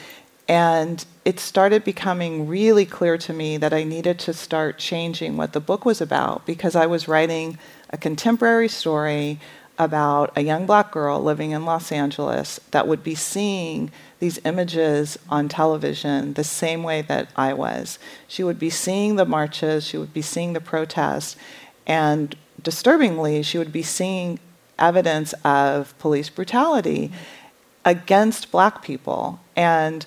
And 0.48 1.04
it 1.24 1.40
started 1.40 1.82
becoming 1.82 2.46
really 2.46 2.86
clear 2.86 3.18
to 3.18 3.32
me 3.32 3.56
that 3.56 3.72
I 3.72 3.82
needed 3.82 4.20
to 4.20 4.32
start 4.32 4.78
changing 4.78 5.36
what 5.36 5.52
the 5.52 5.60
book 5.60 5.84
was 5.84 6.00
about 6.00 6.46
because 6.46 6.76
I 6.76 6.86
was 6.86 7.08
writing 7.08 7.58
a 7.90 7.96
contemporary 7.96 8.68
story 8.68 9.40
about 9.78 10.32
a 10.36 10.42
young 10.42 10.66
black 10.66 10.92
girl 10.92 11.20
living 11.20 11.50
in 11.50 11.64
Los 11.64 11.90
Angeles 11.90 12.60
that 12.70 12.86
would 12.86 13.02
be 13.02 13.16
seeing 13.16 13.90
these 14.18 14.38
images 14.44 15.18
on 15.28 15.48
television 15.48 16.34
the 16.34 16.44
same 16.44 16.82
way 16.82 17.02
that 17.02 17.28
I 17.36 17.52
was. 17.52 17.98
She 18.26 18.42
would 18.42 18.58
be 18.58 18.70
seeing 18.70 19.16
the 19.16 19.26
marches, 19.26 19.86
she 19.86 19.98
would 19.98 20.14
be 20.14 20.22
seeing 20.22 20.52
the 20.52 20.60
protests, 20.60 21.36
and 21.86 22.34
disturbingly, 22.62 23.42
she 23.42 23.58
would 23.58 23.72
be 23.72 23.82
seeing 23.82 24.38
evidence 24.78 25.32
of 25.44 25.96
police 25.98 26.28
brutality 26.28 27.12
against 27.84 28.50
black 28.50 28.82
people. 28.82 29.40
And 29.54 30.04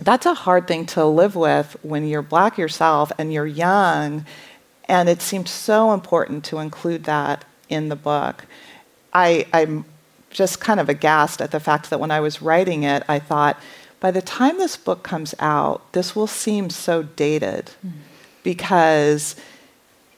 that's 0.00 0.26
a 0.26 0.34
hard 0.34 0.66
thing 0.66 0.86
to 0.86 1.04
live 1.04 1.36
with 1.36 1.76
when 1.82 2.06
you're 2.06 2.22
black 2.22 2.58
yourself 2.58 3.12
and 3.18 3.32
you're 3.32 3.46
young. 3.46 4.26
And 4.86 5.08
it 5.08 5.22
seemed 5.22 5.48
so 5.48 5.92
important 5.92 6.44
to 6.46 6.58
include 6.58 7.04
that 7.04 7.44
in 7.68 7.88
the 7.88 7.96
book. 7.96 8.46
I, 9.12 9.46
I'm 9.52 9.84
just 10.30 10.60
kind 10.60 10.80
of 10.80 10.88
aghast 10.88 11.42
at 11.42 11.50
the 11.50 11.60
fact 11.60 11.90
that 11.90 12.00
when 12.00 12.10
I 12.10 12.20
was 12.20 12.40
writing 12.40 12.84
it, 12.84 13.02
I 13.08 13.18
thought, 13.18 13.60
by 13.98 14.10
the 14.10 14.22
time 14.22 14.56
this 14.58 14.76
book 14.76 15.02
comes 15.02 15.34
out, 15.40 15.92
this 15.92 16.16
will 16.16 16.26
seem 16.26 16.70
so 16.70 17.02
dated 17.02 17.72
mm. 17.86 17.92
because 18.42 19.36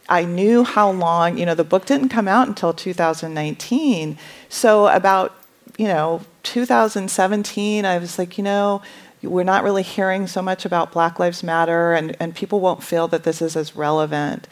I 0.09 0.25
knew 0.25 0.63
how 0.63 0.91
long, 0.91 1.39
you 1.39 1.47
know, 1.47 1.55
the 1.55 1.65
book 1.65 1.87
didn't 1.87 2.11
come 2.11 2.29
out 2.29 2.47
until 2.47 2.73
2019. 2.73 4.19
So 4.49 4.87
about, 4.89 5.35
you 5.79 5.89
know, 5.89 6.23
2017, 6.43 7.85
I 7.85 7.99
was 7.99 8.19
like, 8.19 8.37
you 8.37 8.45
know, 8.45 8.83
we're 9.23 9.45
not 9.45 9.65
really 9.65 9.83
hearing 9.83 10.27
so 10.27 10.43
much 10.43 10.65
about 10.65 10.93
Black 10.93 11.19
Lives 11.19 11.43
Matter 11.43 11.95
and, 11.95 12.17
and 12.21 12.35
people 12.35 12.61
won't 12.61 12.83
feel 12.83 13.09
that 13.09 13.25
this 13.25 13.41
is 13.41 13.57
as 13.57 13.75
relevant. 13.75 14.49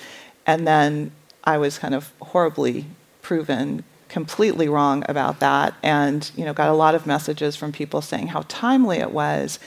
And 0.47 0.67
then 0.67 1.13
I 1.45 1.59
was 1.59 1.79
kind 1.79 1.95
of 1.95 2.13
horribly 2.21 2.87
proven 3.23 3.85
completely 4.11 4.69
wrong 4.69 5.05
about 5.09 5.41
that 5.41 5.75
and 5.83 6.31
you 6.37 6.45
know 6.45 6.53
got 6.53 6.69
a 6.69 6.75
lot 6.75 6.95
of 6.95 7.07
messages 7.07 7.57
from 7.57 7.73
people 7.73 8.03
saying 8.03 8.29
how 8.29 8.45
timely 8.49 8.99
it 8.99 9.13
was. 9.13 9.59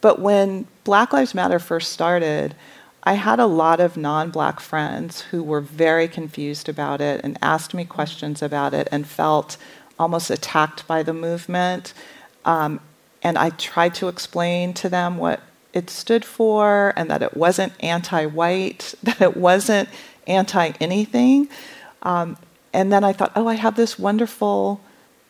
But 0.00 0.20
when 0.20 0.66
black 0.84 1.12
lives 1.12 1.34
matter 1.34 1.58
first 1.58 1.92
started 1.92 2.54
i 3.06 3.14
had 3.14 3.38
a 3.38 3.46
lot 3.46 3.78
of 3.78 3.96
non-black 3.96 4.58
friends 4.58 5.22
who 5.30 5.42
were 5.42 5.60
very 5.60 6.08
confused 6.08 6.68
about 6.68 7.00
it 7.00 7.20
and 7.22 7.38
asked 7.40 7.72
me 7.72 7.84
questions 7.84 8.42
about 8.42 8.74
it 8.74 8.88
and 8.90 9.06
felt 9.06 9.56
almost 9.98 10.28
attacked 10.28 10.86
by 10.86 11.02
the 11.02 11.14
movement. 11.14 11.94
Um, 12.44 12.80
and 13.22 13.38
i 13.38 13.50
tried 13.50 13.94
to 13.94 14.08
explain 14.08 14.74
to 14.74 14.88
them 14.88 15.16
what 15.16 15.40
it 15.72 15.88
stood 15.88 16.24
for 16.24 16.92
and 16.96 17.10
that 17.10 17.22
it 17.22 17.36
wasn't 17.36 17.72
anti-white 17.80 18.94
that 19.02 19.20
it 19.20 19.36
wasn't 19.36 19.88
anti-anything. 20.26 21.48
Um, 22.02 22.36
and 22.76 22.92
then 22.92 23.04
I 23.04 23.14
thought, 23.14 23.32
oh, 23.34 23.48
I 23.48 23.54
have 23.54 23.74
this 23.74 23.98
wonderful 23.98 24.82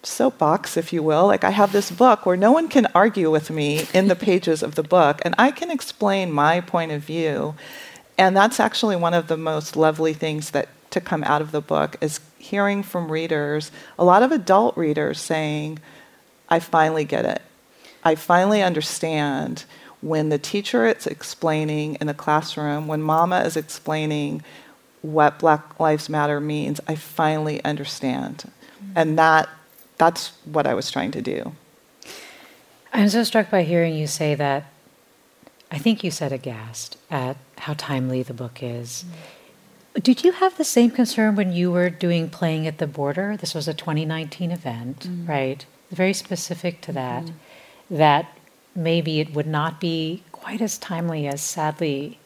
soapbox, 0.02 0.76
if 0.76 0.92
you 0.92 1.00
will. 1.00 1.28
Like 1.28 1.44
I 1.44 1.50
have 1.50 1.70
this 1.70 1.92
book 1.92 2.26
where 2.26 2.36
no 2.36 2.50
one 2.50 2.68
can 2.68 2.88
argue 2.92 3.30
with 3.30 3.50
me 3.50 3.86
in 3.94 4.08
the 4.08 4.16
pages 4.16 4.64
of 4.64 4.74
the 4.74 4.82
book, 4.82 5.20
and 5.22 5.32
I 5.38 5.52
can 5.52 5.70
explain 5.70 6.32
my 6.32 6.60
point 6.60 6.90
of 6.90 7.04
view. 7.04 7.54
And 8.18 8.36
that's 8.36 8.58
actually 8.58 8.96
one 8.96 9.14
of 9.14 9.28
the 9.28 9.36
most 9.36 9.76
lovely 9.76 10.12
things 10.12 10.50
that 10.50 10.68
to 10.90 11.00
come 11.00 11.22
out 11.22 11.40
of 11.40 11.52
the 11.52 11.60
book 11.60 11.96
is 12.00 12.18
hearing 12.36 12.82
from 12.82 13.12
readers, 13.12 13.70
a 13.96 14.04
lot 14.04 14.24
of 14.24 14.32
adult 14.32 14.76
readers 14.76 15.20
saying, 15.20 15.78
I 16.48 16.58
finally 16.58 17.04
get 17.04 17.24
it. 17.24 17.42
I 18.02 18.16
finally 18.16 18.60
understand 18.60 19.64
when 20.00 20.30
the 20.30 20.38
teacher 20.38 20.84
is 20.84 21.06
explaining 21.06 21.94
in 22.00 22.08
the 22.08 22.14
classroom, 22.14 22.88
when 22.88 23.02
mama 23.02 23.42
is 23.42 23.56
explaining 23.56 24.42
what 25.02 25.38
Black 25.38 25.78
Lives 25.78 26.08
Matter 26.08 26.40
means, 26.40 26.80
I 26.88 26.94
finally 26.94 27.62
understand. 27.64 28.50
Mm-hmm. 28.82 28.92
And 28.96 29.18
that 29.18 29.48
that's 29.98 30.32
what 30.44 30.66
I 30.66 30.74
was 30.74 30.90
trying 30.90 31.10
to 31.12 31.22
do. 31.22 31.52
I'm 32.92 33.08
so 33.08 33.24
struck 33.24 33.50
by 33.50 33.62
hearing 33.62 33.94
you 33.94 34.06
say 34.06 34.34
that 34.34 34.64
I 35.70 35.78
think 35.78 36.04
you 36.04 36.10
said 36.10 36.32
aghast 36.32 36.96
at 37.10 37.36
how 37.58 37.74
timely 37.74 38.22
the 38.22 38.34
book 38.34 38.62
is. 38.62 39.04
Mm-hmm. 39.04 40.00
Did 40.00 40.24
you 40.24 40.32
have 40.32 40.56
the 40.56 40.64
same 40.64 40.90
concern 40.90 41.36
when 41.36 41.52
you 41.52 41.72
were 41.72 41.88
doing 41.88 42.28
Playing 42.28 42.66
at 42.66 42.78
the 42.78 42.86
Border? 42.86 43.36
This 43.36 43.54
was 43.54 43.66
a 43.66 43.74
2019 43.74 44.50
event, 44.50 45.00
mm-hmm. 45.00 45.26
right? 45.26 45.64
Very 45.90 46.12
specific 46.12 46.82
to 46.82 46.92
that. 46.92 47.24
Mm-hmm. 47.24 47.96
That 47.96 48.38
maybe 48.74 49.20
it 49.20 49.32
would 49.32 49.46
not 49.46 49.80
be 49.80 50.22
quite 50.32 50.60
as 50.60 50.76
timely 50.76 51.26
as 51.26 51.40
sadly 51.40 52.18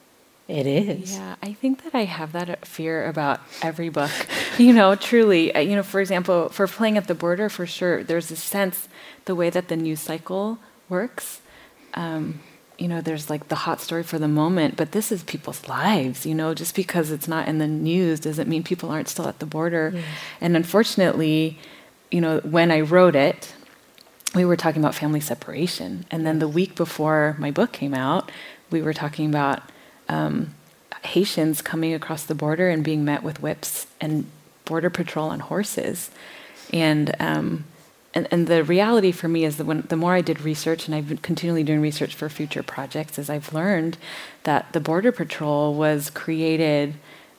it 0.50 0.66
is. 0.66 1.16
Yeah, 1.16 1.36
I 1.42 1.52
think 1.52 1.84
that 1.84 1.94
I 1.94 2.04
have 2.04 2.32
that 2.32 2.66
fear 2.66 3.06
about 3.06 3.40
every 3.62 3.88
book. 3.88 4.10
you 4.58 4.72
know, 4.72 4.94
truly. 4.96 5.56
You 5.56 5.76
know, 5.76 5.82
for 5.82 6.00
example, 6.00 6.48
for 6.48 6.66
playing 6.66 6.96
at 6.96 7.06
the 7.06 7.14
border, 7.14 7.48
for 7.48 7.66
sure, 7.66 8.02
there's 8.02 8.30
a 8.30 8.36
sense 8.36 8.88
the 9.26 9.34
way 9.34 9.48
that 9.50 9.68
the 9.68 9.76
news 9.76 10.00
cycle 10.00 10.58
works. 10.88 11.40
Um, 11.94 12.40
you 12.78 12.88
know, 12.88 13.00
there's 13.00 13.30
like 13.30 13.48
the 13.48 13.54
hot 13.54 13.80
story 13.80 14.02
for 14.02 14.18
the 14.18 14.28
moment, 14.28 14.76
but 14.76 14.92
this 14.92 15.12
is 15.12 15.22
people's 15.22 15.68
lives. 15.68 16.26
You 16.26 16.34
know, 16.34 16.52
just 16.52 16.74
because 16.74 17.10
it's 17.10 17.28
not 17.28 17.46
in 17.46 17.58
the 17.58 17.68
news 17.68 18.20
doesn't 18.20 18.48
mean 18.48 18.62
people 18.64 18.90
aren't 18.90 19.08
still 19.08 19.28
at 19.28 19.38
the 19.38 19.46
border. 19.46 19.92
Yes. 19.94 20.04
And 20.40 20.56
unfortunately, 20.56 21.58
you 22.10 22.20
know, 22.20 22.40
when 22.40 22.72
I 22.72 22.80
wrote 22.80 23.14
it, 23.14 23.54
we 24.34 24.44
were 24.44 24.56
talking 24.56 24.82
about 24.82 24.94
family 24.94 25.20
separation. 25.20 26.06
And 26.10 26.26
then 26.26 26.38
the 26.38 26.48
week 26.48 26.74
before 26.74 27.36
my 27.38 27.50
book 27.50 27.72
came 27.72 27.94
out, 27.94 28.30
we 28.70 28.82
were 28.82 28.94
talking 28.94 29.26
about 29.26 29.62
um, 30.10 30.54
Haitians 31.02 31.62
coming 31.62 31.94
across 31.94 32.24
the 32.24 32.34
border 32.34 32.68
and 32.68 32.84
being 32.84 33.04
met 33.04 33.22
with 33.22 33.40
whips 33.40 33.86
and 34.00 34.26
border 34.64 34.90
patrol 34.90 35.28
on 35.30 35.40
horses. 35.40 36.10
And, 36.72 37.14
um, 37.20 37.64
and, 38.12 38.28
and 38.30 38.46
the 38.46 38.64
reality 38.64 39.12
for 39.12 39.28
me 39.28 39.44
is 39.44 39.56
that 39.56 39.64
when, 39.64 39.82
the 39.82 39.96
more 39.96 40.14
I 40.14 40.20
did 40.20 40.42
research, 40.42 40.86
and 40.86 40.94
I've 40.94 41.08
been 41.08 41.18
continually 41.18 41.64
doing 41.64 41.80
research 41.80 42.14
for 42.14 42.28
future 42.28 42.62
projects, 42.62 43.18
is 43.18 43.30
I've 43.30 43.52
learned 43.54 43.96
that 44.42 44.72
the 44.72 44.80
Border 44.80 45.12
Patrol 45.12 45.74
was 45.74 46.10
created 46.10 46.94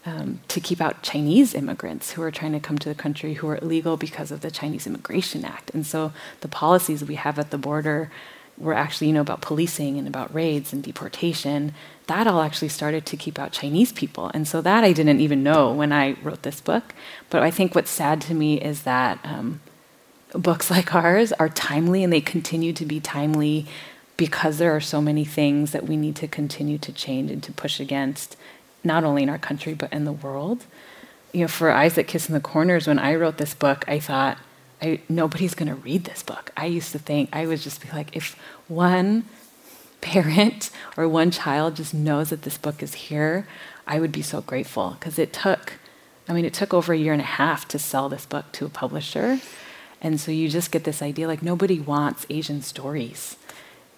um, 0.05 0.39
to 0.47 0.59
keep 0.59 0.82
out 0.82 1.03
Chinese 1.03 1.53
immigrants 1.53 2.13
who 2.13 2.24
are 2.24 2.32
trying 2.32 2.53
to 2.53 2.59
come 2.59 2.80
to 2.80 2.89
the 2.89 2.95
country 2.95 3.36
who 3.36 3.47
are 3.49 3.57
illegal 3.57 3.97
because 3.97 4.32
of 4.32 4.41
the 4.41 4.49
Chinese 4.49 4.88
Immigration 4.88 5.45
Act. 5.45 5.72
And 5.74 5.86
so 5.86 6.13
the 6.39 6.47
policies 6.47 7.03
we 7.03 7.15
have 7.15 7.38
at 7.38 7.51
the 7.51 7.57
border 7.57 8.09
were 8.57 8.74
actually, 8.74 9.07
you 9.07 9.13
know, 9.13 9.22
about 9.22 9.41
policing 9.41 9.97
and 9.97 10.07
about 10.07 10.34
raids 10.34 10.74
and 10.74 10.82
deportation. 10.84 11.74
That 12.12 12.28
all 12.28 12.41
actually 12.41 12.68
started 12.68 13.05
to 13.05 13.16
keep 13.16 13.39
out 13.39 13.53
Chinese 13.53 13.93
people. 13.93 14.30
And 14.34 14.45
so 14.45 14.59
that 14.62 14.84
I 14.84 14.91
didn't 14.91 15.22
even 15.22 15.43
know 15.43 15.72
when 15.72 15.93
I 15.93 16.18
wrote 16.22 16.41
this 16.41 16.59
book. 16.59 16.93
But 17.30 17.41
I 17.41 17.51
think 17.51 17.74
what's 17.74 17.89
sad 17.89 18.20
to 18.24 18.34
me 18.34 18.59
is 18.59 18.84
that 18.84 19.20
um, 19.24 19.62
books 20.34 20.70
like 20.70 20.93
ours 20.93 21.32
are 21.32 21.47
timely 21.47 22.03
and 22.03 22.12
they 22.12 22.20
continue 22.20 22.74
to 22.74 22.86
be 22.86 22.99
timely 22.99 23.66
because 24.18 24.57
there 24.57 24.76
are 24.76 24.82
so 24.82 25.01
many 25.01 25.24
things 25.24 25.72
that 25.72 25.88
we 25.88 25.95
need 25.95 26.18
to 26.18 26.28
continue 26.28 26.78
to 26.80 26.91
change 26.91 27.32
and 27.32 27.41
to 27.43 27.53
push 27.53 27.80
against 27.80 28.36
not 28.84 29.05
only 29.05 29.24
in 29.24 29.30
our 29.30 29.39
country 29.39 29.74
but 29.74 29.91
in 29.93 30.03
the 30.03 30.12
world. 30.12 30.66
You 31.32 31.41
know, 31.43 31.47
for 31.47 31.72
Eyes 31.72 31.95
That 31.95 32.07
Kiss 32.07 32.28
in 32.28 32.34
the 32.34 32.41
Corners, 32.41 32.88
when 32.88 32.99
I 32.99 33.16
wrote 33.16 33.38
this 33.38 33.53
book, 33.53 33.86
I 33.88 33.99
thought, 33.99 34.38
I, 34.82 34.99
nobody's 35.07 35.55
going 35.55 35.70
to 35.70 35.76
read 35.76 36.03
this 36.03 36.24
book. 36.24 36.51
I 36.57 36.66
used 36.66 36.91
to 36.91 36.99
think, 36.99 37.30
I 37.32 37.45
would 37.45 37.62
just 37.62 37.82
be 37.82 37.89
like, 37.93 38.14
if 38.18 38.38
one 38.68 39.24
parent 40.02 40.70
or 40.97 41.08
one 41.08 41.32
child 41.32 41.76
just 41.76 41.93
knows 41.93 42.30
that 42.32 42.41
this 42.41 42.58
book 42.58 42.84
is 42.84 42.93
here, 42.93 43.47
I 43.88 43.99
would 43.99 44.12
be 44.12 44.22
so 44.22 44.41
grateful 44.41 44.91
because 44.99 45.18
it 45.18 45.32
took, 45.32 45.74
I 46.28 46.34
mean, 46.34 46.45
it 46.45 46.54
took 46.54 46.74
over 46.74 46.93
a 46.93 46.97
year 46.97 47.14
and 47.14 47.22
a 47.22 47.26
half 47.26 47.68
to 47.70 47.80
sell 47.80 48.10
this 48.10 48.26
book 48.26 48.52
to 48.54 48.66
a 48.66 48.70
publisher. 48.70 49.39
And 50.02 50.20
so 50.20 50.32
you 50.32 50.49
just 50.49 50.72
get 50.72 50.84
this 50.84 51.02
idea 51.02 51.28
like 51.28 51.43
nobody 51.43 51.80
wants 51.80 52.26
Asian 52.30 52.62
stories. 52.62 53.38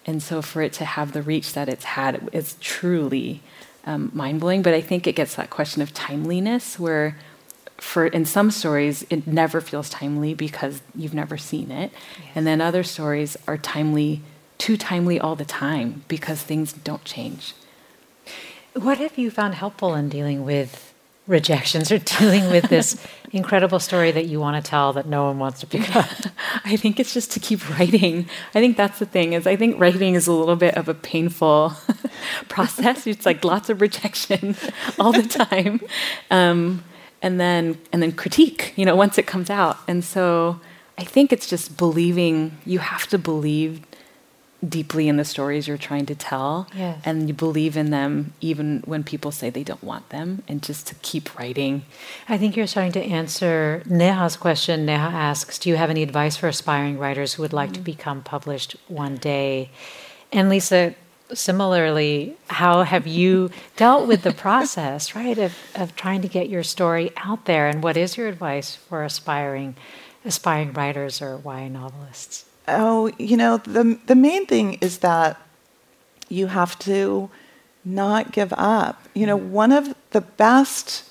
And 0.06 0.22
so 0.22 0.42
for 0.42 0.60
it 0.60 0.72
to 0.74 0.84
have 0.84 1.12
the 1.12 1.22
reach 1.22 1.54
that 1.54 1.68
it's 1.68 1.84
had, 1.84 2.28
it's 2.32 2.56
truly 2.60 3.42
um, 3.86 4.10
mind 4.14 4.40
blowing. 4.40 4.62
But 4.62 4.74
I 4.74 4.80
think 4.80 5.06
it 5.06 5.14
gets 5.14 5.34
that 5.36 5.50
question 5.50 5.82
of 5.82 5.94
timeliness, 5.94 6.78
where 6.78 7.16
for 7.76 8.06
in 8.06 8.24
some 8.24 8.50
stories 8.50 9.04
it 9.10 9.26
never 9.26 9.60
feels 9.60 9.90
timely 9.90 10.34
because 10.34 10.82
you've 10.94 11.14
never 11.14 11.36
seen 11.36 11.70
it, 11.70 11.90
yes. 12.18 12.28
and 12.34 12.46
then 12.46 12.60
other 12.60 12.82
stories 12.82 13.36
are 13.48 13.58
timely, 13.58 14.22
too 14.58 14.76
timely 14.76 15.20
all 15.20 15.36
the 15.36 15.44
time 15.44 16.04
because 16.08 16.42
things 16.42 16.72
don't 16.72 17.04
change. 17.04 17.54
What 18.74 18.98
have 18.98 19.18
you 19.18 19.30
found 19.30 19.54
helpful 19.54 19.94
in 19.94 20.08
dealing 20.08 20.44
with 20.44 20.92
rejections 21.26 21.90
or 21.90 21.98
dealing 21.98 22.50
with 22.50 22.68
this 22.68 23.02
incredible 23.32 23.78
story 23.78 24.10
that 24.10 24.26
you 24.26 24.38
want 24.38 24.62
to 24.62 24.68
tell 24.68 24.92
that 24.92 25.06
no 25.06 25.24
one 25.24 25.38
wants 25.38 25.60
to 25.60 25.66
pick 25.66 25.94
up? 25.94 26.08
I 26.64 26.76
think 26.76 26.98
it's 26.98 27.14
just 27.14 27.30
to 27.32 27.40
keep 27.40 27.68
writing. 27.70 28.28
I 28.54 28.60
think 28.60 28.76
that's 28.76 28.98
the 28.98 29.06
thing 29.06 29.32
is 29.32 29.46
I 29.46 29.56
think 29.56 29.78
writing 29.78 30.14
is 30.14 30.26
a 30.26 30.32
little 30.32 30.56
bit 30.56 30.76
of 30.76 30.88
a 30.88 30.94
painful 30.94 31.74
process. 32.48 33.06
It's 33.06 33.26
like 33.26 33.44
lots 33.44 33.70
of 33.70 33.80
rejection 33.80 34.56
all 34.98 35.12
the 35.12 35.22
time. 35.22 35.80
Um, 36.30 36.84
and 37.22 37.40
then 37.40 37.78
and 37.92 38.02
then 38.02 38.12
critique, 38.12 38.74
you 38.76 38.84
know, 38.84 38.94
once 38.94 39.16
it 39.16 39.26
comes 39.26 39.50
out. 39.50 39.78
And 39.88 40.04
so 40.04 40.60
I 40.98 41.04
think 41.04 41.32
it's 41.32 41.48
just 41.48 41.76
believing 41.76 42.58
you 42.66 42.80
have 42.80 43.06
to 43.08 43.18
believe 43.18 43.80
deeply 44.68 45.08
in 45.08 45.16
the 45.16 45.24
stories 45.24 45.68
you're 45.68 45.76
trying 45.76 46.06
to 46.06 46.14
tell. 46.14 46.68
Yes. 46.74 47.00
and 47.04 47.28
you 47.28 47.34
believe 47.34 47.76
in 47.76 47.90
them 47.90 48.32
even 48.40 48.82
when 48.84 49.04
people 49.04 49.30
say 49.30 49.50
they 49.50 49.62
don't 49.62 49.82
want 49.82 50.08
them 50.10 50.42
and 50.48 50.62
just 50.62 50.86
to 50.88 50.94
keep 50.96 51.38
writing. 51.38 51.84
I 52.28 52.38
think 52.38 52.56
you're 52.56 52.66
starting 52.66 52.92
to 52.92 53.02
answer 53.02 53.82
neha's 53.86 54.36
question. 54.36 54.86
Neha 54.86 55.08
asks 55.08 55.58
do 55.58 55.68
you 55.68 55.76
have 55.76 55.90
any 55.90 56.02
advice 56.02 56.36
for 56.36 56.48
aspiring 56.48 56.98
writers 56.98 57.34
who 57.34 57.42
would 57.42 57.52
like 57.52 57.70
mm-hmm. 57.70 57.74
to 57.74 57.80
become 57.82 58.22
published 58.22 58.76
one 58.88 59.16
day? 59.16 59.70
And 60.32 60.48
lisa 60.48 60.94
similarly 61.32 62.36
how 62.48 62.82
have 62.82 63.06
you 63.06 63.50
dealt 63.76 64.06
with 64.06 64.22
the 64.22 64.32
process 64.32 65.14
right 65.14 65.38
of, 65.38 65.54
of 65.74 65.96
trying 65.96 66.22
to 66.22 66.28
get 66.28 66.48
your 66.48 66.62
story 66.62 67.10
out 67.16 67.44
there? 67.46 67.68
And 67.68 67.82
what 67.82 67.96
is 67.96 68.16
your 68.16 68.28
advice 68.28 68.74
for 68.74 69.04
aspiring 69.04 69.76
aspiring 70.24 70.72
writers 70.72 71.20
or 71.20 71.40
YA 71.44 71.68
novelists 71.68 72.46
Oh, 72.66 73.10
you 73.18 73.36
know, 73.36 73.58
the 73.58 73.98
the 74.06 74.14
main 74.14 74.46
thing 74.46 74.74
is 74.74 74.98
that 74.98 75.40
you 76.28 76.46
have 76.48 76.78
to 76.80 77.30
not 77.84 78.32
give 78.32 78.52
up. 78.56 79.02
You 79.14 79.26
know, 79.26 79.36
one 79.36 79.72
of 79.72 79.94
the 80.10 80.22
best 80.22 81.04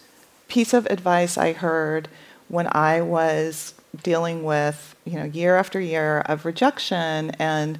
piece 0.47 0.74
of 0.74 0.86
advice 0.88 1.38
I 1.38 1.54
heard 1.54 2.08
when 2.47 2.68
I 2.72 3.01
was 3.01 3.74
dealing 4.01 4.43
with, 4.43 4.95
you 5.06 5.18
know, 5.18 5.26
year 5.26 5.58
after 5.58 5.80
year 5.80 6.20
of 6.22 6.45
rejection 6.45 7.32
and 7.39 7.80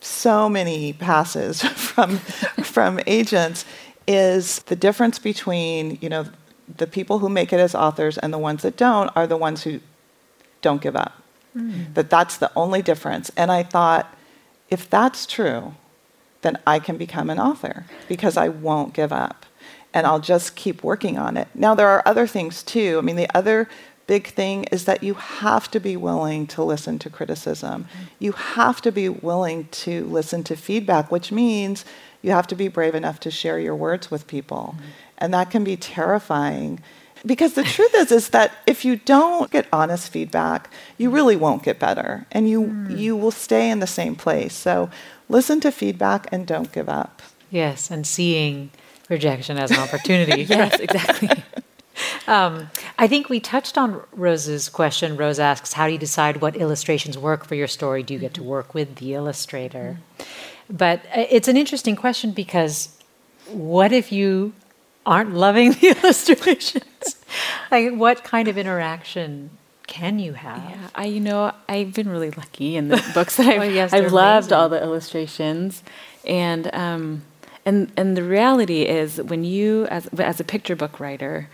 so 0.00 0.48
many 0.48 0.92
passes 0.92 1.62
from 1.62 2.18
from 2.62 3.00
agents 3.06 3.64
is 4.06 4.60
the 4.64 4.76
difference 4.76 5.18
between, 5.18 5.98
you 6.00 6.08
know, 6.08 6.26
the 6.76 6.86
people 6.86 7.18
who 7.18 7.28
make 7.28 7.52
it 7.52 7.60
as 7.60 7.74
authors 7.74 8.18
and 8.18 8.32
the 8.32 8.38
ones 8.38 8.62
that 8.62 8.76
don't 8.76 9.10
are 9.16 9.26
the 9.26 9.36
ones 9.36 9.62
who 9.62 9.80
don't 10.62 10.82
give 10.82 10.96
up. 10.96 11.23
Mm. 11.56 11.94
That 11.94 12.10
that's 12.10 12.36
the 12.36 12.50
only 12.56 12.82
difference. 12.82 13.30
And 13.36 13.50
I 13.50 13.62
thought, 13.62 14.16
if 14.70 14.88
that's 14.90 15.26
true, 15.26 15.74
then 16.42 16.58
I 16.66 16.78
can 16.78 16.96
become 16.96 17.30
an 17.30 17.38
author 17.38 17.86
because 18.08 18.36
I 18.36 18.48
won't 18.48 18.92
give 18.92 19.12
up 19.12 19.46
and 19.92 20.06
I'll 20.06 20.20
just 20.20 20.56
keep 20.56 20.82
working 20.82 21.18
on 21.18 21.36
it. 21.36 21.48
Now, 21.54 21.74
there 21.74 21.88
are 21.88 22.02
other 22.04 22.26
things 22.26 22.62
too. 22.62 22.98
I 22.98 23.00
mean, 23.00 23.16
the 23.16 23.34
other 23.34 23.68
big 24.06 24.26
thing 24.26 24.64
is 24.64 24.84
that 24.84 25.02
you 25.02 25.14
have 25.14 25.70
to 25.70 25.80
be 25.80 25.96
willing 25.96 26.46
to 26.48 26.62
listen 26.62 26.98
to 26.98 27.08
criticism. 27.10 27.84
Mm-hmm. 27.84 28.04
You 28.18 28.32
have 28.32 28.82
to 28.82 28.92
be 28.92 29.08
willing 29.08 29.68
to 29.68 30.04
listen 30.04 30.44
to 30.44 30.56
feedback, 30.56 31.10
which 31.10 31.32
means 31.32 31.84
you 32.20 32.32
have 32.32 32.46
to 32.48 32.54
be 32.54 32.68
brave 32.68 32.94
enough 32.94 33.20
to 33.20 33.30
share 33.30 33.58
your 33.58 33.74
words 33.74 34.10
with 34.10 34.26
people. 34.26 34.74
Mm-hmm. 34.76 34.88
And 35.18 35.34
that 35.34 35.50
can 35.50 35.64
be 35.64 35.76
terrifying 35.76 36.80
because 37.26 37.54
the 37.54 37.62
truth 37.62 37.94
is 37.94 38.12
is 38.12 38.28
that 38.30 38.52
if 38.66 38.84
you 38.84 38.96
don't 38.96 39.50
get 39.50 39.66
honest 39.72 40.10
feedback 40.10 40.70
you 40.98 41.10
really 41.10 41.36
won't 41.36 41.62
get 41.62 41.78
better 41.78 42.26
and 42.32 42.48
you 42.48 42.62
mm. 42.62 42.98
you 42.98 43.16
will 43.16 43.30
stay 43.30 43.70
in 43.70 43.80
the 43.80 43.86
same 43.86 44.14
place 44.14 44.54
so 44.54 44.90
listen 45.28 45.60
to 45.60 45.70
feedback 45.70 46.26
and 46.32 46.46
don't 46.46 46.72
give 46.72 46.88
up 46.88 47.22
yes 47.50 47.90
and 47.90 48.06
seeing 48.06 48.70
rejection 49.08 49.58
as 49.58 49.70
an 49.70 49.78
opportunity 49.78 50.42
yes 50.48 50.78
exactly 50.80 51.28
um, 52.26 52.70
I 52.98 53.06
think 53.06 53.28
we 53.28 53.40
touched 53.40 53.78
on 53.78 54.02
Rose's 54.12 54.68
question. 54.68 55.16
Rose 55.16 55.38
asks, 55.38 55.74
How 55.74 55.86
do 55.86 55.92
you 55.92 55.98
decide 55.98 56.40
what 56.40 56.56
illustrations 56.56 57.16
work 57.16 57.46
for 57.46 57.54
your 57.54 57.68
story? 57.68 58.02
Do 58.02 58.14
you 58.14 58.20
get 58.20 58.34
to 58.34 58.42
work 58.42 58.74
with 58.74 58.96
the 58.96 59.14
illustrator? 59.14 59.98
Mm-hmm. 60.18 60.76
But 60.76 61.00
uh, 61.14 61.26
it's 61.30 61.48
an 61.48 61.56
interesting 61.56 61.96
question 61.96 62.32
because 62.32 62.96
what 63.48 63.92
if 63.92 64.10
you 64.10 64.54
aren't 65.06 65.34
loving 65.34 65.72
the 65.80 65.88
illustrations. 65.88 67.16
like, 67.70 67.92
what 67.92 68.24
kind 68.24 68.48
of 68.48 68.58
interaction 68.58 69.50
can 69.86 70.18
you 70.18 70.34
have? 70.34 70.58
Yeah, 70.58 70.88
I, 70.94 71.04
you 71.06 71.20
know, 71.20 71.52
I've 71.68 71.92
been 71.92 72.08
really 72.08 72.30
lucky 72.30 72.76
in 72.76 72.88
the 72.88 73.04
books 73.14 73.36
that 73.36 73.46
I've, 73.46 73.60
oh, 73.60 73.64
yes, 73.64 73.92
I've 73.92 74.12
loved 74.12 74.52
all 74.52 74.68
the 74.68 74.82
illustrations, 74.82 75.82
and 76.24 76.74
um, 76.74 77.22
and 77.64 77.92
and 77.96 78.16
the 78.16 78.22
reality 78.22 78.82
is 78.82 79.20
when 79.20 79.44
you, 79.44 79.86
as 79.86 80.06
as 80.18 80.40
a 80.40 80.44
picture 80.44 80.76
book 80.76 81.00
writer, 81.00 81.48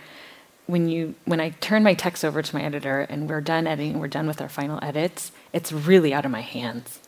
when 0.67 0.87
you 0.87 1.15
when 1.25 1.39
I 1.39 1.49
turn 1.61 1.83
my 1.83 1.93
text 1.93 2.23
over 2.23 2.41
to 2.41 2.55
my 2.55 2.63
editor 2.63 3.01
and 3.01 3.29
we're 3.29 3.41
done 3.41 3.67
editing, 3.67 3.99
we're 3.99 4.07
done 4.07 4.27
with 4.27 4.41
our 4.41 4.49
final 4.49 4.79
edits, 4.81 5.31
it's 5.53 5.71
really 5.71 6.13
out 6.13 6.25
of 6.25 6.31
my 6.31 6.41
hands. 6.41 6.99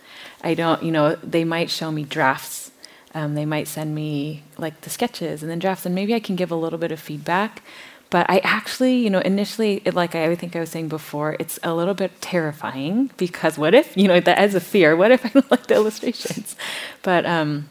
I 0.44 0.54
don't, 0.54 0.84
you 0.84 0.92
know, 0.92 1.16
they 1.16 1.46
might 1.46 1.70
show 1.70 1.92
me 1.92 2.04
drafts 2.04 2.63
um, 3.14 3.36
they 3.36 3.46
might 3.46 3.68
send 3.68 3.94
me 3.94 4.44
like 4.58 4.82
the 4.82 4.90
sketches 4.90 5.42
and 5.42 5.52
then 5.52 5.60
drafts, 5.60 5.86
and 5.86 5.96
maybe 5.96 6.14
I 6.14 6.20
can 6.20 6.36
give 6.36 6.52
a 6.52 6.56
little 6.56 6.80
bit 6.80 6.92
of 6.92 7.00
feedback. 7.00 7.62
But 8.10 8.30
I 8.30 8.40
actually, 8.44 8.98
you 8.98 9.10
know, 9.10 9.20
initially, 9.22 9.82
it, 9.86 9.96
like 9.96 10.14
I 10.14 10.36
think 10.36 10.56
I 10.56 10.60
was 10.60 10.70
saying 10.70 10.88
before, 10.88 11.36
it's 11.40 11.58
a 11.64 11.74
little 11.74 11.96
bit 11.96 12.22
terrifying 12.22 13.10
because 13.18 13.58
what 13.58 13.74
if, 13.74 13.98
you 13.98 14.08
know, 14.08 14.20
that 14.20 14.38
as 14.38 14.54
a 14.54 14.60
fear, 14.60 14.96
what 14.96 15.12
if 15.12 15.26
I 15.26 15.30
don't 15.30 15.50
like 15.50 15.66
the 15.66 15.74
illustrations? 15.74 16.56
But 17.02 17.26
um, 17.26 17.70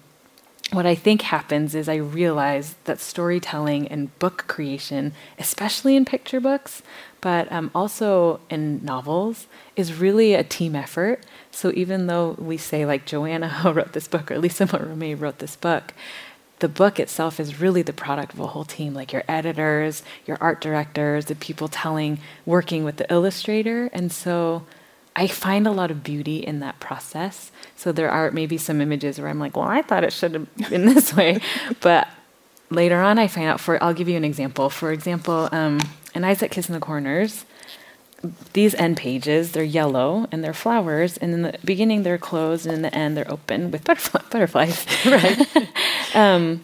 what 0.72 0.86
I 0.86 0.94
think 0.94 1.22
happens 1.22 1.74
is 1.74 1.88
I 1.88 1.96
realize 1.96 2.74
that 2.84 2.98
storytelling 2.98 3.86
and 3.88 4.18
book 4.18 4.44
creation, 4.48 5.12
especially 5.38 5.94
in 5.96 6.04
picture 6.04 6.40
books, 6.40 6.82
but 7.20 7.50
um, 7.52 7.70
also 7.74 8.40
in 8.50 8.84
novels, 8.84 9.46
is 9.76 9.94
really 9.94 10.34
a 10.34 10.42
team 10.42 10.74
effort. 10.74 11.24
So 11.52 11.70
even 11.74 12.08
though 12.08 12.34
we 12.38 12.56
say 12.56 12.84
like 12.84 13.06
Joanna 13.06 13.62
wrote 13.74 13.92
this 13.92 14.08
book 14.08 14.30
or 14.30 14.38
Lisa 14.38 14.66
Ramée 14.66 15.18
wrote 15.18 15.38
this 15.38 15.54
book, 15.54 15.94
the 16.58 16.68
book 16.68 16.98
itself 16.98 17.38
is 17.38 17.60
really 17.60 17.82
the 17.82 17.92
product 17.92 18.34
of 18.34 18.40
a 18.40 18.46
whole 18.48 18.64
team, 18.64 18.94
like 18.94 19.12
your 19.12 19.24
editors, 19.28 20.02
your 20.26 20.38
art 20.40 20.60
directors, 20.60 21.26
the 21.26 21.34
people 21.34 21.68
telling, 21.68 22.18
working 22.46 22.84
with 22.84 22.96
the 22.96 23.12
illustrator. 23.12 23.90
And 23.92 24.12
so 24.12 24.64
I 25.14 25.26
find 25.26 25.66
a 25.66 25.72
lot 25.72 25.90
of 25.90 26.02
beauty 26.02 26.38
in 26.38 26.60
that 26.60 26.80
process. 26.80 27.50
So 27.76 27.92
there 27.92 28.10
are 28.10 28.30
maybe 28.30 28.56
some 28.58 28.80
images 28.80 29.18
where 29.18 29.28
I'm 29.28 29.40
like, 29.40 29.56
well, 29.56 29.66
I 29.66 29.82
thought 29.82 30.04
it 30.04 30.12
should 30.12 30.34
have 30.34 30.56
been 30.70 30.86
this 30.86 31.14
way. 31.14 31.40
but 31.80 32.08
later 32.70 33.00
on, 33.00 33.18
I 33.18 33.26
find 33.26 33.48
out 33.48 33.60
for, 33.60 33.82
I'll 33.82 33.92
give 33.92 34.08
you 34.08 34.16
an 34.16 34.24
example. 34.24 34.70
For 34.70 34.92
example, 34.92 35.48
um, 35.52 35.80
in 36.14 36.24
Eyes 36.24 36.40
That 36.40 36.50
Kiss 36.50 36.68
in 36.68 36.74
the 36.74 36.80
Corners, 36.80 37.44
these 38.52 38.74
end 38.74 38.96
pages, 38.96 39.52
they're 39.52 39.64
yellow 39.64 40.26
and 40.30 40.44
they're 40.44 40.52
flowers, 40.52 41.16
and 41.16 41.34
in 41.34 41.42
the 41.42 41.58
beginning 41.64 42.02
they're 42.02 42.18
closed, 42.18 42.66
and 42.66 42.74
in 42.76 42.82
the 42.82 42.94
end 42.94 43.16
they're 43.16 43.30
open 43.30 43.70
with 43.70 43.84
butterfly, 43.84 44.22
butterflies. 44.30 44.86
right. 45.06 45.68
um, 46.14 46.60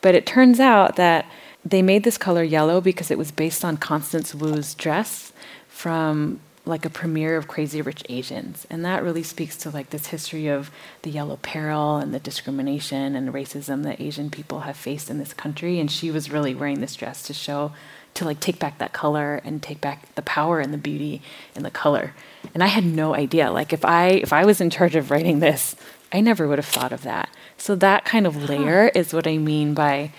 but 0.00 0.14
it 0.14 0.26
turns 0.26 0.60
out 0.60 0.96
that 0.96 1.26
they 1.64 1.82
made 1.82 2.04
this 2.04 2.16
color 2.16 2.42
yellow 2.42 2.80
because 2.80 3.10
it 3.10 3.18
was 3.18 3.30
based 3.30 3.64
on 3.64 3.76
Constance 3.76 4.34
Wu's 4.34 4.74
dress 4.74 5.32
from 5.68 6.40
like 6.64 6.84
a 6.84 6.90
premiere 6.90 7.36
of 7.36 7.48
Crazy 7.48 7.82
Rich 7.82 8.04
Asians, 8.08 8.66
and 8.70 8.84
that 8.84 9.02
really 9.02 9.22
speaks 9.22 9.56
to 9.58 9.70
like 9.70 9.90
this 9.90 10.06
history 10.08 10.46
of 10.46 10.70
the 11.02 11.10
yellow 11.10 11.38
peril 11.42 11.96
and 11.96 12.14
the 12.14 12.20
discrimination 12.20 13.16
and 13.16 13.32
racism 13.32 13.82
that 13.82 14.00
Asian 14.00 14.30
people 14.30 14.60
have 14.60 14.76
faced 14.76 15.10
in 15.10 15.18
this 15.18 15.32
country. 15.32 15.80
And 15.80 15.90
she 15.90 16.10
was 16.10 16.30
really 16.30 16.54
wearing 16.54 16.80
this 16.80 16.94
dress 16.94 17.22
to 17.24 17.34
show 17.34 17.72
to 18.14 18.24
like 18.24 18.40
take 18.40 18.58
back 18.58 18.78
that 18.78 18.92
color 18.92 19.40
and 19.44 19.62
take 19.62 19.80
back 19.80 20.14
the 20.14 20.22
power 20.22 20.60
and 20.60 20.72
the 20.72 20.78
beauty 20.78 21.22
and 21.54 21.64
the 21.64 21.70
color. 21.70 22.14
And 22.54 22.62
I 22.62 22.66
had 22.66 22.84
no 22.84 23.14
idea. 23.14 23.50
Like 23.50 23.72
if 23.72 23.84
I 23.84 24.08
if 24.08 24.32
I 24.32 24.44
was 24.44 24.60
in 24.60 24.70
charge 24.70 24.96
of 24.96 25.10
writing 25.10 25.40
this, 25.40 25.76
I 26.12 26.20
never 26.20 26.48
would 26.48 26.58
have 26.58 26.66
thought 26.66 26.92
of 26.92 27.02
that. 27.02 27.28
So 27.56 27.74
that 27.76 28.04
kind 28.04 28.26
of 28.26 28.48
layer 28.48 28.88
is 28.88 29.12
what 29.12 29.26
I 29.26 29.38
mean 29.38 29.74
by 29.74 30.12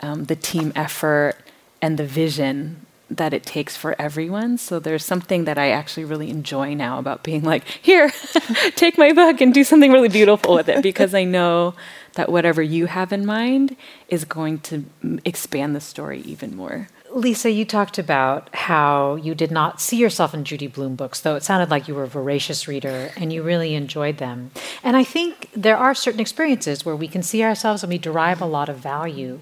um, 0.00 0.24
the 0.24 0.36
team 0.36 0.72
effort 0.74 1.34
and 1.82 1.98
the 1.98 2.06
vision 2.06 2.86
that 3.10 3.34
it 3.34 3.44
takes 3.44 3.76
for 3.76 3.94
everyone. 4.00 4.58
So 4.58 4.78
there's 4.78 5.04
something 5.04 5.44
that 5.44 5.58
I 5.58 5.70
actually 5.70 6.04
really 6.04 6.30
enjoy 6.30 6.74
now 6.74 6.98
about 6.98 7.22
being 7.22 7.42
like, 7.42 7.64
here, 7.66 8.10
take 8.76 8.96
my 8.96 9.12
book 9.12 9.40
and 9.40 9.52
do 9.52 9.64
something 9.64 9.92
really 9.92 10.08
beautiful 10.08 10.54
with 10.54 10.68
it 10.68 10.82
because 10.82 11.14
I 11.14 11.24
know 11.24 11.74
that 12.14 12.30
whatever 12.30 12.62
you 12.62 12.86
have 12.86 13.12
in 13.12 13.26
mind 13.26 13.76
is 14.08 14.24
going 14.24 14.60
to 14.60 14.84
expand 15.24 15.76
the 15.76 15.80
story 15.80 16.20
even 16.22 16.56
more. 16.56 16.88
Lisa, 17.14 17.48
you 17.48 17.64
talked 17.64 17.96
about 17.96 18.52
how 18.52 19.14
you 19.14 19.36
did 19.36 19.52
not 19.52 19.80
see 19.80 19.96
yourself 19.96 20.34
in 20.34 20.42
Judy 20.42 20.66
Blume 20.66 20.96
books, 20.96 21.20
though 21.20 21.36
it 21.36 21.44
sounded 21.44 21.70
like 21.70 21.86
you 21.86 21.94
were 21.94 22.02
a 22.02 22.08
voracious 22.08 22.66
reader 22.66 23.12
and 23.16 23.32
you 23.32 23.40
really 23.40 23.76
enjoyed 23.76 24.18
them. 24.18 24.50
And 24.82 24.96
I 24.96 25.04
think 25.04 25.48
there 25.54 25.76
are 25.76 25.94
certain 25.94 26.18
experiences 26.18 26.84
where 26.84 26.96
we 26.96 27.06
can 27.06 27.22
see 27.22 27.44
ourselves 27.44 27.84
and 27.84 27.90
we 27.92 27.98
derive 27.98 28.40
a 28.40 28.46
lot 28.46 28.68
of 28.68 28.78
value. 28.78 29.38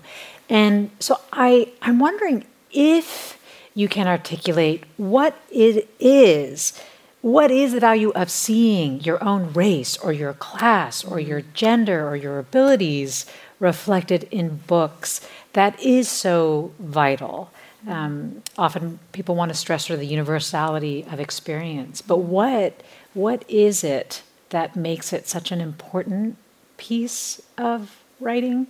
And 0.51 0.91
so 1.01 1.19
I, 1.33 1.73
I'm 1.81 1.99
wondering 1.99 2.45
if 2.73 3.41
you 3.75 3.89
can 3.89 4.07
articulate 4.07 4.85
what 4.99 5.35
it 5.51 5.89
is. 5.99 6.79
What 7.23 7.51
is 7.51 7.73
the 7.73 7.81
value 7.81 8.11
of 8.11 8.31
seeing 8.31 9.01
your 9.01 9.23
own 9.25 9.51
race 9.55 9.97
or 9.97 10.13
your 10.13 10.35
class 10.35 11.03
or 11.03 11.19
your 11.19 11.41
gender 11.41 12.07
or 12.07 12.17
your 12.17 12.39
abilities 12.39 13.25
reflected 13.61 14.25
in 14.31 14.57
books 14.67 15.27
that 15.55 15.81
is 15.81 16.11
so 16.11 16.73
vital? 16.79 17.51
Um, 17.89 18.43
often 18.57 19.01
people 19.13 19.35
want 19.35 19.51
to 19.51 19.57
stress 19.57 19.87
sort 19.87 19.95
of 19.95 20.01
the 20.01 20.07
universality 20.07 21.05
of 21.11 21.19
experience, 21.19 22.01
but 22.01 22.19
what 22.19 22.83
what 23.15 23.45
is 23.49 23.83
it 23.85 24.23
that 24.51 24.77
makes 24.77 25.13
it 25.13 25.29
such 25.29 25.51
an 25.51 25.61
important 25.61 26.37
piece 26.77 27.43
of 27.59 28.03
writing? 28.21 28.69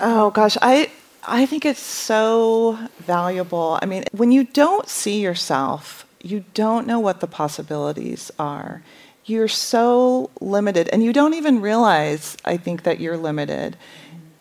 Oh 0.00 0.30
gosh, 0.30 0.56
I 0.62 0.90
I 1.26 1.46
think 1.46 1.64
it's 1.64 1.80
so 1.80 2.78
valuable. 3.00 3.78
I 3.82 3.86
mean, 3.86 4.04
when 4.12 4.32
you 4.32 4.44
don't 4.44 4.88
see 4.88 5.20
yourself, 5.20 6.06
you 6.22 6.44
don't 6.54 6.86
know 6.86 7.00
what 7.00 7.20
the 7.20 7.26
possibilities 7.26 8.30
are. 8.38 8.82
You're 9.26 9.48
so 9.48 10.30
limited, 10.40 10.88
and 10.88 11.02
you 11.02 11.12
don't 11.12 11.34
even 11.34 11.60
realize, 11.60 12.36
I 12.44 12.56
think, 12.58 12.82
that 12.82 13.00
you're 13.00 13.16
limited 13.16 13.76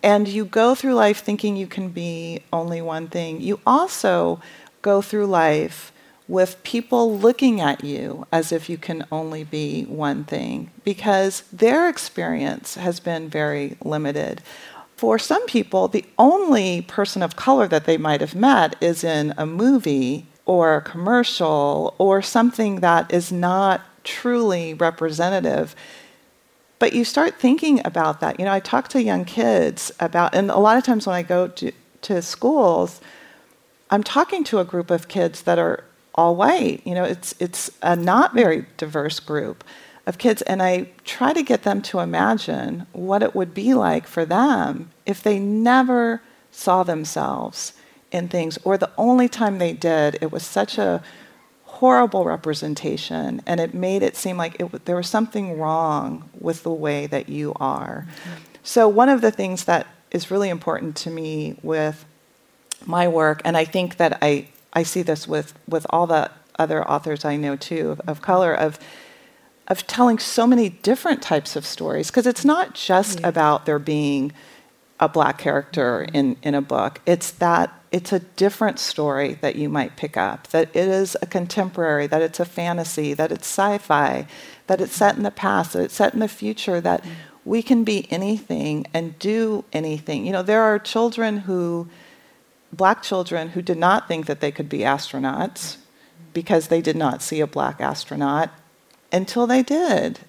and 0.04 0.28
you 0.28 0.44
go 0.44 0.76
through 0.76 0.94
life 0.94 1.24
thinking 1.24 1.56
you 1.56 1.66
can 1.66 1.90
be 1.90 2.42
only 2.52 2.82
one 2.82 3.08
thing. 3.08 3.40
You 3.40 3.62
also 3.66 4.42
go 4.82 5.02
through 5.02 5.28
life 5.28 5.94
with 6.28 6.62
people 6.64 7.18
looking 7.18 7.62
at 7.62 7.84
you 7.84 8.28
as 8.32 8.52
if 8.52 8.70
you 8.70 8.78
can 8.78 9.06
only 9.12 9.44
be 9.44 9.84
one 9.84 10.26
thing 10.26 10.70
because 10.84 11.42
their 11.54 11.90
experience 11.90 12.76
has 12.76 13.00
been 13.00 13.30
very 13.30 13.78
limited. 13.84 14.42
For 14.98 15.18
some 15.18 15.46
people, 15.48 15.88
the 15.88 16.06
only 16.18 16.82
person 16.82 17.24
of 17.24 17.36
color 17.36 17.68
that 17.68 17.86
they 17.86 17.98
might 17.98 18.22
have 18.22 18.36
met 18.36 18.76
is 18.82 19.04
in 19.04 19.34
a 19.38 19.46
movie 19.46 20.28
or 20.46 20.76
a 20.76 20.82
commercial 20.82 21.96
or 21.98 22.22
something 22.22 22.82
that 22.82 23.12
is 23.12 23.32
not 23.32 23.82
truly 24.04 24.74
representative 24.74 25.76
but 26.84 26.92
you 26.92 27.06
start 27.06 27.40
thinking 27.40 27.80
about 27.86 28.20
that. 28.20 28.38
You 28.38 28.44
know, 28.44 28.52
I 28.52 28.60
talk 28.60 28.90
to 28.90 29.02
young 29.02 29.24
kids 29.24 29.90
about, 30.02 30.36
and 30.36 30.52
a 30.52 30.58
lot 30.58 30.78
of 30.78 30.84
times 30.84 31.08
when 31.08 31.16
I 31.16 31.24
go 31.24 31.48
to, 31.48 31.72
to 32.02 32.22
schools, 32.22 33.00
I'm 33.90 34.04
talking 34.04 34.44
to 34.44 34.60
a 34.60 34.66
group 34.66 34.92
of 34.92 35.08
kids 35.08 35.44
that 35.44 35.58
are 35.58 35.86
all 36.14 36.36
white. 36.36 36.86
You 36.86 36.94
know, 36.94 37.06
it's 37.06 37.34
it's 37.40 37.72
a 37.82 37.96
not 37.96 38.34
very 38.34 38.66
diverse 38.76 39.22
group 39.22 39.64
of 40.06 40.18
kids, 40.18 40.42
and 40.42 40.62
I 40.62 40.90
try 41.06 41.32
to 41.32 41.42
get 41.42 41.64
them 41.64 41.82
to 41.84 42.00
imagine 42.00 42.86
what 42.92 43.24
it 43.24 43.34
would 43.34 43.54
be 43.54 43.74
like 43.74 44.06
for 44.06 44.26
them 44.26 44.92
if 45.06 45.24
they 45.24 45.40
never 45.40 46.22
saw 46.52 46.84
themselves 46.84 47.72
in 48.12 48.28
things, 48.28 48.60
or 48.66 48.78
the 48.78 48.92
only 48.98 49.30
time 49.30 49.58
they 49.58 49.72
did, 49.72 50.18
it 50.20 50.34
was 50.34 50.44
such 50.44 50.78
a 50.78 51.02
horrible 51.80 52.24
representation, 52.24 53.42
and 53.46 53.60
it 53.60 53.74
made 53.74 54.04
it 54.04 54.16
seem 54.16 54.38
like 54.38 54.60
it, 54.60 54.86
there 54.86 54.96
was 54.96 55.08
something 55.08 55.58
wrong 55.58 56.30
with 56.40 56.64
the 56.64 56.72
way 56.72 57.08
that 57.08 57.30
you 57.30 57.54
are. 57.60 58.06
Mm-hmm. 58.08 58.44
So, 58.64 58.88
one 58.88 59.10
of 59.10 59.22
the 59.22 59.32
things 59.32 59.66
that 59.66 59.88
is 60.12 60.32
really 60.32 60.50
important 60.50 60.96
to 60.98 61.10
me 61.10 61.58
with 61.64 62.06
my 62.86 63.08
work, 63.08 63.42
and 63.44 63.58
I 63.58 63.66
think 63.66 63.98
that 63.98 64.20
I, 64.22 64.48
I 64.74 64.84
see 64.84 65.02
this 65.02 65.28
with, 65.28 65.54
with 65.68 65.86
all 65.90 66.08
the 66.08 66.30
other 66.60 66.88
authors 66.88 67.26
I 67.26 67.36
know 67.36 67.56
too 67.56 67.92
of, 67.92 68.02
of 68.08 68.22
color, 68.22 68.54
of 68.54 68.80
of 69.68 69.88
telling 69.88 70.20
so 70.20 70.46
many 70.46 70.68
different 70.70 71.22
types 71.22 71.56
of 71.56 71.66
stories 71.66 72.08
because 72.08 72.28
it's 72.28 72.44
not 72.44 72.76
just 72.76 73.22
yeah. 73.22 73.30
about 73.30 73.66
there 73.66 73.80
being 73.80 74.32
a 75.00 75.08
black 75.08 75.38
character 75.38 76.06
mm-hmm. 76.06 76.16
in, 76.16 76.38
in 76.44 76.54
a 76.54 76.62
book. 76.62 77.00
It's 77.06 77.32
that 77.32 77.74
it's 77.94 78.12
a 78.12 78.20
different 78.20 78.80
story 78.80 79.36
that 79.42 79.56
you 79.56 79.70
might 79.70 79.96
pick 79.96 80.18
up, 80.18 80.48
that 80.48 80.68
it 80.76 80.88
is 80.88 81.16
a 81.22 81.28
contemporary, 81.28 82.08
that 82.08 82.24
it's 82.24 82.40
a 82.40 82.46
fantasy, 82.46 83.14
that 83.14 83.32
it's 83.32 83.48
sci 83.48 83.78
fi, 83.78 84.28
that 84.66 84.82
it's 84.82 84.96
set 84.96 85.16
in 85.16 85.22
the 85.22 85.30
past, 85.30 85.74
that 85.74 85.84
it's 85.84 85.94
set 85.94 86.12
in 86.12 86.20
the 86.20 86.28
future, 86.28 86.82
that 86.82 87.06
we 87.46 87.62
can 87.62 87.84
be 87.84 88.12
anything 88.12 88.88
and 88.96 89.20
do 89.20 89.64
anything. 89.72 90.26
You 90.26 90.32
know, 90.32 90.42
there 90.42 90.64
are 90.64 90.80
children 90.80 91.38
who, 91.40 91.88
black 92.72 93.04
children, 93.04 93.50
who 93.50 93.62
did 93.62 93.78
not 93.78 94.08
think 94.08 94.26
that 94.26 94.42
they 94.42 94.52
could 94.52 94.70
be 94.70 94.80
astronauts 94.80 95.78
because 96.34 96.70
they 96.70 96.82
did 96.82 96.96
not 96.96 97.22
see 97.22 97.42
a 97.42 97.48
black 97.48 97.80
astronaut 97.80 98.50
until 99.12 99.46
they 99.46 99.62
did. 99.62 100.20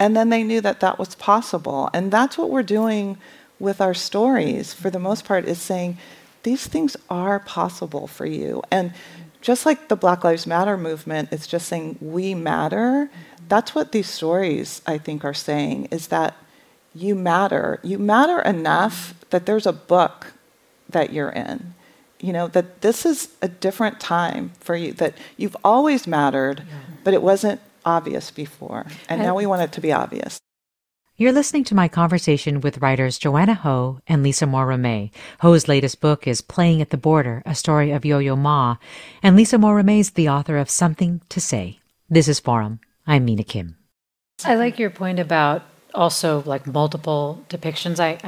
And 0.00 0.16
then 0.16 0.30
they 0.30 0.42
knew 0.42 0.60
that 0.62 0.80
that 0.80 0.98
was 0.98 1.14
possible. 1.14 1.90
And 1.94 2.10
that's 2.10 2.36
what 2.36 2.50
we're 2.50 2.64
doing 2.64 3.18
with 3.60 3.80
our 3.80 3.94
stories, 3.94 4.74
for 4.74 4.90
the 4.90 4.98
most 4.98 5.24
part, 5.24 5.44
is 5.44 5.60
saying, 5.60 5.96
these 6.44 6.66
things 6.66 6.96
are 7.10 7.40
possible 7.40 8.06
for 8.06 8.24
you. 8.24 8.62
And 8.70 8.92
just 9.40 9.66
like 9.66 9.88
the 9.88 9.96
Black 9.96 10.24
Lives 10.24 10.46
Matter 10.46 10.78
movement 10.78 11.32
is 11.32 11.46
just 11.46 11.68
saying 11.68 11.98
we 12.00 12.34
matter, 12.34 13.10
that's 13.48 13.74
what 13.74 13.92
these 13.92 14.08
stories, 14.08 14.80
I 14.86 14.96
think, 14.96 15.24
are 15.24 15.34
saying 15.34 15.88
is 15.90 16.08
that 16.08 16.36
you 16.94 17.14
matter. 17.14 17.80
You 17.82 17.98
matter 17.98 18.40
enough 18.40 19.14
that 19.30 19.44
there's 19.44 19.66
a 19.66 19.72
book 19.72 20.32
that 20.88 21.12
you're 21.12 21.30
in. 21.30 21.74
You 22.20 22.32
know, 22.32 22.46
that 22.48 22.80
this 22.80 23.04
is 23.04 23.28
a 23.42 23.48
different 23.48 24.00
time 24.00 24.52
for 24.60 24.74
you, 24.76 24.92
that 24.94 25.14
you've 25.36 25.56
always 25.62 26.06
mattered, 26.06 26.62
but 27.02 27.12
it 27.12 27.20
wasn't 27.20 27.60
obvious 27.84 28.30
before. 28.30 28.86
And 29.10 29.20
now 29.20 29.34
we 29.34 29.44
want 29.44 29.60
it 29.60 29.72
to 29.72 29.80
be 29.82 29.92
obvious. 29.92 30.38
You're 31.16 31.30
listening 31.30 31.62
to 31.66 31.76
my 31.76 31.86
conversation 31.86 32.60
with 32.60 32.78
writers 32.78 33.18
Joanna 33.18 33.54
Ho 33.54 34.00
and 34.08 34.24
Lisa 34.24 34.48
Moore 34.48 34.66
Ramée. 34.66 35.12
Ho's 35.42 35.68
latest 35.68 36.00
book 36.00 36.26
is 36.26 36.40
Playing 36.40 36.82
at 36.82 36.90
the 36.90 36.96
Border, 36.96 37.40
a 37.46 37.54
story 37.54 37.92
of 37.92 38.04
Yo 38.04 38.18
Yo 38.18 38.34
Ma, 38.34 38.78
and 39.22 39.36
Lisa 39.36 39.56
Moore 39.56 39.80
Ramée 39.80 40.00
is 40.00 40.10
the 40.10 40.28
author 40.28 40.58
of 40.58 40.68
Something 40.68 41.20
to 41.28 41.40
Say. 41.40 41.78
This 42.10 42.26
is 42.26 42.40
Forum. 42.40 42.80
I'm 43.06 43.26
Mina 43.26 43.44
Kim. 43.44 43.76
I 44.44 44.56
like 44.56 44.80
your 44.80 44.90
point 44.90 45.20
about 45.20 45.62
also 45.94 46.42
like 46.46 46.66
multiple 46.66 47.44
depictions. 47.48 48.00
I, 48.00 48.18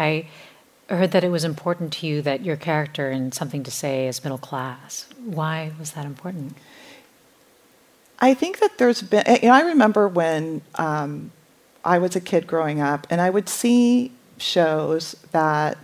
I 0.89 0.95
heard 0.95 1.11
that 1.11 1.25
it 1.25 1.31
was 1.31 1.43
important 1.43 1.93
to 1.95 2.07
you 2.07 2.23
that 2.23 2.45
your 2.45 2.57
character 2.57 3.11
in 3.11 3.33
Something 3.33 3.65
to 3.65 3.71
Say 3.73 4.07
is 4.07 4.23
middle 4.23 4.39
class. 4.39 5.09
Why 5.25 5.73
was 5.77 5.91
that 5.95 6.07
important? 6.07 6.57
I 8.21 8.33
think 8.33 8.61
that 8.61 8.79
there's 8.79 9.03
been, 9.03 9.25
you 9.43 9.49
know, 9.49 9.55
I 9.55 9.63
remember 9.63 10.07
when 10.07 10.63
um, 10.77 11.33
I 11.87 11.99
was 11.99 12.17
a 12.17 12.21
kid 12.21 12.47
growing 12.47 12.81
up, 12.81 13.07
and 13.09 13.21
I 13.21 13.31
would 13.31 13.49
see 13.49 14.13
shows 14.39 15.17
that 15.31 15.79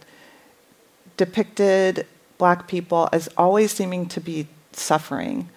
depicted 1.16 2.06
black 2.38 2.66
people 2.66 3.08
as 3.12 3.28
always 3.36 3.70
seeming 3.70 4.06
to 4.08 4.20
be 4.20 4.48
suffering. 4.72 5.48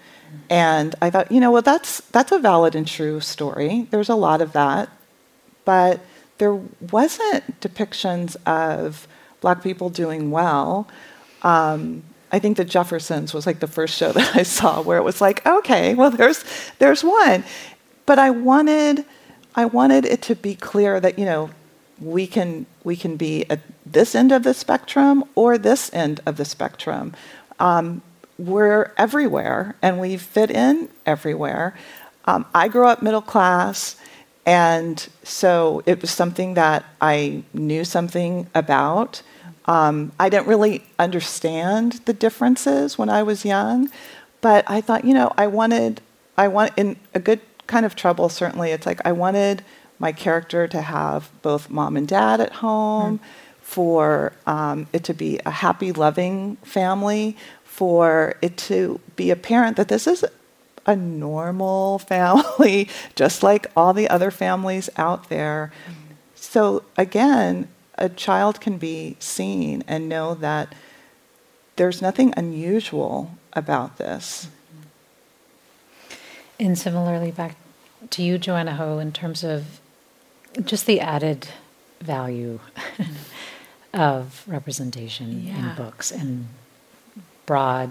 And 0.48 0.94
I 1.02 1.10
thought, 1.10 1.32
you 1.32 1.40
know, 1.40 1.50
well, 1.50 1.62
that's 1.62 2.00
that's 2.12 2.30
a 2.30 2.38
valid 2.38 2.74
and 2.74 2.86
true 2.86 3.20
story. 3.20 3.88
There's 3.90 4.08
a 4.08 4.14
lot 4.14 4.40
of 4.40 4.52
that, 4.52 4.88
but 5.64 6.00
there 6.38 6.54
wasn't 6.92 7.60
depictions 7.60 8.36
of 8.46 9.08
black 9.40 9.62
people 9.62 9.90
doing 9.90 10.30
well. 10.30 10.86
Um, 11.42 12.02
I 12.30 12.38
think 12.38 12.56
the 12.56 12.64
Jeffersons 12.64 13.32
was 13.32 13.46
like 13.46 13.60
the 13.60 13.66
first 13.66 13.96
show 13.96 14.12
that 14.18 14.36
I 14.36 14.42
saw 14.42 14.82
where 14.82 14.98
it 14.98 15.04
was 15.04 15.20
like, 15.20 15.44
okay, 15.46 15.94
well, 15.94 16.10
there's 16.10 16.44
there's 16.78 17.02
one, 17.02 17.44
but 18.04 18.18
I 18.18 18.30
wanted 18.30 19.04
I 19.56 19.64
wanted 19.64 20.04
it 20.04 20.20
to 20.22 20.34
be 20.34 20.54
clear 20.54 21.00
that, 21.00 21.18
you 21.18 21.24
know, 21.24 21.50
we 21.98 22.26
can, 22.26 22.66
we 22.84 22.94
can 22.94 23.16
be 23.16 23.48
at 23.50 23.60
this 23.86 24.14
end 24.14 24.30
of 24.30 24.42
the 24.42 24.52
spectrum 24.52 25.24
or 25.34 25.56
this 25.56 25.90
end 25.94 26.20
of 26.26 26.36
the 26.36 26.44
spectrum. 26.44 27.14
Um, 27.58 28.02
we're 28.38 28.92
everywhere 28.98 29.76
and 29.80 29.98
we 29.98 30.18
fit 30.18 30.50
in 30.50 30.90
everywhere. 31.06 31.74
Um, 32.26 32.44
I 32.54 32.68
grew 32.68 32.86
up 32.86 33.00
middle 33.02 33.22
class, 33.22 33.96
and 34.44 35.08
so 35.22 35.82
it 35.86 36.02
was 36.02 36.10
something 36.10 36.54
that 36.54 36.84
I 37.00 37.44
knew 37.54 37.84
something 37.84 38.48
about. 38.54 39.22
Um, 39.64 40.12
I 40.20 40.28
didn't 40.28 40.48
really 40.48 40.84
understand 40.98 41.94
the 42.04 42.12
differences 42.12 42.98
when 42.98 43.08
I 43.08 43.22
was 43.22 43.44
young, 43.44 43.90
but 44.40 44.68
I 44.68 44.80
thought, 44.80 45.04
you 45.04 45.14
know, 45.14 45.32
I 45.38 45.46
wanted, 45.46 46.00
I 46.36 46.48
want 46.48 46.72
in 46.76 46.96
a 47.14 47.20
good 47.20 47.40
kind 47.66 47.86
of 47.86 47.96
trouble, 47.96 48.28
certainly. 48.28 48.70
It's 48.70 48.86
like 48.86 49.00
I 49.04 49.12
wanted 49.12 49.64
my 49.98 50.12
character 50.12 50.68
to 50.68 50.82
have 50.82 51.30
both 51.42 51.70
mom 51.70 51.96
and 51.96 52.06
dad 52.06 52.40
at 52.40 52.52
home, 52.54 53.18
mm. 53.18 53.22
for 53.60 54.32
um, 54.46 54.86
it 54.92 55.04
to 55.04 55.14
be 55.14 55.40
a 55.46 55.50
happy, 55.50 55.92
loving 55.92 56.56
family, 56.56 57.36
for 57.64 58.36
it 58.42 58.56
to 58.56 59.00
be 59.16 59.30
apparent 59.30 59.76
that 59.76 59.88
this 59.88 60.06
is 60.06 60.24
a 60.86 60.96
normal 60.96 61.98
family, 62.14 62.88
just 63.14 63.42
like 63.42 63.66
all 63.76 63.92
the 63.92 64.08
other 64.08 64.30
families 64.30 64.88
out 64.96 65.28
there. 65.28 65.72
Mm. 65.88 65.94
So, 66.34 66.84
again, 66.96 67.68
a 67.96 68.08
child 68.08 68.60
can 68.60 68.78
be 68.78 69.16
seen 69.18 69.82
and 69.88 70.08
know 70.08 70.34
that 70.34 70.74
there's 71.76 72.00
nothing 72.00 72.32
unusual 72.36 73.36
about 73.52 73.98
this. 73.98 74.48
And 76.58 76.78
similarly, 76.78 77.30
back 77.30 77.56
to 78.10 78.22
you, 78.22 78.38
Joanna 78.38 78.74
Ho, 78.74 78.98
in 78.98 79.12
terms 79.12 79.44
of 79.44 79.80
just 80.64 80.86
the 80.86 81.00
added 81.00 81.48
value 82.00 82.60
of 83.94 84.44
representation 84.46 85.46
yeah. 85.46 85.70
in 85.70 85.76
books 85.76 86.10
and 86.10 86.48
broad, 87.44 87.90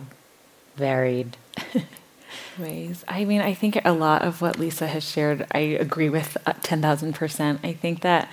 varied 0.76 1.38
ways. 2.59 3.03
I 3.07 3.26
mean, 3.26 3.41
I 3.41 3.53
think 3.53 3.80
a 3.86 3.93
lot 3.93 4.22
of 4.22 4.41
what 4.41 4.59
Lisa 4.59 4.88
has 4.88 5.09
shared, 5.09 5.45
I 5.51 5.59
agree 5.59 6.09
with 6.09 6.38
10,000%. 6.45 7.59
I 7.63 7.74
think 7.74 8.01
that 8.01 8.30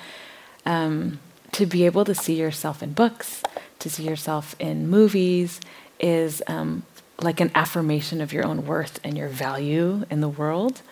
um, 0.64 1.20
to 1.52 1.66
be 1.66 1.84
able 1.86 2.04
to 2.04 2.14
see 2.14 2.34
yourself 2.34 2.82
in 2.82 2.92
books, 2.92 3.42
to 3.78 3.90
see 3.90 4.04
yourself 4.04 4.56
in 4.58 4.88
movies, 4.88 5.60
is 6.00 6.42
um, 6.46 6.82
like 7.22 7.40
an 7.40 7.50
affirmation 7.54 8.20
of 8.20 8.32
your 8.32 8.44
own 8.44 8.66
worth 8.66 9.00
and 9.04 9.16
your 9.16 9.28
value 9.28 10.04
in 10.10 10.20
the 10.20 10.28
world. 10.28 10.82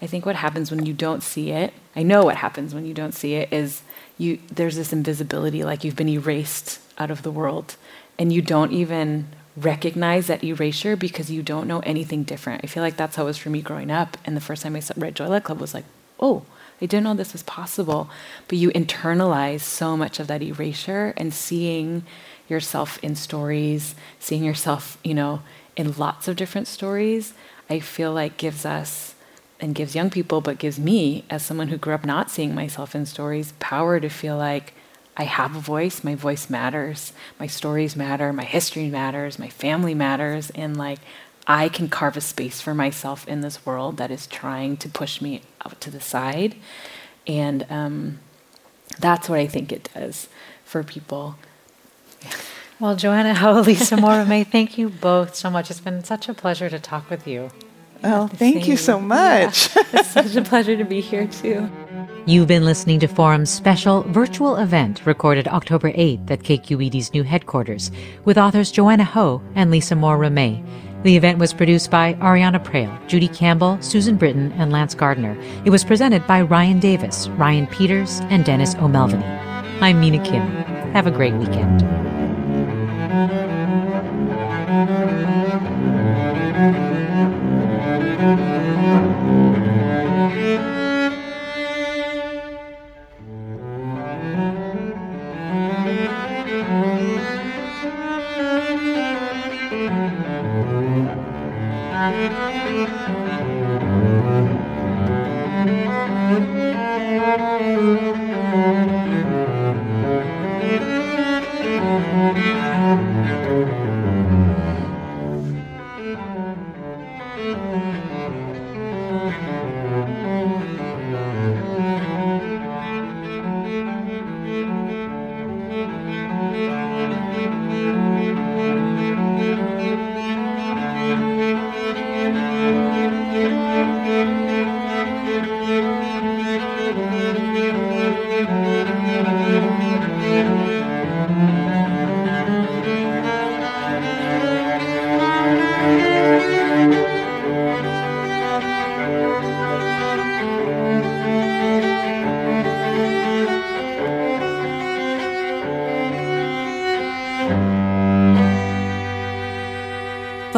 I 0.00 0.06
think 0.06 0.24
what 0.24 0.36
happens 0.36 0.70
when 0.70 0.86
you 0.86 0.92
don't 0.92 1.22
see 1.22 1.50
it, 1.50 1.72
I 1.96 2.02
know 2.02 2.24
what 2.24 2.36
happens 2.36 2.74
when 2.74 2.86
you 2.86 2.94
don't 2.94 3.12
see 3.12 3.34
it 3.34 3.52
is 3.52 3.82
you 4.16 4.38
there's 4.50 4.76
this 4.76 4.92
invisibility 4.92 5.62
like 5.62 5.84
you've 5.84 5.96
been 5.96 6.08
erased 6.08 6.80
out 6.98 7.10
of 7.10 7.22
the 7.22 7.30
world 7.30 7.76
and 8.18 8.32
you 8.32 8.42
don't 8.42 8.72
even 8.72 9.28
recognize 9.56 10.28
that 10.28 10.44
erasure 10.44 10.96
because 10.96 11.30
you 11.30 11.42
don't 11.42 11.66
know 11.66 11.80
anything 11.80 12.22
different. 12.22 12.62
I 12.62 12.68
feel 12.68 12.82
like 12.82 12.96
that's 12.96 13.16
how 13.16 13.24
it 13.24 13.26
was 13.26 13.38
for 13.38 13.50
me 13.50 13.60
growing 13.60 13.90
up 13.90 14.16
and 14.24 14.36
the 14.36 14.40
first 14.40 14.62
time 14.62 14.76
I 14.76 14.82
read 14.96 15.16
Joy 15.16 15.40
Club 15.40 15.60
was 15.60 15.74
like, 15.74 15.84
"Oh, 16.20 16.42
I 16.80 16.86
didn't 16.86 17.04
know 17.04 17.14
this 17.14 17.32
was 17.32 17.42
possible." 17.42 18.08
But 18.46 18.58
you 18.58 18.70
internalize 18.70 19.60
so 19.60 19.96
much 19.96 20.20
of 20.20 20.28
that 20.28 20.42
erasure 20.42 21.12
and 21.16 21.34
seeing 21.34 22.04
yourself 22.48 22.98
in 23.02 23.14
stories, 23.14 23.94
seeing 24.18 24.44
yourself, 24.44 24.98
you 25.04 25.14
know, 25.14 25.42
in 25.78 25.96
lots 25.96 26.26
of 26.26 26.36
different 26.36 26.66
stories, 26.66 27.32
I 27.70 27.78
feel 27.78 28.12
like 28.12 28.36
gives 28.36 28.66
us 28.66 29.14
and 29.60 29.74
gives 29.74 29.94
young 29.94 30.10
people, 30.10 30.40
but 30.40 30.58
gives 30.58 30.78
me, 30.78 31.24
as 31.30 31.44
someone 31.44 31.68
who 31.68 31.78
grew 31.78 31.94
up 31.94 32.04
not 32.04 32.30
seeing 32.30 32.54
myself 32.54 32.94
in 32.94 33.06
stories, 33.06 33.52
power 33.60 34.00
to 34.00 34.08
feel 34.08 34.36
like 34.36 34.74
I 35.16 35.22
have 35.22 35.54
a 35.54 35.60
voice, 35.60 36.02
my 36.02 36.16
voice 36.16 36.50
matters, 36.50 37.12
my 37.38 37.46
stories 37.46 37.96
matter, 37.96 38.32
my 38.32 38.44
history 38.44 38.88
matters, 38.88 39.38
my 39.38 39.48
family 39.48 39.94
matters, 39.94 40.50
and 40.50 40.76
like 40.76 40.98
I 41.46 41.68
can 41.68 41.88
carve 41.88 42.16
a 42.16 42.20
space 42.20 42.60
for 42.60 42.74
myself 42.74 43.26
in 43.26 43.40
this 43.40 43.64
world 43.64 43.96
that 43.98 44.10
is 44.10 44.26
trying 44.26 44.76
to 44.78 44.88
push 44.88 45.20
me 45.20 45.42
out 45.64 45.80
to 45.80 45.90
the 45.90 46.00
side. 46.00 46.56
And 47.26 47.64
um, 47.70 48.18
that's 48.98 49.28
what 49.28 49.38
I 49.38 49.46
think 49.46 49.72
it 49.72 49.88
does 49.94 50.28
for 50.64 50.82
people. 50.82 51.36
Well, 52.80 52.94
Joanna 52.94 53.34
Ho, 53.42 53.60
Lisa 53.60 53.96
Moore 53.96 54.12
Ramée, 54.24 54.46
thank 54.46 54.78
you 54.78 54.88
both 54.88 55.34
so 55.34 55.50
much. 55.50 55.70
It's 55.70 55.80
been 55.80 56.04
such 56.04 56.28
a 56.28 56.34
pleasure 56.34 56.70
to 56.70 56.78
talk 56.78 57.10
with 57.10 57.26
you. 57.26 57.50
Well, 58.02 58.28
thank 58.28 58.68
you 58.68 58.76
so 58.76 59.00
much. 59.00 59.74
Yeah, 59.74 59.82
it's 59.94 60.10
such 60.10 60.36
a 60.36 60.42
pleasure 60.42 60.76
to 60.76 60.84
be 60.84 61.00
here, 61.00 61.26
too. 61.26 61.68
You've 62.26 62.46
been 62.46 62.64
listening 62.64 63.00
to 63.00 63.08
Forum's 63.08 63.50
special 63.50 64.02
virtual 64.02 64.56
event 64.56 65.04
recorded 65.04 65.48
October 65.48 65.90
8th 65.92 66.30
at 66.30 66.40
KQED's 66.40 67.12
new 67.12 67.24
headquarters 67.24 67.90
with 68.24 68.38
authors 68.38 68.70
Joanna 68.70 69.04
Ho 69.04 69.42
and 69.56 69.70
Lisa 69.72 69.96
Moore 69.96 70.18
Ramée. 70.18 70.64
The 71.02 71.16
event 71.16 71.38
was 71.38 71.52
produced 71.52 71.90
by 71.90 72.14
Ariana 72.14 72.62
Proehl, 72.62 73.08
Judy 73.08 73.28
Campbell, 73.28 73.78
Susan 73.80 74.16
Britton, 74.16 74.52
and 74.52 74.70
Lance 74.70 74.94
Gardner. 74.94 75.36
It 75.64 75.70
was 75.70 75.84
presented 75.84 76.24
by 76.28 76.42
Ryan 76.42 76.78
Davis, 76.78 77.28
Ryan 77.30 77.66
Peters, 77.66 78.20
and 78.30 78.44
Dennis 78.44 78.76
O'Melveny. 78.76 79.24
I'm 79.80 79.98
Mina 80.00 80.22
Kim. 80.24 80.42
Have 80.92 81.06
a 81.06 81.12
great 81.12 81.34
weekend. 81.34 81.82
Thank 83.08 83.30
you. 88.40 88.57